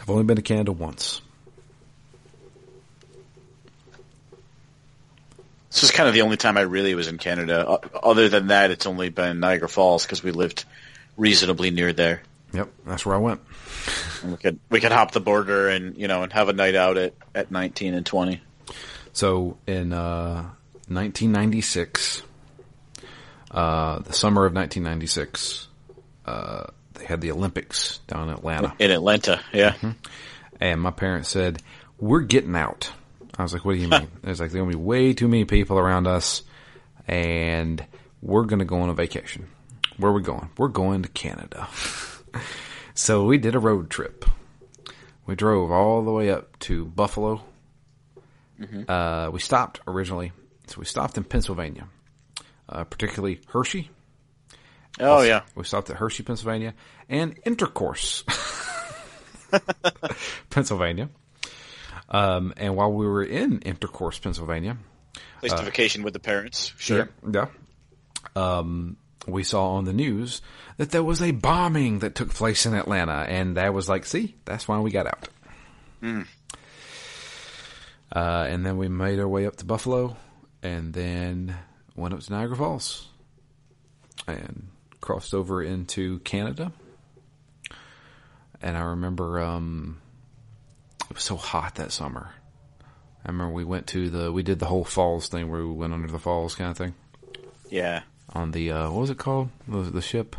I've 0.00 0.10
only 0.10 0.24
been 0.24 0.36
to 0.36 0.42
Canada 0.42 0.72
once. 0.72 1.20
This 5.70 5.82
is 5.82 5.90
kind 5.90 6.08
of 6.08 6.14
the 6.14 6.22
only 6.22 6.38
time 6.38 6.56
I 6.56 6.62
really 6.62 6.94
was 6.94 7.06
in 7.06 7.18
Canada. 7.18 7.78
Other 8.02 8.28
than 8.30 8.46
that, 8.46 8.70
it's 8.70 8.86
only 8.86 9.10
been 9.10 9.40
Niagara 9.40 9.68
Falls 9.68 10.06
because 10.06 10.22
we 10.22 10.30
lived 10.30 10.64
reasonably 11.18 11.70
near 11.70 11.92
there. 11.92 12.22
Yep, 12.54 12.70
that's 12.86 13.04
where 13.04 13.14
I 13.14 13.18
went. 13.18 13.40
And 14.22 14.32
we 14.32 14.38
could 14.38 14.58
we 14.70 14.80
could 14.80 14.92
hop 14.92 15.10
the 15.10 15.20
border 15.20 15.68
and 15.68 15.96
you 15.98 16.08
know 16.08 16.22
and 16.22 16.32
have 16.32 16.48
a 16.48 16.54
night 16.54 16.74
out 16.74 16.96
at, 16.96 17.12
at 17.34 17.50
19 17.50 17.92
and 17.92 18.06
20. 18.06 18.40
So 19.12 19.58
in 19.66 19.92
uh, 19.92 20.44
1996, 20.88 22.22
uh, 23.56 23.98
the 24.00 24.12
summer 24.12 24.44
of 24.44 24.54
1996, 24.54 25.66
uh, 26.26 26.64
they 26.94 27.04
had 27.04 27.20
the 27.20 27.32
Olympics 27.32 27.98
down 28.06 28.28
in 28.28 28.34
Atlanta, 28.34 28.74
in 28.78 28.90
Atlanta. 28.90 29.40
Yeah, 29.52 29.74
and 30.60 30.80
my 30.80 30.90
parents 30.90 31.28
said, 31.30 31.62
"We're 31.98 32.20
getting 32.20 32.54
out." 32.54 32.92
I 33.38 33.42
was 33.42 33.52
like, 33.52 33.64
"What 33.64 33.72
do 33.74 33.78
you 33.78 33.88
mean?" 33.88 34.08
There's 34.22 34.40
like 34.40 34.50
there 34.50 34.60
gonna 34.60 34.70
be 34.70 34.76
way 34.76 35.14
too 35.14 35.26
many 35.26 35.44
people 35.44 35.78
around 35.78 36.06
us, 36.06 36.42
and 37.08 37.84
we're 38.22 38.44
gonna 38.44 38.64
go 38.64 38.80
on 38.80 38.90
a 38.90 38.94
vacation. 38.94 39.46
Where 39.96 40.10
are 40.12 40.14
we 40.14 40.22
going? 40.22 40.50
We're 40.58 40.68
going 40.68 41.02
to 41.02 41.08
Canada. 41.08 41.68
so 42.94 43.24
we 43.24 43.38
did 43.38 43.54
a 43.54 43.58
road 43.58 43.88
trip. 43.88 44.26
We 45.24 45.34
drove 45.34 45.70
all 45.72 46.04
the 46.04 46.12
way 46.12 46.30
up 46.30 46.58
to 46.60 46.84
Buffalo. 46.84 47.42
Uh, 48.88 49.30
we 49.32 49.40
stopped 49.40 49.80
originally, 49.86 50.32
so 50.66 50.76
we 50.78 50.84
stopped 50.84 51.16
in 51.18 51.24
Pennsylvania, 51.24 51.88
uh, 52.68 52.84
particularly 52.84 53.40
Hershey. 53.48 53.90
Oh 54.98 55.22
yeah. 55.22 55.42
We 55.54 55.64
stopped 55.64 55.90
at 55.90 55.96
Hershey, 55.96 56.22
Pennsylvania, 56.22 56.74
and 57.08 57.38
Intercourse, 57.44 58.24
Pennsylvania. 60.50 61.10
Um, 62.08 62.54
and 62.56 62.76
while 62.76 62.92
we 62.92 63.06
were 63.06 63.24
in 63.24 63.60
Intercourse, 63.60 64.18
Pennsylvania, 64.18 64.78
Place 65.40 65.52
a 65.52 65.62
vacation 65.62 66.02
with 66.02 66.12
the 66.12 66.20
parents. 66.20 66.72
Sure. 66.78 67.08
yeah, 67.30 67.46
um, 68.34 68.96
we 69.26 69.42
saw 69.42 69.74
on 69.74 69.84
the 69.84 69.92
news 69.92 70.40
that 70.76 70.90
there 70.90 71.02
was 71.02 71.20
a 71.20 71.30
bombing 71.32 72.00
that 72.00 72.14
took 72.14 72.32
place 72.32 72.66
in 72.66 72.74
Atlanta, 72.74 73.24
and 73.28 73.56
that 73.56 73.74
was 73.74 73.88
like, 73.88 74.06
see, 74.06 74.36
that's 74.44 74.68
why 74.68 74.78
we 74.78 74.90
got 74.90 75.06
out. 75.06 75.28
Uh, 78.14 78.46
and 78.48 78.64
then 78.64 78.76
we 78.76 78.88
made 78.88 79.18
our 79.18 79.28
way 79.28 79.46
up 79.46 79.56
to 79.56 79.64
Buffalo, 79.64 80.16
and 80.62 80.92
then 80.92 81.56
went 81.96 82.14
up 82.14 82.20
to 82.20 82.32
Niagara 82.32 82.56
Falls, 82.56 83.08
and 84.26 84.68
crossed 85.00 85.34
over 85.34 85.62
into 85.62 86.18
Canada. 86.20 86.72
And 88.62 88.76
I 88.76 88.80
remember 88.82 89.40
um, 89.40 90.00
it 91.10 91.14
was 91.14 91.22
so 91.22 91.36
hot 91.36 91.74
that 91.76 91.92
summer. 91.92 92.30
I 93.24 93.28
remember 93.30 93.52
we 93.52 93.64
went 93.64 93.86
to 93.88 94.08
the 94.08 94.32
we 94.32 94.42
did 94.42 94.58
the 94.60 94.66
whole 94.66 94.84
falls 94.84 95.28
thing 95.28 95.50
where 95.50 95.64
we 95.66 95.72
went 95.72 95.92
under 95.92 96.08
the 96.08 96.18
falls 96.18 96.54
kind 96.54 96.70
of 96.70 96.76
thing 96.78 96.94
Yeah. 97.68 98.02
on 98.32 98.52
the 98.52 98.70
uh, 98.70 98.90
what 98.90 99.00
was 99.00 99.10
it 99.10 99.18
called 99.18 99.48
the, 99.66 99.78
the 99.82 100.00
ship? 100.00 100.36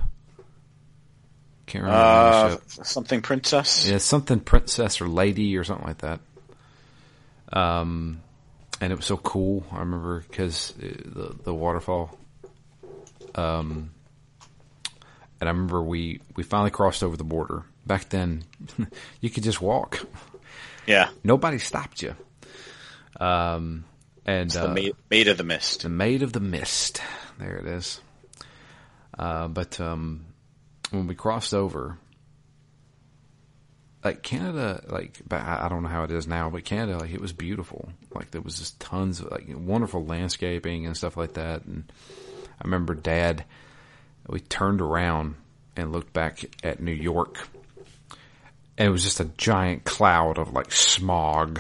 Can't 1.66 1.84
remember 1.84 2.02
Uh, 2.04 2.48
the 2.50 2.56
ship. 2.72 2.86
something 2.86 3.22
princess. 3.22 3.88
Yeah, 3.88 3.98
something 3.98 4.40
princess 4.40 5.02
or 5.02 5.08
lady 5.10 5.58
or 5.58 5.64
something 5.66 5.86
like 5.88 5.98
that. 6.00 6.20
Um, 7.52 8.22
and 8.82 8.92
it 8.92 8.96
was 8.96 9.06
so 9.06 9.18
cool. 9.18 9.64
I 9.72 9.80
remember 9.80 10.24
because 10.28 10.74
the 10.78 11.36
the 11.44 11.54
waterfall. 11.54 12.18
Um, 13.36 13.92
and 15.40 15.48
I 15.48 15.52
remember 15.52 15.82
we 15.84 16.22
we 16.36 16.44
finally 16.44 16.72
crossed 16.72 17.04
over 17.04 17.16
the 17.18 17.24
border. 17.24 17.64
Back 17.86 18.10
then, 18.10 18.44
you 19.22 19.30
could 19.30 19.44
just 19.44 19.62
walk. 19.62 20.06
Yeah. 20.86 21.10
Nobody 21.24 21.58
stopped 21.60 22.02
you. 22.02 22.16
Um, 23.20 23.86
and 24.26 24.50
The 24.50 24.70
uh, 24.70 24.74
maid, 24.74 24.96
maid 25.10 25.28
of 25.28 25.38
the 25.38 25.44
mist. 25.44 25.84
the 25.84 25.90
Maid 25.90 26.24
of 26.24 26.34
the 26.34 26.40
Mist. 26.40 27.02
There 27.40 27.58
it 27.58 27.66
is. 27.68 28.00
Uh, 29.18 29.48
but 29.48 29.80
um, 29.80 30.26
when 30.92 31.08
we 31.08 31.16
crossed 31.16 31.54
over, 31.54 31.98
like 34.08 34.24
Canada, 34.24 34.82
like 34.88 35.20
I 35.30 35.68
don't 35.68 35.84
know 35.84 35.90
how 35.90 36.04
it 36.06 36.12
is 36.12 36.28
now, 36.28 36.50
but 36.50 36.64
Canada, 36.64 37.00
like 37.00 37.14
it 37.14 37.20
was 37.20 37.34
beautiful. 37.34 37.90
Like 38.14 38.32
there 38.32 38.40
was 38.40 38.58
just 38.58 38.80
tons 38.80 39.20
of 39.20 39.32
like 39.32 39.48
wonderful 39.50 40.06
landscaping 40.06 40.86
and 40.86 40.96
stuff 40.96 41.18
like 41.18 41.34
that. 41.34 41.66
And 41.66 41.92
I 42.58 42.64
remember 42.64 42.96
Dad, 42.96 43.44
we 44.26 44.40
turned 44.40 44.80
around 44.80 45.36
and 45.76 45.92
looked 45.92 46.14
back 46.14 46.40
at 46.64 46.80
New 46.80 46.94
York, 46.94 47.50
and 48.78 48.88
it 48.88 48.92
was 48.92 49.04
just 49.04 49.20
a 49.20 49.26
giant 49.26 49.84
cloud 49.84 50.38
of 50.38 50.54
like 50.54 50.72
smog 50.72 51.60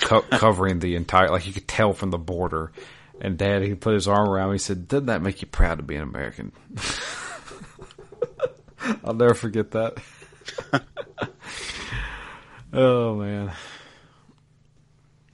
co- 0.00 0.22
covering 0.30 0.78
the 0.78 0.96
entire. 0.96 1.28
Like 1.28 1.46
you 1.46 1.52
could 1.52 1.68
tell 1.68 1.92
from 1.92 2.10
the 2.10 2.18
border. 2.18 2.72
And 3.20 3.36
Dad, 3.36 3.60
he 3.62 3.74
put 3.74 3.92
his 3.92 4.08
arm 4.08 4.30
around 4.30 4.48
me. 4.48 4.54
He 4.54 4.60
said, 4.60 4.88
"Doesn't 4.88 5.06
that 5.06 5.20
make 5.20 5.42
you 5.42 5.46
proud 5.46 5.76
to 5.76 5.84
be 5.84 5.96
an 5.96 6.02
American?" 6.02 6.52
I'll 9.04 9.12
never 9.12 9.34
forget 9.34 9.72
that. 9.72 9.98
oh 12.72 13.14
man, 13.16 13.52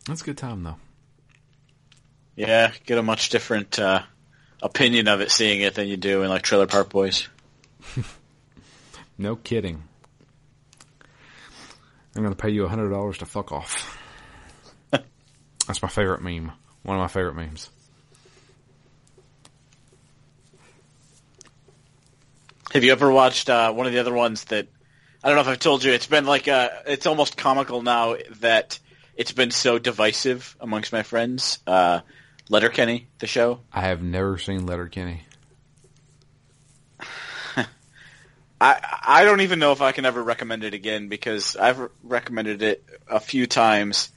that's 0.07 0.23
a 0.23 0.25
good 0.25 0.39
time 0.39 0.63
though. 0.63 0.77
Yeah, 2.35 2.73
get 2.85 2.99
a 2.99 3.03
much 3.03 3.31
different 3.31 3.79
uh, 3.79 4.03
opinion 4.63 5.09
of 5.09 5.21
it 5.21 5.31
seeing 5.31 5.63
it 5.63 5.75
than 5.75 5.89
you 5.89 5.97
do 5.97 6.23
in 6.23 6.29
like 6.29 6.43
Trailer 6.43 6.67
Park 6.67 6.91
Boys. 6.91 7.29
No 9.19 9.37
kidding. 9.37 9.83
I'm 12.15 12.23
going 12.23 12.35
to 12.35 12.41
pay 12.41 12.51
you 12.51 12.65
a 12.65 12.69
hundred 12.69 12.91
dollars 12.91 13.19
to 13.19 13.27
fuck 13.27 13.53
off. 13.53 13.99
That's 14.91 15.83
my 15.83 15.89
favorite 15.89 16.23
meme. 16.23 16.53
One 16.83 16.97
of 16.97 17.01
my 17.01 17.09
favorite 17.09 17.35
memes. 17.35 17.71
Have 22.73 22.85
you 22.85 22.93
ever 22.93 23.11
watched 23.11 23.49
uh, 23.49 23.73
one 23.73 23.87
of 23.87 23.93
the 23.93 23.99
other 24.01 24.13
ones 24.13 24.45
that 24.45 24.69
I 25.27 25.31
don't 25.31 25.39
know 25.39 25.43
if 25.43 25.49
I've 25.49 25.59
told 25.59 25.83
you? 25.83 25.91
It's 25.93 26.07
been 26.07 26.25
like 26.25 26.47
uh 26.47 26.69
it's 26.87 27.05
almost 27.05 27.37
comical 27.37 27.83
now 27.83 28.15
that 28.43 28.79
it's 29.17 29.33
been 29.33 29.51
so 29.51 29.77
divisive 29.77 30.57
amongst 30.61 30.93
my 30.93 31.03
friends. 31.03 31.59
Uh, 31.67 32.03
Letterkenny, 32.49 33.09
the 33.19 33.27
show. 33.27 33.59
I 33.73 33.81
have 33.81 34.05
never 34.05 34.39
seen 34.39 34.67
Letterkenny. 34.67 35.25
I 37.01 37.67
I 38.61 39.25
don't 39.25 39.41
even 39.41 39.59
know 39.59 39.73
if 39.73 39.83
I 39.83 39.91
can 39.91 40.05
ever 40.05 40.23
recommend 40.23 40.63
it 40.63 40.75
again 40.75 41.09
because 41.09 41.57
I've 41.57 41.91
recommended 42.05 42.63
it 42.63 42.85
a 43.09 43.19
few 43.19 43.49
times, 43.49 44.13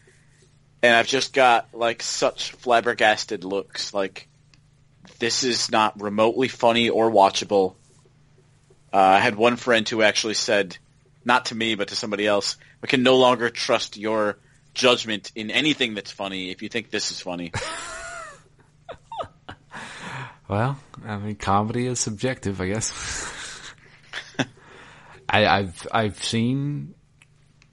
and 0.84 0.95
I've 0.95 1.07
just 1.07 1.34
got 1.34 1.70
like 1.74 2.03
such 2.03 2.51
flabbergasted 2.51 3.43
looks. 3.43 3.95
Like 3.95 4.28
this 5.18 5.43
is 5.43 5.72
not 5.72 5.99
remotely 5.99 6.49
funny 6.49 6.91
or 6.91 7.10
watchable. 7.10 7.74
Uh, 8.93 8.97
I 8.97 9.20
had 9.22 9.36
one 9.36 9.55
friend 9.55 9.89
who 9.89 10.03
actually 10.03 10.36
said, 10.36 10.78
not 11.26 11.45
to 11.45 11.55
me 11.55 11.76
but 11.76 11.89
to 11.89 11.95
somebody 11.95 12.26
else, 12.26 12.57
we 12.82 12.88
can 12.88 13.03
no 13.03 13.17
longer 13.17 13.49
trust 13.49 13.97
your 13.97 14.38
judgment 14.74 15.32
in 15.36 15.51
anything 15.51 15.93
that's 15.93 16.11
funny 16.11 16.51
if 16.51 16.61
you 16.61 16.70
think 16.70 16.89
this 16.89 17.11
is 17.11 17.20
funny. 17.20 17.51
Well, 20.49 20.80
I 21.05 21.17
mean, 21.17 21.36
comedy 21.36 21.86
is 21.86 21.99
subjective, 21.99 22.59
I 22.59 22.70
guess. 22.70 22.91
I, 25.30 25.45
I've 25.45 25.88
I've 25.91 26.24
seen 26.24 26.95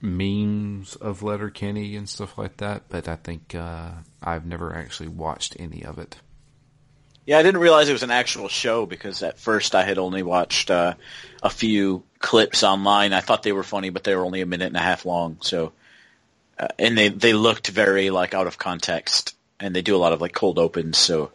memes 0.02 0.94
of 0.94 1.22
Letterkenny 1.22 1.96
and 1.96 2.06
stuff 2.06 2.36
like 2.36 2.58
that, 2.58 2.82
but 2.90 3.08
I 3.08 3.16
think 3.16 3.54
uh, 3.54 3.92
I've 4.22 4.44
never 4.44 4.74
actually 4.76 5.08
watched 5.08 5.56
any 5.58 5.84
of 5.86 5.98
it. 5.98 6.16
Yeah, 7.24 7.38
I 7.38 7.42
didn't 7.42 7.62
realize 7.62 7.88
it 7.88 7.94
was 7.94 8.02
an 8.02 8.10
actual 8.10 8.48
show 8.48 8.84
because 8.84 9.22
at 9.22 9.38
first 9.38 9.74
I 9.74 9.82
had 9.82 9.96
only 9.96 10.22
watched 10.22 10.70
uh, 10.70 10.94
a 11.42 11.50
few 11.50 12.04
clips 12.18 12.62
online. 12.62 13.12
I 13.12 13.20
thought 13.20 13.42
they 13.42 13.52
were 13.52 13.62
funny, 13.62 13.90
but 13.90 14.04
they 14.04 14.14
were 14.14 14.24
only 14.24 14.40
a 14.40 14.46
minute 14.46 14.66
and 14.66 14.76
a 14.76 14.80
half 14.80 15.04
long. 15.04 15.38
So, 15.40 15.72
uh, 16.58 16.68
and 16.78 16.96
they 16.96 17.08
they 17.08 17.32
looked 17.32 17.68
very 17.68 18.10
like 18.10 18.34
out 18.34 18.46
of 18.46 18.58
context, 18.58 19.34
and 19.60 19.74
they 19.74 19.82
do 19.82 19.96
a 19.96 19.98
lot 19.98 20.12
of 20.12 20.20
like 20.20 20.32
cold 20.32 20.58
opens. 20.58 20.98
So 20.98 21.30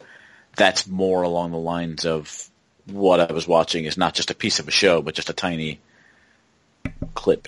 that's 0.56 0.88
more 0.88 1.24
along 1.24 1.52
the 1.52 1.58
lines 1.58 2.06
of 2.06 2.50
what 2.86 3.20
I 3.20 3.32
was 3.32 3.48
watching 3.48 3.86
is 3.86 3.98
not 3.98 4.14
just 4.14 4.32
a 4.32 4.36
piece 4.36 4.60
of 4.60 4.68
a 4.68 4.72
show, 4.72 5.02
but 5.02 5.16
just 5.16 5.30
a 5.30 5.34
tiny 5.34 5.80
clip. 7.14 7.48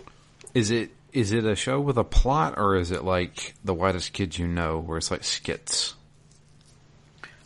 Is 0.54 0.72
it 0.72 0.92
is 1.12 1.32
it 1.32 1.46
a 1.46 1.56
show 1.56 1.80
with 1.80 1.98
a 1.98 2.04
plot, 2.04 2.56
or 2.58 2.76
is 2.76 2.92
it 2.92 3.04
like 3.04 3.54
The 3.64 3.74
Whitest 3.74 4.14
Kids 4.14 4.38
You 4.38 4.48
Know, 4.48 4.80
where 4.80 4.98
it's 4.98 5.12
like 5.12 5.24
skits? 5.24 5.94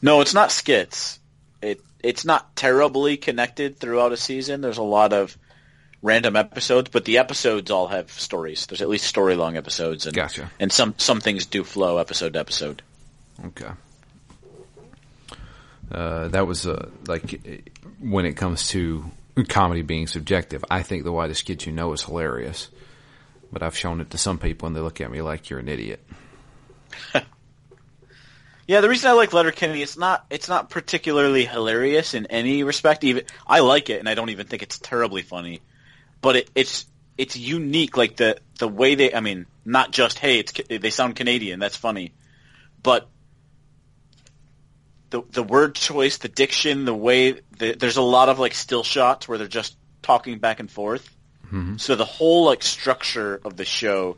No, 0.01 0.21
it's 0.21 0.33
not 0.33 0.51
skits. 0.51 1.19
It 1.61 1.81
it's 2.03 2.25
not 2.25 2.55
terribly 2.55 3.17
connected 3.17 3.77
throughout 3.77 4.11
a 4.11 4.17
season. 4.17 4.61
There's 4.61 4.77
a 4.77 4.83
lot 4.83 5.13
of 5.13 5.37
random 6.01 6.35
episodes, 6.35 6.89
but 6.91 7.05
the 7.05 7.17
episodes 7.17 7.71
all 7.71 7.87
have 7.87 8.11
stories. 8.11 8.65
There's 8.65 8.81
at 8.81 8.89
least 8.89 9.05
story 9.05 9.35
long 9.35 9.57
episodes, 9.57 10.05
and 10.05 10.15
Gotcha. 10.15 10.51
and 10.59 10.71
some 10.71 10.95
some 10.97 11.21
things 11.21 11.45
do 11.45 11.63
flow 11.63 11.97
episode 11.97 12.33
to 12.33 12.39
episode. 12.39 12.81
Okay. 13.45 13.69
Uh, 15.91 16.27
that 16.29 16.45
was 16.45 16.67
uh, 16.67 16.89
like 17.07 17.39
when 17.99 18.25
it 18.25 18.33
comes 18.33 18.67
to 18.69 19.05
comedy 19.47 19.81
being 19.81 20.07
subjective. 20.07 20.63
I 20.69 20.83
think 20.83 21.03
The 21.03 21.11
Whitest 21.11 21.45
Kids 21.45 21.65
You 21.65 21.71
Know 21.71 21.93
is 21.93 22.03
hilarious, 22.03 22.67
but 23.51 23.63
I've 23.63 23.77
shown 23.77 24.01
it 24.01 24.09
to 24.11 24.17
some 24.17 24.37
people 24.37 24.67
and 24.67 24.75
they 24.75 24.81
look 24.81 24.99
at 24.99 25.09
me 25.09 25.21
like 25.21 25.49
you're 25.49 25.59
an 25.59 25.69
idiot. 25.69 26.05
Yeah, 28.67 28.81
the 28.81 28.89
reason 28.89 29.09
I 29.09 29.13
like 29.13 29.31
Letterkenny, 29.31 29.81
it's 29.81 29.97
not 29.97 30.25
it's 30.29 30.49
not 30.49 30.69
particularly 30.69 31.45
hilarious 31.45 32.13
in 32.13 32.25
any 32.25 32.63
respect. 32.63 33.05
Even 33.05 33.23
I 33.47 33.59
like 33.61 33.89
it, 33.89 33.99
and 33.99 34.09
I 34.09 34.13
don't 34.13 34.29
even 34.29 34.45
think 34.45 34.61
it's 34.61 34.77
terribly 34.77 35.21
funny, 35.21 35.61
but 36.21 36.35
it, 36.37 36.49
it's 36.55 36.85
it's 37.17 37.35
unique. 37.35 37.97
Like 37.97 38.15
the 38.15 38.37
the 38.59 38.67
way 38.67 38.95
they, 38.95 39.13
I 39.13 39.19
mean, 39.19 39.45
not 39.65 39.91
just 39.91 40.19
hey, 40.19 40.39
it's 40.39 40.53
they 40.69 40.89
sound 40.89 41.15
Canadian, 41.15 41.59
that's 41.59 41.75
funny, 41.75 42.13
but 42.83 43.07
the 45.09 45.23
the 45.31 45.43
word 45.43 45.75
choice, 45.75 46.17
the 46.17 46.27
diction, 46.27 46.85
the 46.85 46.93
way 46.93 47.41
the, 47.57 47.73
there's 47.73 47.97
a 47.97 48.01
lot 48.01 48.29
of 48.29 48.39
like 48.39 48.53
still 48.53 48.83
shots 48.83 49.27
where 49.27 49.37
they're 49.37 49.47
just 49.47 49.77
talking 50.01 50.39
back 50.39 50.59
and 50.59 50.69
forth. 50.69 51.09
Mm-hmm. 51.45 51.77
So 51.77 51.95
the 51.95 52.05
whole 52.05 52.45
like 52.45 52.63
structure 52.63 53.39
of 53.43 53.55
the 53.55 53.65
show 53.65 54.17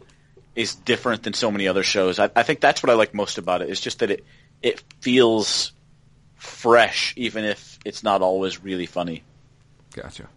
is 0.55 0.75
different 0.75 1.23
than 1.23 1.33
so 1.33 1.51
many 1.51 1.67
other 1.67 1.83
shows. 1.83 2.19
I, 2.19 2.29
I 2.35 2.43
think 2.43 2.59
that's 2.59 2.81
what 2.81 2.89
I 2.89 2.93
like 2.93 3.13
most 3.13 3.37
about 3.37 3.61
it. 3.61 3.69
It's 3.69 3.81
just 3.81 3.99
that 3.99 4.11
it 4.11 4.25
it 4.61 4.83
feels 4.99 5.71
fresh, 6.35 7.13
even 7.15 7.45
if 7.45 7.79
it's 7.85 8.03
not 8.03 8.21
always 8.21 8.63
really 8.63 8.85
funny. 8.85 9.23
Gotcha. 9.93 10.27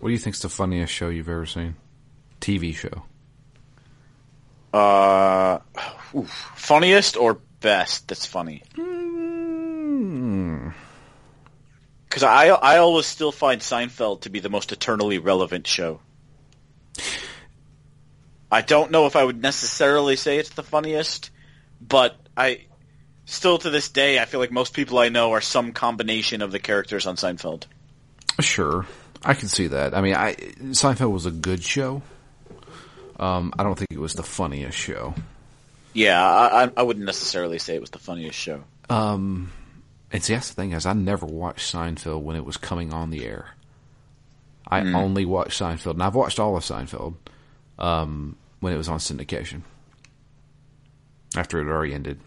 What 0.00 0.08
do 0.08 0.12
you 0.12 0.18
think's 0.18 0.40
the 0.40 0.48
funniest 0.48 0.92
show 0.92 1.10
you've 1.10 1.28
ever 1.28 1.46
seen? 1.46 1.76
TV 2.40 2.74
show. 2.74 3.02
Uh, 4.72 5.58
oof. 6.16 6.30
funniest 6.56 7.16
or 7.18 7.38
best? 7.60 8.08
That's 8.08 8.24
funny. 8.24 8.62
Hmm. 8.74 10.70
Because 12.08 12.22
I 12.22 12.48
I 12.48 12.78
always 12.78 13.06
still 13.06 13.30
find 13.30 13.60
Seinfeld 13.60 14.22
to 14.22 14.30
be 14.30 14.40
the 14.40 14.48
most 14.48 14.72
eternally 14.72 15.18
relevant 15.18 15.66
show. 15.66 16.00
I 18.50 18.62
don't 18.62 18.90
know 18.90 19.06
if 19.06 19.16
I 19.16 19.22
would 19.22 19.40
necessarily 19.40 20.16
say 20.16 20.38
it's 20.38 20.50
the 20.50 20.62
funniest, 20.62 21.30
but 21.80 22.16
I 22.36 22.62
still 23.26 23.58
to 23.58 23.70
this 23.70 23.90
day 23.90 24.18
I 24.18 24.24
feel 24.24 24.40
like 24.40 24.50
most 24.50 24.72
people 24.72 24.98
I 24.98 25.10
know 25.10 25.32
are 25.32 25.40
some 25.40 25.72
combination 25.72 26.42
of 26.42 26.52
the 26.52 26.58
characters 26.58 27.06
on 27.06 27.16
Seinfeld. 27.16 27.64
Sure, 28.40 28.86
I 29.24 29.34
can 29.34 29.48
see 29.48 29.66
that. 29.68 29.94
I 29.94 30.00
mean, 30.00 30.14
I 30.14 30.34
Seinfeld 30.34 31.12
was 31.12 31.26
a 31.26 31.30
good 31.30 31.62
show. 31.62 32.02
Um, 33.18 33.52
I 33.58 33.62
don't 33.64 33.76
think 33.76 33.88
it 33.92 33.98
was 33.98 34.14
the 34.14 34.22
funniest 34.22 34.78
show. 34.78 35.14
Yeah, 35.92 36.22
I, 36.24 36.70
I- 36.76 36.82
wouldn't 36.82 37.04
necessarily 37.04 37.58
say 37.58 37.74
it 37.74 37.80
was 37.80 37.90
the 37.90 37.98
funniest 37.98 38.38
show. 38.38 38.62
Um, 38.88 39.52
and 40.12 40.22
see, 40.22 40.32
that's 40.34 40.48
the 40.48 40.54
thing 40.54 40.72
is, 40.72 40.86
I 40.86 40.92
never 40.94 41.26
watched 41.26 41.72
Seinfeld 41.72 42.22
when 42.22 42.36
it 42.36 42.44
was 42.44 42.56
coming 42.56 42.92
on 42.92 43.10
the 43.10 43.24
air. 43.26 43.50
I 44.66 44.82
only 44.92 45.24
watched 45.24 45.60
Seinfeld, 45.60 45.94
and 45.94 46.02
I've 46.02 46.14
watched 46.14 46.38
all 46.38 46.56
of 46.56 46.62
Seinfeld 46.62 47.14
um, 47.78 48.36
when 48.60 48.72
it 48.72 48.76
was 48.76 48.88
on 48.88 48.98
syndication. 48.98 49.62
After 51.36 51.60
it 51.60 51.66
already 51.68 51.92
ended. 51.92 52.20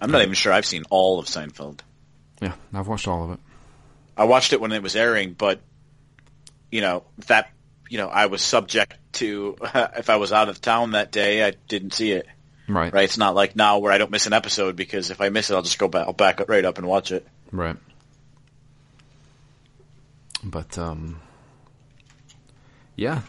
I'm 0.00 0.10
not 0.10 0.22
even 0.22 0.34
sure 0.34 0.52
I've 0.52 0.66
seen 0.66 0.84
all 0.90 1.18
of 1.18 1.26
Seinfeld. 1.26 1.80
Yeah, 2.40 2.52
I've 2.72 2.86
watched 2.86 3.08
all 3.08 3.24
of 3.24 3.30
it. 3.32 3.40
I 4.16 4.24
watched 4.24 4.52
it 4.52 4.60
when 4.60 4.72
it 4.72 4.82
was 4.82 4.96
airing, 4.96 5.32
but 5.34 5.60
you 6.70 6.80
know 6.80 7.04
that 7.26 7.50
you 7.88 7.98
know 7.98 8.08
I 8.08 8.26
was 8.26 8.42
subject 8.42 8.96
to 9.14 9.56
if 9.62 10.10
I 10.10 10.16
was 10.16 10.32
out 10.32 10.48
of 10.48 10.60
town 10.60 10.92
that 10.92 11.12
day, 11.12 11.46
I 11.46 11.52
didn't 11.68 11.92
see 11.92 12.12
it. 12.12 12.26
Right. 12.68 12.92
Right? 12.92 13.04
It's 13.04 13.18
not 13.18 13.34
like 13.34 13.54
now 13.54 13.78
where 13.78 13.92
I 13.92 13.98
don't 13.98 14.10
miss 14.10 14.26
an 14.26 14.32
episode 14.32 14.74
because 14.74 15.10
if 15.10 15.20
I 15.20 15.28
miss 15.28 15.50
it, 15.50 15.54
I'll 15.54 15.62
just 15.62 15.78
go 15.78 15.88
back. 15.88 16.06
I'll 16.06 16.12
back 16.12 16.40
up 16.40 16.48
right 16.48 16.64
up 16.64 16.78
and 16.78 16.86
watch 16.86 17.12
it. 17.12 17.26
Right. 17.52 17.76
But 20.42 20.76
um, 20.78 21.20
yeah, 22.96 23.22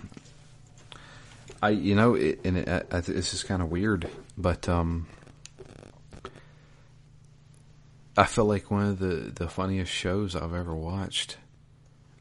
I 1.61 1.69
you 1.69 1.95
know, 1.95 2.15
it, 2.15 2.39
and 2.43 2.57
it, 2.57 2.67
I, 2.67 2.97
I, 2.97 3.01
this 3.01 3.33
is 3.33 3.43
kind 3.43 3.61
of 3.61 3.69
weird, 3.69 4.09
but 4.37 4.67
um, 4.69 5.07
I 8.17 8.25
feel 8.25 8.45
like 8.45 8.71
one 8.71 8.87
of 8.87 8.99
the 8.99 9.31
the 9.33 9.47
funniest 9.47 9.91
shows 9.91 10.35
I've 10.35 10.53
ever 10.53 10.75
watched, 10.75 11.37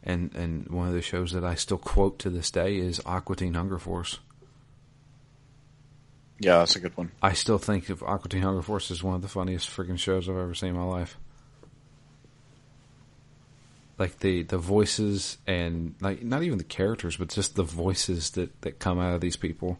and 0.02 0.32
and 0.34 0.68
one 0.68 0.88
of 0.88 0.94
the 0.94 1.00
shows 1.00 1.32
that 1.32 1.42
I 1.42 1.54
still 1.54 1.78
quote 1.78 2.18
to 2.20 2.30
this 2.30 2.50
day 2.50 2.76
is 2.76 3.00
Aqua 3.06 3.34
Teen 3.34 3.54
Hunger 3.54 3.78
Force. 3.78 4.18
Yeah, 6.38 6.58
that's 6.58 6.76
a 6.76 6.80
good 6.80 6.94
one. 6.98 7.12
I 7.22 7.32
still 7.32 7.56
think 7.56 7.88
of 7.88 8.02
Aqua 8.02 8.28
Teen 8.28 8.42
Hunger 8.42 8.60
Force 8.60 8.90
as 8.90 9.02
one 9.02 9.14
of 9.14 9.22
the 9.22 9.28
funniest 9.28 9.70
freaking 9.70 9.98
shows 9.98 10.28
I've 10.28 10.36
ever 10.36 10.54
seen 10.54 10.70
in 10.70 10.76
my 10.76 10.84
life. 10.84 11.16
Like 13.98 14.18
the 14.18 14.42
the 14.42 14.58
voices 14.58 15.38
and 15.46 15.94
like 16.02 16.22
not 16.22 16.42
even 16.42 16.58
the 16.58 16.64
characters, 16.64 17.16
but 17.16 17.30
just 17.30 17.56
the 17.56 17.62
voices 17.62 18.30
that 18.32 18.60
that 18.60 18.78
come 18.78 19.00
out 19.00 19.14
of 19.14 19.22
these 19.22 19.36
people 19.36 19.78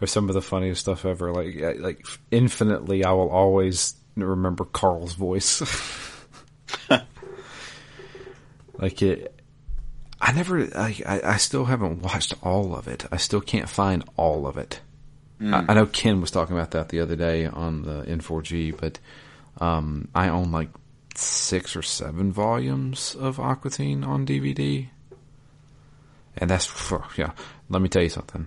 are 0.00 0.06
some 0.06 0.30
of 0.30 0.34
the 0.34 0.40
funniest 0.40 0.80
stuff 0.80 1.04
ever. 1.04 1.30
Like 1.30 1.78
like 1.78 2.06
infinitely, 2.30 3.04
I 3.04 3.12
will 3.12 3.28
always 3.28 3.96
remember 4.24 4.64
Carl's 4.64 5.14
voice. 5.14 5.62
like 8.78 9.02
it. 9.02 9.32
I 10.18 10.32
never, 10.32 10.62
I, 10.74 11.20
I, 11.24 11.36
still 11.36 11.66
haven't 11.66 12.02
watched 12.02 12.34
all 12.42 12.74
of 12.74 12.88
it. 12.88 13.04
I 13.12 13.18
still 13.18 13.42
can't 13.42 13.68
find 13.68 14.02
all 14.16 14.46
of 14.46 14.56
it. 14.56 14.80
I, 15.40 15.66
I 15.68 15.74
know 15.74 15.84
Ken 15.84 16.22
was 16.22 16.30
talking 16.30 16.56
about 16.56 16.70
that 16.70 16.88
the 16.88 17.00
other 17.00 17.16
day 17.16 17.44
on 17.44 17.82
the 17.82 18.02
N4G, 18.02 18.76
but 18.78 18.98
um, 19.60 20.08
I 20.14 20.28
own 20.28 20.52
like 20.52 20.70
six 21.14 21.76
or 21.76 21.82
seven 21.82 22.32
volumes 22.32 23.14
of 23.14 23.38
Aqua 23.38 23.70
Teen 23.70 24.04
on 24.04 24.26
DVD, 24.26 24.88
and 26.36 26.50
that's 26.50 26.72
yeah. 27.16 27.32
Let 27.68 27.82
me 27.82 27.88
tell 27.88 28.02
you 28.02 28.08
something. 28.08 28.46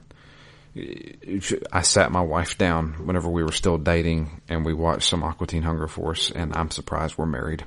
I 0.75 1.81
sat 1.81 2.11
my 2.11 2.21
wife 2.21 2.57
down 2.57 3.05
whenever 3.05 3.29
we 3.29 3.43
were 3.43 3.51
still 3.51 3.77
dating, 3.77 4.41
and 4.47 4.65
we 4.65 4.73
watched 4.73 5.09
some 5.09 5.23
Aqua 5.23 5.47
Teen 5.47 5.63
Hunger 5.63 5.87
Force, 5.87 6.31
and 6.31 6.55
I'm 6.55 6.71
surprised 6.71 7.17
we're 7.17 7.25
married 7.25 7.65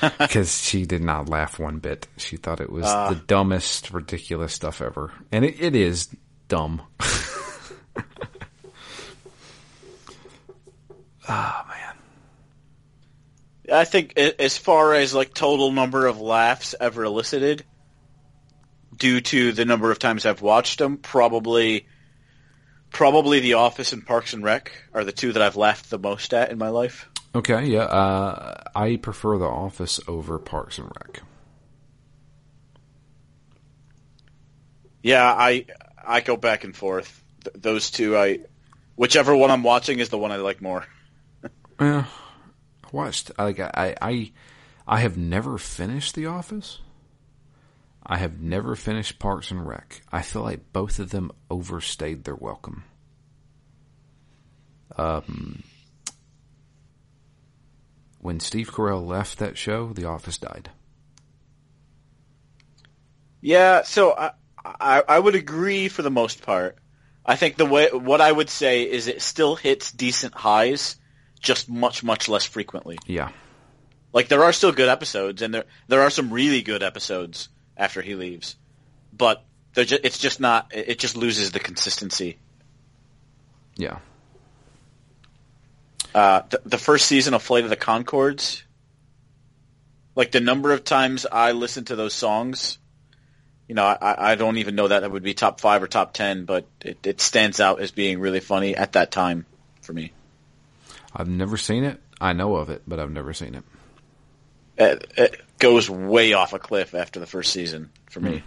because 0.18 0.60
she 0.60 0.84
did 0.86 1.02
not 1.02 1.28
laugh 1.28 1.58
one 1.58 1.78
bit. 1.78 2.06
She 2.16 2.36
thought 2.36 2.60
it 2.60 2.70
was 2.70 2.84
the 2.84 3.20
dumbest, 3.26 3.90
ridiculous 3.90 4.52
stuff 4.52 4.82
ever, 4.82 5.12
and 5.32 5.44
it, 5.44 5.60
it 5.60 5.74
is 5.74 6.08
dumb. 6.48 6.82
Ah 11.32 11.64
man. 11.68 11.94
I 13.72 13.84
think 13.84 14.18
as 14.18 14.58
far 14.58 14.94
as 14.94 15.14
like 15.14 15.32
total 15.32 15.70
number 15.70 16.08
of 16.08 16.20
laughs 16.20 16.74
ever 16.80 17.04
elicited, 17.04 17.64
due 18.96 19.20
to 19.20 19.52
the 19.52 19.64
number 19.64 19.92
of 19.92 20.00
times 20.00 20.26
I've 20.26 20.42
watched 20.42 20.80
them, 20.80 20.96
probably, 20.96 21.86
probably 22.90 23.40
The 23.40 23.54
Office 23.54 23.92
and 23.92 24.06
Parks 24.06 24.32
and 24.32 24.44
Rec 24.44 24.72
are 24.92 25.04
the 25.04 25.12
two 25.12 25.32
that 25.32 25.42
I've 25.42 25.56
laughed 25.56 25.90
the 25.90 25.98
most 25.98 26.34
at 26.34 26.50
in 26.50 26.58
my 26.58 26.68
life. 26.68 27.08
Okay, 27.34 27.66
yeah. 27.66 27.84
Uh, 27.84 28.62
I 28.74 28.96
prefer 28.96 29.38
The 29.38 29.46
Office 29.46 30.00
over 30.08 30.38
Parks 30.38 30.78
and 30.78 30.90
Rec. 31.00 31.22
Yeah, 35.02 35.24
I 35.24 35.66
I 36.04 36.20
go 36.20 36.36
back 36.36 36.64
and 36.64 36.76
forth. 36.76 37.22
Th- 37.44 37.54
those 37.56 37.90
two, 37.90 38.16
I 38.16 38.40
whichever 38.96 39.34
one 39.34 39.50
I'm 39.50 39.62
watching 39.62 39.98
is 39.98 40.10
the 40.10 40.18
one 40.18 40.32
I 40.32 40.36
like 40.36 40.60
more. 40.60 40.84
Yeah, 41.80 42.04
I 42.84 42.88
watched. 42.92 43.30
Like 43.38 43.60
I, 43.60 43.96
I, 44.02 44.32
I 44.86 45.00
have 45.00 45.16
never 45.16 45.56
finished 45.56 46.14
The 46.14 46.26
Office. 46.26 46.80
I 48.04 48.18
have 48.18 48.40
never 48.40 48.74
finished 48.76 49.18
Parks 49.18 49.50
and 49.50 49.66
Rec. 49.66 50.02
I 50.10 50.22
feel 50.22 50.42
like 50.42 50.72
both 50.72 50.98
of 50.98 51.10
them 51.10 51.30
overstayed 51.50 52.24
their 52.24 52.34
welcome. 52.34 52.84
Um, 54.96 55.62
when 58.20 58.40
Steve 58.40 58.70
Carell 58.72 59.06
left 59.06 59.38
that 59.38 59.56
show, 59.56 59.92
The 59.92 60.06
Office 60.06 60.38
died. 60.38 60.70
Yeah, 63.40 63.82
so 63.82 64.12
I, 64.16 64.32
I 64.64 65.02
I 65.08 65.18
would 65.18 65.34
agree 65.34 65.88
for 65.88 66.02
the 66.02 66.10
most 66.10 66.42
part. 66.42 66.76
I 67.24 67.36
think 67.36 67.56
the 67.56 67.66
way 67.66 67.88
what 67.92 68.20
I 68.20 68.30
would 68.30 68.50
say 68.50 68.82
is 68.82 69.06
it 69.06 69.22
still 69.22 69.56
hits 69.56 69.92
decent 69.92 70.34
highs, 70.34 70.96
just 71.40 71.68
much 71.68 72.02
much 72.02 72.28
less 72.28 72.44
frequently. 72.44 72.98
Yeah, 73.06 73.30
Like 74.12 74.28
there 74.28 74.44
are 74.44 74.52
still 74.52 74.72
good 74.72 74.88
episodes, 74.88 75.40
and 75.40 75.54
there 75.54 75.64
there 75.88 76.02
are 76.02 76.10
some 76.10 76.30
really 76.32 76.60
good 76.62 76.82
episodes 76.82 77.48
after 77.80 78.02
he 78.02 78.14
leaves, 78.14 78.56
but 79.12 79.42
just, 79.74 79.92
it's 80.04 80.18
just 80.18 80.38
not. 80.38 80.70
It 80.72 80.98
just 80.98 81.16
loses 81.16 81.50
the 81.50 81.58
consistency. 81.58 82.38
Yeah. 83.76 83.98
Uh, 86.14 86.42
the, 86.50 86.60
the 86.64 86.78
first 86.78 87.06
season 87.06 87.34
of 87.34 87.42
Flight 87.42 87.64
of 87.64 87.70
the 87.70 87.76
Conchords, 87.76 88.62
like 90.14 90.32
the 90.32 90.40
number 90.40 90.72
of 90.72 90.84
times 90.84 91.24
I 91.24 91.52
listened 91.52 91.86
to 91.86 91.96
those 91.96 92.12
songs, 92.12 92.78
you 93.68 93.74
know, 93.74 93.84
I, 93.84 94.32
I 94.32 94.34
don't 94.34 94.58
even 94.58 94.74
know 94.74 94.88
that 94.88 95.00
that 95.00 95.10
would 95.10 95.22
be 95.22 95.34
top 95.34 95.60
five 95.60 95.82
or 95.82 95.86
top 95.86 96.12
ten, 96.12 96.44
but 96.44 96.66
it, 96.80 97.06
it 97.06 97.20
stands 97.20 97.60
out 97.60 97.80
as 97.80 97.92
being 97.92 98.18
really 98.18 98.40
funny 98.40 98.76
at 98.76 98.92
that 98.92 99.12
time 99.12 99.46
for 99.82 99.92
me. 99.92 100.12
I've 101.14 101.28
never 101.28 101.56
seen 101.56 101.84
it. 101.84 102.00
I 102.20 102.32
know 102.32 102.56
of 102.56 102.68
it, 102.68 102.82
but 102.86 102.98
I've 102.98 103.12
never 103.12 103.32
seen 103.32 103.54
it. 103.54 103.64
It, 104.76 105.12
it 105.16 105.40
goes 105.60 105.88
way 105.88 106.32
off 106.32 106.52
a 106.52 106.58
cliff 106.58 106.94
after 106.94 107.20
the 107.20 107.26
first 107.26 107.52
season 107.52 107.90
for 108.10 108.18
me. 108.20 108.38
Mm. 108.38 108.42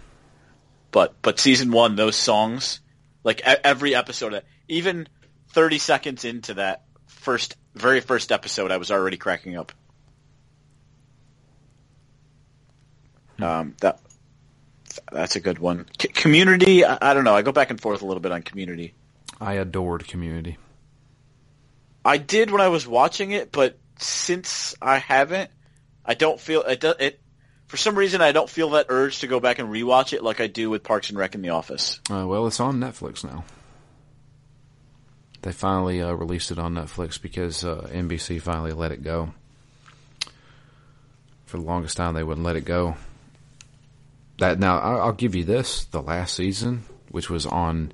But 0.90 1.14
but 1.22 1.40
season 1.40 1.72
one, 1.72 1.96
those 1.96 2.16
songs, 2.16 2.80
like 3.24 3.40
every 3.40 3.94
episode, 3.94 4.42
even 4.68 5.08
thirty 5.48 5.78
seconds 5.78 6.24
into 6.24 6.54
that 6.54 6.84
first, 7.06 7.56
very 7.74 8.00
first 8.00 8.30
episode, 8.30 8.70
I 8.70 8.76
was 8.76 8.90
already 8.90 9.16
cracking 9.16 9.56
up. 9.56 9.72
Hmm. 13.38 13.42
Um, 13.42 13.76
that 13.80 14.00
that's 15.10 15.36
a 15.36 15.40
good 15.40 15.58
one. 15.58 15.86
C- 16.00 16.08
community, 16.08 16.84
I, 16.84 16.98
I, 17.00 17.14
don't 17.14 17.24
know. 17.24 17.34
I 17.34 17.42
go 17.42 17.52
back 17.52 17.70
and 17.70 17.80
forth 17.80 18.02
a 18.02 18.06
little 18.06 18.20
bit 18.20 18.30
on 18.30 18.42
Community. 18.42 18.94
I 19.40 19.54
adored 19.54 20.06
Community. 20.06 20.58
I 22.04 22.18
did 22.18 22.50
when 22.50 22.60
I 22.60 22.68
was 22.68 22.86
watching 22.86 23.32
it, 23.32 23.50
but 23.50 23.78
since 23.98 24.74
I 24.80 24.98
haven't, 24.98 25.50
I 26.04 26.14
don't 26.14 26.40
feel 26.40 26.62
it. 26.62 26.84
It 26.84 27.20
for 27.66 27.76
some 27.76 27.96
reason 27.96 28.20
I 28.20 28.32
don't 28.32 28.48
feel 28.48 28.70
that 28.70 28.86
urge 28.88 29.20
to 29.20 29.26
go 29.26 29.40
back 29.40 29.58
and 29.58 29.68
rewatch 29.68 30.12
it 30.12 30.22
like 30.22 30.40
I 30.40 30.46
do 30.46 30.70
with 30.70 30.82
Parks 30.82 31.10
and 31.10 31.18
Rec 31.18 31.34
in 31.34 31.42
The 31.42 31.50
Office. 31.50 32.00
Uh, 32.10 32.26
well, 32.26 32.46
it's 32.46 32.60
on 32.60 32.78
Netflix 32.78 33.24
now. 33.24 33.44
They 35.42 35.52
finally 35.52 36.00
uh, 36.00 36.12
released 36.12 36.50
it 36.50 36.58
on 36.58 36.74
Netflix 36.74 37.20
because 37.20 37.64
uh, 37.64 37.88
NBC 37.92 38.40
finally 38.40 38.72
let 38.72 38.92
it 38.92 39.02
go. 39.02 39.34
For 41.46 41.58
the 41.58 41.64
longest 41.64 41.96
time, 41.96 42.14
they 42.14 42.24
wouldn't 42.24 42.46
let 42.46 42.56
it 42.56 42.64
go. 42.64 42.96
That 44.38 44.58
now 44.58 44.78
I'll 44.78 45.12
give 45.12 45.34
you 45.34 45.44
this: 45.44 45.84
the 45.84 46.02
last 46.02 46.34
season, 46.34 46.82
which 47.10 47.30
was 47.30 47.46
on 47.46 47.92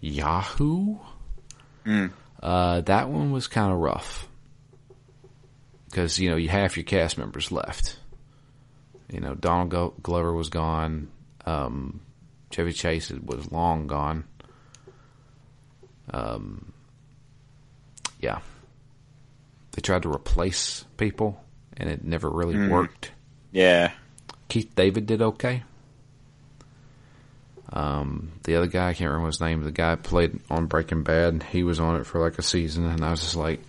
Yahoo, 0.00 0.98
mm. 1.84 2.12
uh, 2.42 2.80
that 2.82 3.08
one 3.08 3.32
was 3.32 3.48
kind 3.48 3.72
of 3.72 3.78
rough 3.78 4.28
because 5.90 6.18
you 6.18 6.30
know 6.30 6.36
you 6.36 6.48
half 6.48 6.76
your 6.76 6.84
cast 6.84 7.18
members 7.18 7.50
left. 7.50 7.98
You 9.10 9.20
know, 9.20 9.34
Donald 9.34 10.02
Glover 10.02 10.32
was 10.32 10.48
gone. 10.48 11.08
Um, 11.44 12.00
Chevy 12.50 12.72
Chase 12.72 13.10
was 13.10 13.50
long 13.50 13.88
gone. 13.88 14.24
Um, 16.12 16.72
yeah, 18.20 18.40
they 19.72 19.80
tried 19.80 20.02
to 20.02 20.12
replace 20.12 20.84
people, 20.96 21.42
and 21.76 21.88
it 21.90 22.04
never 22.04 22.30
really 22.30 22.54
mm. 22.54 22.70
worked. 22.70 23.10
Yeah, 23.52 23.92
Keith 24.48 24.74
David 24.74 25.06
did 25.06 25.22
okay. 25.22 25.64
Um, 27.72 28.32
the 28.42 28.56
other 28.56 28.66
guy, 28.66 28.88
I 28.88 28.94
can't 28.94 29.08
remember 29.08 29.28
his 29.28 29.40
name. 29.40 29.62
The 29.62 29.70
guy 29.70 29.94
played 29.94 30.40
on 30.50 30.66
Breaking 30.66 31.04
Bad. 31.04 31.44
He 31.44 31.62
was 31.62 31.78
on 31.78 32.00
it 32.00 32.06
for 32.06 32.20
like 32.20 32.38
a 32.38 32.42
season, 32.42 32.84
and 32.84 33.04
I 33.04 33.10
was 33.10 33.20
just 33.20 33.36
like, 33.36 33.60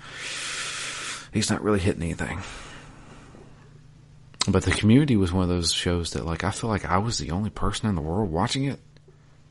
he's 1.32 1.50
not 1.50 1.64
really 1.64 1.80
hitting 1.80 2.04
anything. 2.04 2.42
But 4.48 4.64
the 4.64 4.72
community 4.72 5.16
was 5.16 5.32
one 5.32 5.44
of 5.44 5.50
those 5.50 5.72
shows 5.72 6.12
that, 6.12 6.26
like, 6.26 6.44
I 6.44 6.52
feel 6.52 6.70
like 6.70 6.86
I 6.86 6.98
was 6.98 7.20
the 7.20 7.32
only 7.32 7.52
person 7.52 7.90
in 7.90 7.96
the 7.96 8.02
world 8.02 8.32
watching 8.32 8.64
it. 8.64 8.80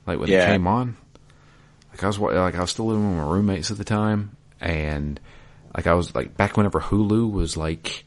Like 0.07 0.19
when 0.19 0.29
yeah. 0.29 0.49
it 0.49 0.53
came 0.53 0.67
on, 0.67 0.97
like 1.91 2.03
I 2.03 2.07
was 2.07 2.19
like 2.19 2.55
I 2.55 2.61
was 2.61 2.71
still 2.71 2.87
living 2.87 3.07
with 3.07 3.19
my 3.19 3.31
roommates 3.31 3.71
at 3.71 3.79
the 3.79 3.85
time, 3.85 4.37
and 4.61 5.21
like 5.75 5.87
I 5.87 5.95
was 5.95 6.15
like 6.15 6.37
back 6.37 6.57
whenever 6.57 6.81
Hulu 6.81 7.31
was 7.31 7.57
like, 7.57 8.05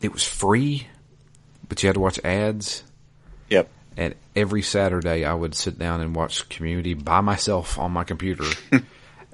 it 0.00 0.12
was 0.12 0.24
free, 0.24 0.86
but 1.68 1.82
you 1.82 1.88
had 1.88 1.94
to 1.94 2.00
watch 2.00 2.18
ads. 2.24 2.82
Yep. 3.50 3.68
And 3.96 4.14
every 4.34 4.62
Saturday 4.62 5.24
I 5.24 5.34
would 5.34 5.54
sit 5.54 5.78
down 5.78 6.00
and 6.00 6.14
watch 6.14 6.48
Community 6.48 6.94
by 6.94 7.20
myself 7.20 7.78
on 7.78 7.92
my 7.92 8.04
computer. 8.04 8.44
and 8.72 8.84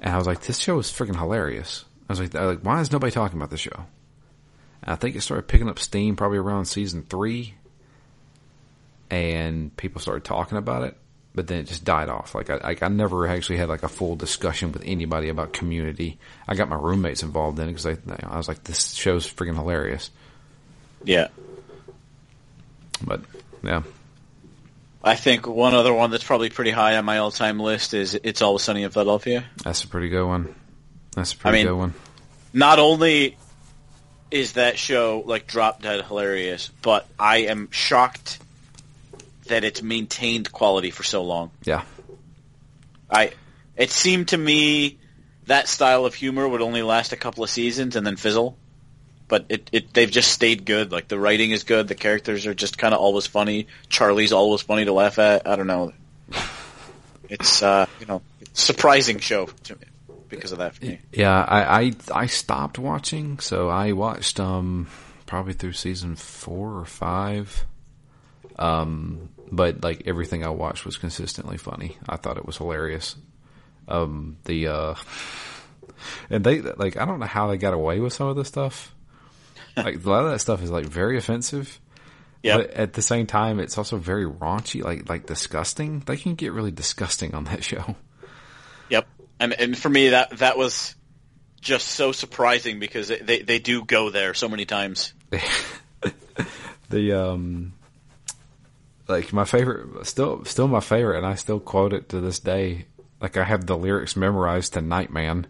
I 0.01 0.17
was 0.17 0.27
like, 0.27 0.41
this 0.41 0.59
show 0.59 0.77
is 0.79 0.91
freaking 0.91 1.17
hilarious. 1.17 1.85
I 2.09 2.13
was 2.13 2.19
like, 2.19 2.35
I 2.35 2.45
was 2.45 2.55
like, 2.55 2.65
why 2.65 2.79
is 2.81 2.91
nobody 2.91 3.11
talking 3.11 3.37
about 3.37 3.49
this 3.49 3.59
show? 3.59 3.85
And 4.83 4.93
I 4.93 4.95
think 4.95 5.15
it 5.15 5.21
started 5.21 5.47
picking 5.47 5.69
up 5.69 5.79
steam 5.79 6.15
probably 6.15 6.37
around 6.37 6.65
season 6.65 7.03
three. 7.03 7.53
And 9.09 9.75
people 9.77 10.01
started 10.01 10.23
talking 10.23 10.57
about 10.57 10.83
it, 10.83 10.97
but 11.33 11.47
then 11.47 11.59
it 11.59 11.67
just 11.67 11.85
died 11.85 12.09
off. 12.09 12.35
Like 12.35 12.49
I, 12.49 12.75
I 12.81 12.87
never 12.89 13.27
actually 13.27 13.57
had 13.57 13.69
like 13.69 13.83
a 13.83 13.87
full 13.87 14.15
discussion 14.15 14.71
with 14.71 14.83
anybody 14.85 15.29
about 15.29 15.53
community. 15.53 16.19
I 16.47 16.55
got 16.55 16.69
my 16.69 16.75
roommates 16.75 17.23
involved 17.23 17.57
in 17.59 17.69
it 17.69 17.73
because 17.73 17.85
I, 17.85 17.97
I 18.27 18.37
was 18.37 18.47
like, 18.47 18.63
this 18.63 18.93
show's 18.93 19.25
freaking 19.25 19.55
hilarious. 19.55 20.11
Yeah. 21.03 21.29
But 23.01 23.21
yeah, 23.63 23.83
I 25.03 25.15
think 25.15 25.47
one 25.47 25.73
other 25.73 25.93
one 25.93 26.11
that's 26.11 26.23
probably 26.23 26.49
pretty 26.49 26.71
high 26.71 26.97
on 26.97 27.05
my 27.05 27.19
all-time 27.19 27.59
list 27.59 27.93
is 27.93 28.19
"It's 28.23 28.41
Always 28.41 28.63
Sunny 28.63 28.83
in 28.83 28.89
Philadelphia." 28.89 29.45
That's 29.63 29.83
a 29.83 29.87
pretty 29.87 30.09
good 30.09 30.25
one. 30.25 30.55
That's 31.17 31.33
a 31.33 31.37
pretty 31.37 31.57
I 31.57 31.61
mean, 31.61 31.67
good 31.67 31.77
one. 31.77 31.93
Not 32.53 32.77
only 32.77 33.37
is 34.29 34.53
that 34.53 34.77
show 34.77 35.23
like 35.25 35.47
drop 35.47 35.81
dead 35.81 36.05
hilarious, 36.05 36.69
but 36.83 37.07
I 37.17 37.37
am 37.37 37.71
shocked 37.71 38.37
that 39.47 39.63
it's 39.63 39.81
maintained 39.81 40.51
quality 40.51 40.91
for 40.91 41.01
so 41.01 41.23
long. 41.23 41.49
Yeah. 41.63 41.81
I 43.09 43.31
it 43.75 43.89
seemed 43.89 44.27
to 44.27 44.37
me 44.37 44.99
that 45.47 45.67
style 45.67 46.05
of 46.05 46.13
humor 46.13 46.47
would 46.47 46.61
only 46.61 46.83
last 46.83 47.13
a 47.13 47.17
couple 47.17 47.43
of 47.43 47.49
seasons 47.49 47.95
and 47.95 48.05
then 48.05 48.15
fizzle 48.15 48.55
but 49.27 49.45
it, 49.49 49.69
it 49.71 49.93
they've 49.95 50.11
just 50.11 50.31
stayed 50.31 50.65
good. 50.65 50.91
Like 50.91 51.07
the 51.07 51.17
writing 51.17 51.49
is 51.49 51.63
good. 51.63 51.87
The 51.87 51.95
characters 51.95 52.45
are 52.45 52.53
just 52.53 52.77
kind 52.77 52.93
of 52.93 53.01
always 53.01 53.25
funny. 53.25 53.67
Charlie's 53.89 54.31
always 54.31 54.61
funny 54.61 54.85
to 54.85 54.93
laugh 54.93 55.17
at. 55.17 55.47
I 55.47 55.55
don't 55.55 55.67
know. 55.67 55.93
It's 57.27 57.63
uh, 57.63 57.87
you 57.99 58.05
know 58.05 58.21
surprising 58.53 59.17
show 59.17 59.47
to 59.63 59.75
me 59.75 59.86
because 60.29 60.51
of 60.51 60.59
that 60.59 60.75
for 60.75 60.85
me. 60.85 60.99
Yeah, 61.11 61.43
I, 61.43 61.81
I 61.81 61.91
I 62.13 62.25
stopped 62.27 62.79
watching, 62.79 63.39
so 63.39 63.69
I 63.69 63.93
watched 63.93 64.39
um 64.39 64.87
probably 65.25 65.53
through 65.53 65.73
season 65.73 66.15
four 66.15 66.77
or 66.77 66.85
five. 66.85 67.65
Um, 68.59 69.29
but 69.51 69.83
like 69.83 70.03
everything 70.07 70.43
I 70.43 70.49
watched 70.49 70.85
was 70.85 70.97
consistently 70.97 71.57
funny. 71.57 71.97
I 72.07 72.17
thought 72.17 72.37
it 72.37 72.45
was 72.45 72.57
hilarious. 72.57 73.15
Um, 73.87 74.37
the 74.45 74.67
uh, 74.67 74.95
and 76.29 76.43
they 76.43 76.61
like 76.61 76.97
I 76.97 77.05
don't 77.05 77.19
know 77.19 77.25
how 77.25 77.47
they 77.47 77.57
got 77.57 77.73
away 77.73 77.99
with 77.99 78.13
some 78.13 78.27
of 78.27 78.35
this 78.35 78.47
stuff 78.47 78.93
like 79.83 80.03
a 80.03 80.09
lot 80.09 80.25
of 80.25 80.31
that 80.31 80.39
stuff 80.39 80.61
is 80.61 80.71
like 80.71 80.85
very 80.85 81.17
offensive. 81.17 81.79
Yeah. 82.43 82.57
But 82.57 82.71
at 82.71 82.93
the 82.93 83.01
same 83.01 83.25
time, 83.25 83.59
it's 83.59 83.77
also 83.77 83.97
very 83.97 84.25
raunchy, 84.25 84.83
like 84.83 85.09
like 85.09 85.25
disgusting. 85.25 86.01
They 86.01 86.17
can 86.17 86.35
get 86.35 86.53
really 86.53 86.71
disgusting 86.71 87.35
on 87.35 87.45
that 87.45 87.63
show. 87.71 87.95
Yep, 88.89 89.07
and 89.39 89.53
and 89.53 89.77
for 89.77 89.89
me 89.89 90.09
that 90.09 90.37
that 90.39 90.57
was 90.57 90.95
just 91.61 91.87
so 91.89 92.11
surprising 92.11 92.79
because 92.79 93.07
they 93.07 93.41
they 93.41 93.59
do 93.59 93.83
go 93.83 94.09
there 94.09 94.33
so 94.33 94.47
many 94.47 94.65
times. 94.65 95.13
the 96.89 97.13
um, 97.13 97.73
like 99.07 99.33
my 99.33 99.45
favorite, 99.45 100.05
still 100.05 100.45
still 100.45 100.67
my 100.67 100.79
favorite, 100.79 101.17
and 101.17 101.27
I 101.27 101.35
still 101.35 101.59
quote 101.59 101.93
it 101.93 102.09
to 102.09 102.21
this 102.21 102.39
day. 102.39 102.85
Like 103.21 103.37
I 103.37 103.43
have 103.43 103.65
the 103.65 103.77
lyrics 103.77 104.15
memorized 104.15 104.73
to 104.73 104.81
Nightman. 104.81 105.47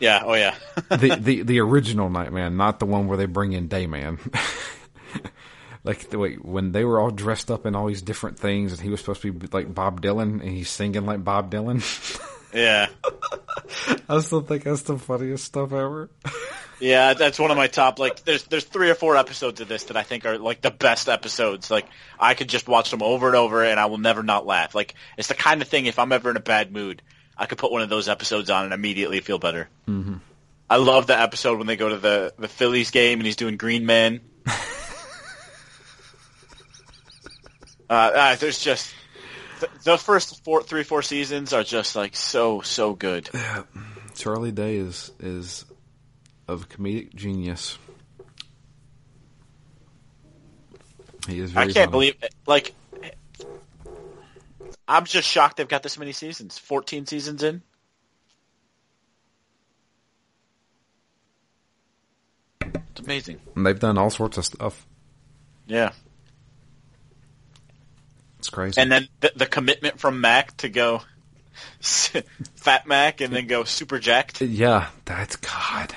Yeah. 0.00 0.22
Oh, 0.24 0.34
yeah. 0.34 0.54
the, 0.90 1.16
the 1.20 1.42
the 1.42 1.60
original 1.60 2.10
Nightman, 2.10 2.56
not 2.56 2.78
the 2.78 2.86
one 2.86 3.06
where 3.06 3.16
they 3.16 3.26
bring 3.26 3.52
in 3.52 3.68
Dayman. 3.68 4.18
like 5.84 6.10
the 6.10 6.18
way 6.18 6.34
when 6.34 6.72
they 6.72 6.84
were 6.84 7.00
all 7.00 7.10
dressed 7.10 7.50
up 7.50 7.66
in 7.66 7.74
all 7.74 7.86
these 7.86 8.02
different 8.02 8.38
things, 8.38 8.72
and 8.72 8.80
he 8.80 8.90
was 8.90 9.00
supposed 9.00 9.22
to 9.22 9.32
be 9.32 9.48
like 9.52 9.72
Bob 9.74 10.00
Dylan, 10.00 10.40
and 10.40 10.50
he's 10.50 10.70
singing 10.70 11.06
like 11.06 11.24
Bob 11.24 11.50
Dylan. 11.50 11.82
Yeah. 12.52 12.88
I 14.08 14.20
still 14.20 14.42
think 14.42 14.64
that's 14.64 14.82
the 14.82 14.98
funniest 14.98 15.44
stuff 15.44 15.72
ever. 15.72 16.10
yeah, 16.80 17.14
that's 17.14 17.38
one 17.38 17.50
of 17.50 17.56
my 17.56 17.66
top. 17.66 17.98
Like, 17.98 18.24
there's 18.24 18.44
there's 18.44 18.64
three 18.64 18.90
or 18.90 18.94
four 18.94 19.16
episodes 19.16 19.60
of 19.60 19.68
this 19.68 19.84
that 19.84 19.96
I 19.96 20.02
think 20.02 20.24
are 20.26 20.38
like 20.38 20.60
the 20.60 20.70
best 20.70 21.08
episodes. 21.08 21.70
Like, 21.70 21.86
I 22.18 22.34
could 22.34 22.48
just 22.48 22.68
watch 22.68 22.90
them 22.90 23.02
over 23.02 23.26
and 23.26 23.36
over, 23.36 23.62
and 23.64 23.78
I 23.78 23.86
will 23.86 23.98
never 23.98 24.22
not 24.22 24.46
laugh. 24.46 24.74
Like, 24.74 24.94
it's 25.16 25.28
the 25.28 25.34
kind 25.34 25.62
of 25.62 25.68
thing 25.68 25.86
if 25.86 25.98
I'm 25.98 26.12
ever 26.12 26.30
in 26.30 26.36
a 26.36 26.40
bad 26.40 26.72
mood. 26.72 27.02
I 27.36 27.46
could 27.46 27.58
put 27.58 27.70
one 27.70 27.82
of 27.82 27.88
those 27.88 28.08
episodes 28.08 28.50
on 28.50 28.64
and 28.64 28.74
immediately 28.74 29.20
feel 29.20 29.38
better. 29.38 29.68
Mm-hmm. 29.86 30.16
I 30.70 30.76
love 30.76 31.06
the 31.06 31.18
episode 31.18 31.58
when 31.58 31.66
they 31.66 31.76
go 31.76 31.88
to 31.88 31.96
the 31.98 32.34
the 32.38 32.48
Phillies 32.48 32.90
game 32.90 33.20
and 33.20 33.26
he's 33.26 33.36
doing 33.36 33.56
Green 33.56 33.86
Man. 33.86 34.20
uh, 34.46 34.52
uh, 37.90 38.36
there's 38.36 38.58
just 38.58 38.92
the 39.84 39.98
first 39.98 40.44
four, 40.44 40.62
three, 40.62 40.82
four 40.82 41.02
seasons 41.02 41.52
are 41.52 41.64
just 41.64 41.96
like 41.96 42.14
so, 42.16 42.60
so 42.60 42.94
good. 42.94 43.28
Yeah. 43.32 43.62
Charlie 44.14 44.52
Day 44.52 44.76
is 44.76 45.12
is 45.20 45.64
of 46.48 46.68
comedic 46.68 47.14
genius. 47.14 47.78
He 51.28 51.40
is. 51.40 51.54
I 51.56 51.64
can't 51.64 51.74
funny. 51.74 51.90
believe 51.90 52.16
it. 52.22 52.34
like. 52.46 52.74
I'm 54.90 55.04
just 55.04 55.28
shocked 55.28 55.58
they've 55.58 55.68
got 55.68 55.82
this 55.82 55.98
many 55.98 56.12
seasons. 56.12 56.56
14 56.56 57.04
seasons 57.04 57.42
in. 57.42 57.62
It's 62.62 63.00
amazing. 63.00 63.38
And 63.54 63.66
they've 63.66 63.78
done 63.78 63.98
all 63.98 64.08
sorts 64.08 64.38
of 64.38 64.46
stuff. 64.46 64.86
Yeah. 65.66 65.92
It's 68.48 68.54
crazy. 68.54 68.80
And 68.80 68.90
then 68.90 69.08
the, 69.20 69.30
the 69.36 69.46
commitment 69.46 70.00
from 70.00 70.22
Mac 70.22 70.56
to 70.58 70.70
go 70.70 71.02
Fat 71.80 72.86
Mac 72.86 73.20
and 73.20 73.34
then 73.34 73.46
go 73.46 73.64
super 73.64 73.98
jacked. 73.98 74.40
yeah, 74.40 74.88
that's 75.04 75.36
God. 75.36 75.94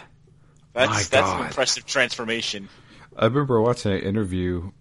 That's 0.74 0.92
My 0.92 1.04
that's 1.04 1.32
an 1.32 1.46
impressive 1.46 1.86
transformation. 1.86 2.68
I 3.16 3.26
remember 3.26 3.62
watching 3.62 3.94
an 3.94 4.00
interview, 4.00 4.72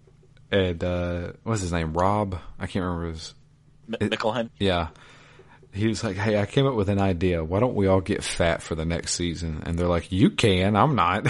and 0.51 0.83
uh, 0.83 1.31
what's 1.43 1.61
his 1.61 1.71
name? 1.71 1.93
Rob. 1.93 2.37
I 2.59 2.67
can't 2.67 2.83
remember 2.83 3.09
his. 3.09 3.33
M- 3.87 4.09
Mickelhen. 4.09 4.49
Yeah, 4.59 4.89
he 5.71 5.87
was 5.87 6.03
like, 6.03 6.17
"Hey, 6.17 6.39
I 6.39 6.45
came 6.45 6.65
up 6.65 6.75
with 6.75 6.89
an 6.89 6.99
idea. 6.99 7.41
Why 7.41 7.61
don't 7.61 7.75
we 7.75 7.87
all 7.87 8.01
get 8.01 8.21
fat 8.21 8.61
for 8.61 8.75
the 8.75 8.85
next 8.85 9.13
season?" 9.13 9.63
And 9.65 9.79
they're 9.79 9.87
like, 9.87 10.11
"You 10.11 10.29
can. 10.29 10.75
I'm 10.75 10.95
not." 10.95 11.25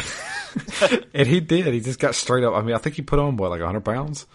and 1.13 1.27
he 1.27 1.39
did. 1.39 1.73
He 1.73 1.81
just 1.81 1.99
got 1.99 2.15
straight 2.15 2.43
up. 2.43 2.53
I 2.53 2.61
mean, 2.61 2.75
I 2.75 2.79
think 2.79 2.95
he 2.95 3.03
put 3.03 3.19
on 3.19 3.37
what 3.37 3.51
like 3.51 3.61
100 3.61 3.81
pounds. 3.81 4.25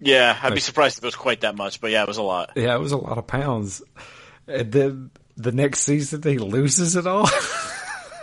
Yeah, 0.00 0.38
I'd 0.42 0.54
be 0.54 0.60
surprised 0.60 0.98
if 0.98 1.04
it 1.04 1.06
was 1.06 1.16
quite 1.16 1.40
that 1.40 1.56
much, 1.56 1.80
but 1.80 1.90
yeah, 1.90 2.02
it 2.02 2.08
was 2.08 2.18
a 2.18 2.22
lot. 2.22 2.52
Yeah, 2.54 2.74
it 2.74 2.80
was 2.80 2.92
a 2.92 2.98
lot 2.98 3.16
of 3.18 3.26
pounds. 3.26 3.82
And 4.46 4.70
then 4.70 5.10
the 5.36 5.52
next 5.52 5.80
season, 5.80 6.22
he 6.22 6.38
loses 6.38 6.96
it 6.96 7.06
all. 7.06 7.28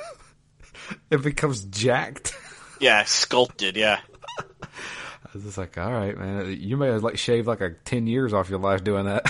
it 1.09 1.21
becomes 1.23 1.63
jacked. 1.63 2.35
Yeah, 2.79 3.03
sculpted. 3.05 3.75
Yeah. 3.75 3.99
I 4.61 5.29
was 5.33 5.43
just 5.43 5.57
like, 5.57 5.77
all 5.77 5.91
right, 5.91 6.17
man, 6.17 6.55
you 6.59 6.77
may 6.77 6.87
have 6.87 7.03
like 7.03 7.17
shaved 7.17 7.47
like 7.47 7.61
a 7.61 7.71
ten 7.71 8.05
years 8.05 8.33
off 8.33 8.49
your 8.49 8.59
life 8.59 8.83
doing 8.83 9.05
that. 9.05 9.25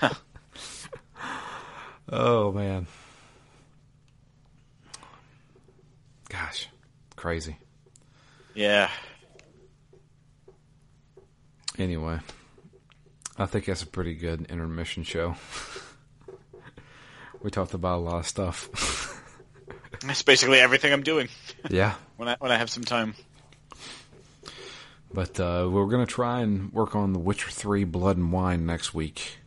oh 2.08 2.52
man, 2.52 2.86
gosh, 6.28 6.68
crazy. 7.16 7.56
Yeah. 8.54 8.88
Anyway, 11.78 12.18
I 13.38 13.46
think 13.46 13.64
that's 13.64 13.82
a 13.82 13.86
pretty 13.86 14.14
good 14.14 14.46
intermission 14.50 15.04
show. 15.04 15.36
we 17.42 17.50
talked 17.50 17.74
about 17.74 17.98
a 17.98 18.02
lot 18.02 18.18
of 18.18 18.26
stuff. 18.26 19.08
That's 20.06 20.22
basically 20.22 20.58
everything 20.58 20.92
I'm 20.92 21.02
doing 21.02 21.28
yeah, 21.70 21.94
when 22.16 22.28
I 22.28 22.36
when 22.40 22.50
I 22.50 22.56
have 22.56 22.70
some 22.70 22.84
time. 22.84 23.14
but 25.12 25.38
uh, 25.38 25.68
we're 25.70 25.86
gonna 25.86 26.06
try 26.06 26.40
and 26.40 26.72
work 26.72 26.96
on 26.96 27.12
The 27.12 27.18
Witcher 27.18 27.50
Three: 27.50 27.84
Blood 27.84 28.16
and 28.16 28.32
Wine 28.32 28.66
next 28.66 28.92
week. 28.94 29.38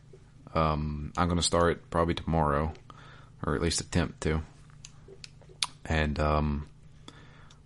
Um, 0.54 1.12
I'm 1.16 1.28
gonna 1.28 1.42
start 1.42 1.90
probably 1.90 2.14
tomorrow, 2.14 2.72
or 3.44 3.54
at 3.54 3.60
least 3.60 3.82
attempt 3.82 4.22
to, 4.22 4.42
and 5.84 6.18
um, 6.18 6.68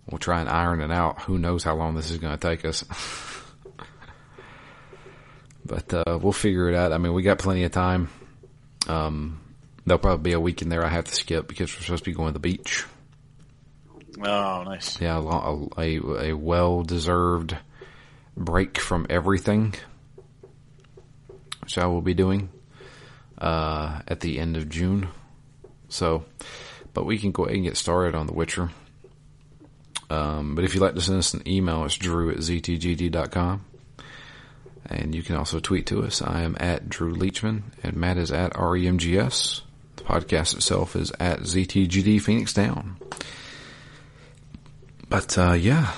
we'll 0.09 0.19
try 0.19 0.41
and 0.41 0.49
iron 0.49 0.81
it 0.81 0.91
out. 0.91 1.21
Who 1.21 1.37
knows 1.37 1.63
how 1.63 1.75
long 1.75 1.95
this 1.95 2.11
is 2.11 2.17
gonna 2.17 2.37
take 2.37 2.65
us? 2.65 2.83
But 5.71 5.93
uh, 5.93 6.19
we'll 6.21 6.33
figure 6.33 6.67
it 6.67 6.75
out. 6.75 6.91
I 6.91 6.97
mean, 6.97 7.13
we 7.13 7.23
got 7.23 7.39
plenty 7.39 7.63
of 7.63 7.71
time. 7.71 8.09
Um, 8.89 9.39
there'll 9.85 9.99
probably 9.99 10.31
be 10.31 10.33
a 10.33 10.39
week 10.39 10.61
in 10.61 10.67
there 10.67 10.83
I 10.83 10.89
have 10.89 11.05
to 11.05 11.15
skip 11.15 11.47
because 11.47 11.73
we're 11.73 11.83
supposed 11.83 12.03
to 12.03 12.09
be 12.09 12.15
going 12.15 12.27
to 12.27 12.33
the 12.33 12.39
beach. 12.39 12.83
Oh, 14.19 14.63
nice. 14.63 14.99
Yeah, 14.99 15.17
a, 15.17 15.79
a, 15.79 16.29
a 16.31 16.33
well 16.33 16.83
deserved 16.83 17.55
break 18.35 18.79
from 18.79 19.07
everything, 19.09 19.73
which 21.61 21.77
I 21.77 21.85
will 21.85 22.01
be 22.01 22.15
doing 22.15 22.49
uh, 23.37 24.01
at 24.09 24.19
the 24.19 24.39
end 24.39 24.57
of 24.57 24.67
June. 24.67 25.07
So, 25.87 26.25
but 26.93 27.05
we 27.05 27.17
can 27.17 27.31
go 27.31 27.45
ahead 27.45 27.55
and 27.55 27.63
get 27.63 27.77
started 27.77 28.13
on 28.13 28.27
The 28.27 28.33
Witcher. 28.33 28.71
Um, 30.09 30.53
but 30.55 30.65
if 30.65 30.73
you'd 30.75 30.81
like 30.81 30.95
to 30.95 31.01
send 31.01 31.19
us 31.19 31.33
an 31.33 31.47
email, 31.47 31.85
it's 31.85 31.95
drew 31.95 32.29
at 32.29 32.37
ztgd.com. 32.39 33.65
And 34.85 35.15
you 35.15 35.23
can 35.23 35.35
also 35.35 35.59
tweet 35.59 35.85
to 35.87 36.03
us. 36.03 36.21
I 36.21 36.41
am 36.41 36.57
at 36.59 36.89
Drew 36.89 37.13
Leachman, 37.13 37.63
and 37.83 37.95
Matt 37.95 38.17
is 38.17 38.31
at 38.31 38.53
REMGS. 38.53 39.61
The 39.97 40.03
podcast 40.03 40.55
itself 40.55 40.95
is 40.95 41.11
at 41.19 41.41
ZTGD 41.41 42.21
Phoenix 42.21 42.53
Down. 42.53 42.97
But 45.07 45.37
uh, 45.37 45.53
yeah, 45.53 45.93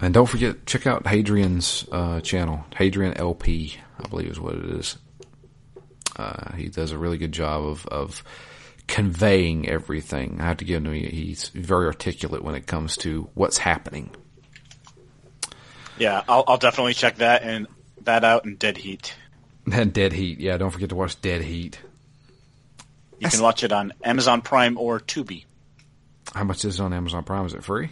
and 0.00 0.12
don't 0.12 0.26
forget 0.26 0.66
check 0.66 0.86
out 0.86 1.06
Hadrian's 1.06 1.86
uh, 1.90 2.20
channel, 2.20 2.64
Hadrian 2.76 3.14
LP, 3.14 3.76
I 3.98 4.08
believe 4.08 4.28
is 4.28 4.38
what 4.38 4.54
it 4.54 4.64
is. 4.64 4.96
Uh, 6.16 6.54
he 6.54 6.68
does 6.68 6.92
a 6.92 6.98
really 6.98 7.18
good 7.18 7.32
job 7.32 7.64
of 7.64 7.86
of 7.86 8.22
conveying 8.86 9.68
everything. 9.68 10.38
I 10.40 10.44
have 10.44 10.58
to 10.58 10.64
give 10.64 10.84
him 10.84 10.92
he's 10.92 11.48
very 11.48 11.86
articulate 11.86 12.44
when 12.44 12.54
it 12.54 12.66
comes 12.66 12.96
to 12.98 13.28
what's 13.34 13.58
happening. 13.58 14.10
Yeah, 15.98 16.22
I'll 16.28 16.44
I'll 16.46 16.58
definitely 16.58 16.94
check 16.94 17.16
that 17.16 17.42
and 17.42 17.66
that 18.06 18.24
out 18.24 18.44
in 18.44 18.56
Dead 18.56 18.76
Heat. 18.76 19.14
And 19.70 19.92
Dead 19.94 20.12
Heat, 20.12 20.40
yeah, 20.40 20.56
don't 20.56 20.70
forget 20.70 20.88
to 20.88 20.96
watch 20.96 21.20
Dead 21.20 21.42
Heat. 21.42 21.78
You 21.78 23.20
That's- 23.20 23.34
can 23.34 23.42
watch 23.42 23.62
it 23.62 23.72
on 23.72 23.92
Amazon 24.02 24.42
Prime 24.42 24.76
or 24.78 25.00
Tubi. 25.00 25.44
How 26.34 26.44
much 26.44 26.64
is 26.64 26.80
it 26.80 26.82
on 26.82 26.92
Amazon 26.92 27.24
Prime? 27.24 27.46
Is 27.46 27.54
it 27.54 27.62
free? 27.62 27.90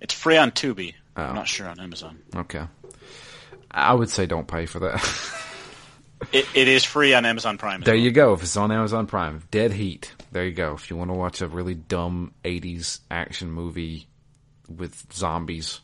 It's 0.00 0.14
free 0.14 0.36
on 0.36 0.50
Tubi. 0.50 0.94
Oh. 1.16 1.22
I'm 1.22 1.34
not 1.34 1.48
sure 1.48 1.68
on 1.68 1.80
Amazon. 1.80 2.18
Okay. 2.34 2.64
I 3.70 3.94
would 3.94 4.10
say 4.10 4.26
don't 4.26 4.48
pay 4.48 4.66
for 4.66 4.80
that. 4.80 5.32
It, 6.32 6.46
it 6.54 6.66
is 6.66 6.82
free 6.82 7.12
on 7.12 7.26
Amazon 7.26 7.58
Prime. 7.58 7.82
There 7.82 7.94
well. 7.94 8.02
you 8.02 8.10
go. 8.10 8.32
If 8.32 8.42
it's 8.42 8.56
on 8.56 8.72
Amazon 8.72 9.06
Prime, 9.06 9.42
Dead 9.50 9.72
Heat. 9.72 10.14
There 10.32 10.44
you 10.44 10.52
go. 10.52 10.72
If 10.72 10.88
you 10.90 10.96
want 10.96 11.10
to 11.10 11.14
watch 11.14 11.42
a 11.42 11.46
really 11.46 11.74
dumb 11.74 12.32
'80s 12.42 13.00
action 13.10 13.50
movie 13.50 14.08
with 14.68 15.12
zombies, 15.12 15.80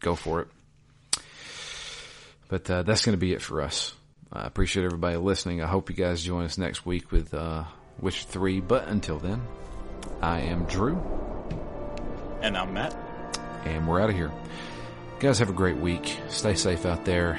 go 0.00 0.14
for 0.14 0.40
it. 0.40 0.48
But 2.48 2.70
uh, 2.70 2.82
that's 2.82 3.04
going 3.04 3.14
to 3.14 3.20
be 3.20 3.32
it 3.32 3.42
for 3.42 3.60
us. 3.62 3.92
I 4.32 4.46
appreciate 4.46 4.84
everybody 4.84 5.16
listening. 5.16 5.62
I 5.62 5.66
hope 5.66 5.90
you 5.90 5.96
guys 5.96 6.22
join 6.22 6.44
us 6.44 6.58
next 6.58 6.84
week 6.86 7.10
with 7.12 7.32
uh, 7.34 7.64
Witcher 8.00 8.24
Three. 8.28 8.60
But 8.60 8.88
until 8.88 9.18
then, 9.18 9.42
I 10.22 10.40
am 10.40 10.64
Drew, 10.66 10.96
And 12.42 12.56
I'm 12.56 12.72
Matt. 12.74 12.94
and 13.64 13.86
we're 13.88 14.00
out 14.00 14.10
of 14.10 14.16
here. 14.16 14.30
guys, 15.20 15.38
have 15.40 15.50
a 15.50 15.54
great 15.54 15.76
week. 15.76 16.18
Stay 16.28 16.54
safe 16.54 16.86
out 16.86 17.04
there. 17.04 17.38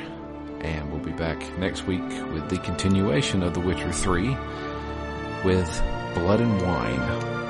And 0.61 0.91
we'll 0.91 1.03
be 1.03 1.11
back 1.11 1.37
next 1.59 1.85
week 1.85 2.01
with 2.33 2.49
the 2.49 2.57
continuation 2.57 3.43
of 3.43 3.53
The 3.53 3.59
Witcher 3.59 3.91
3 3.93 4.29
with 5.45 5.83
Blood 6.15 6.41
and 6.41 6.61
Wine. 6.63 7.46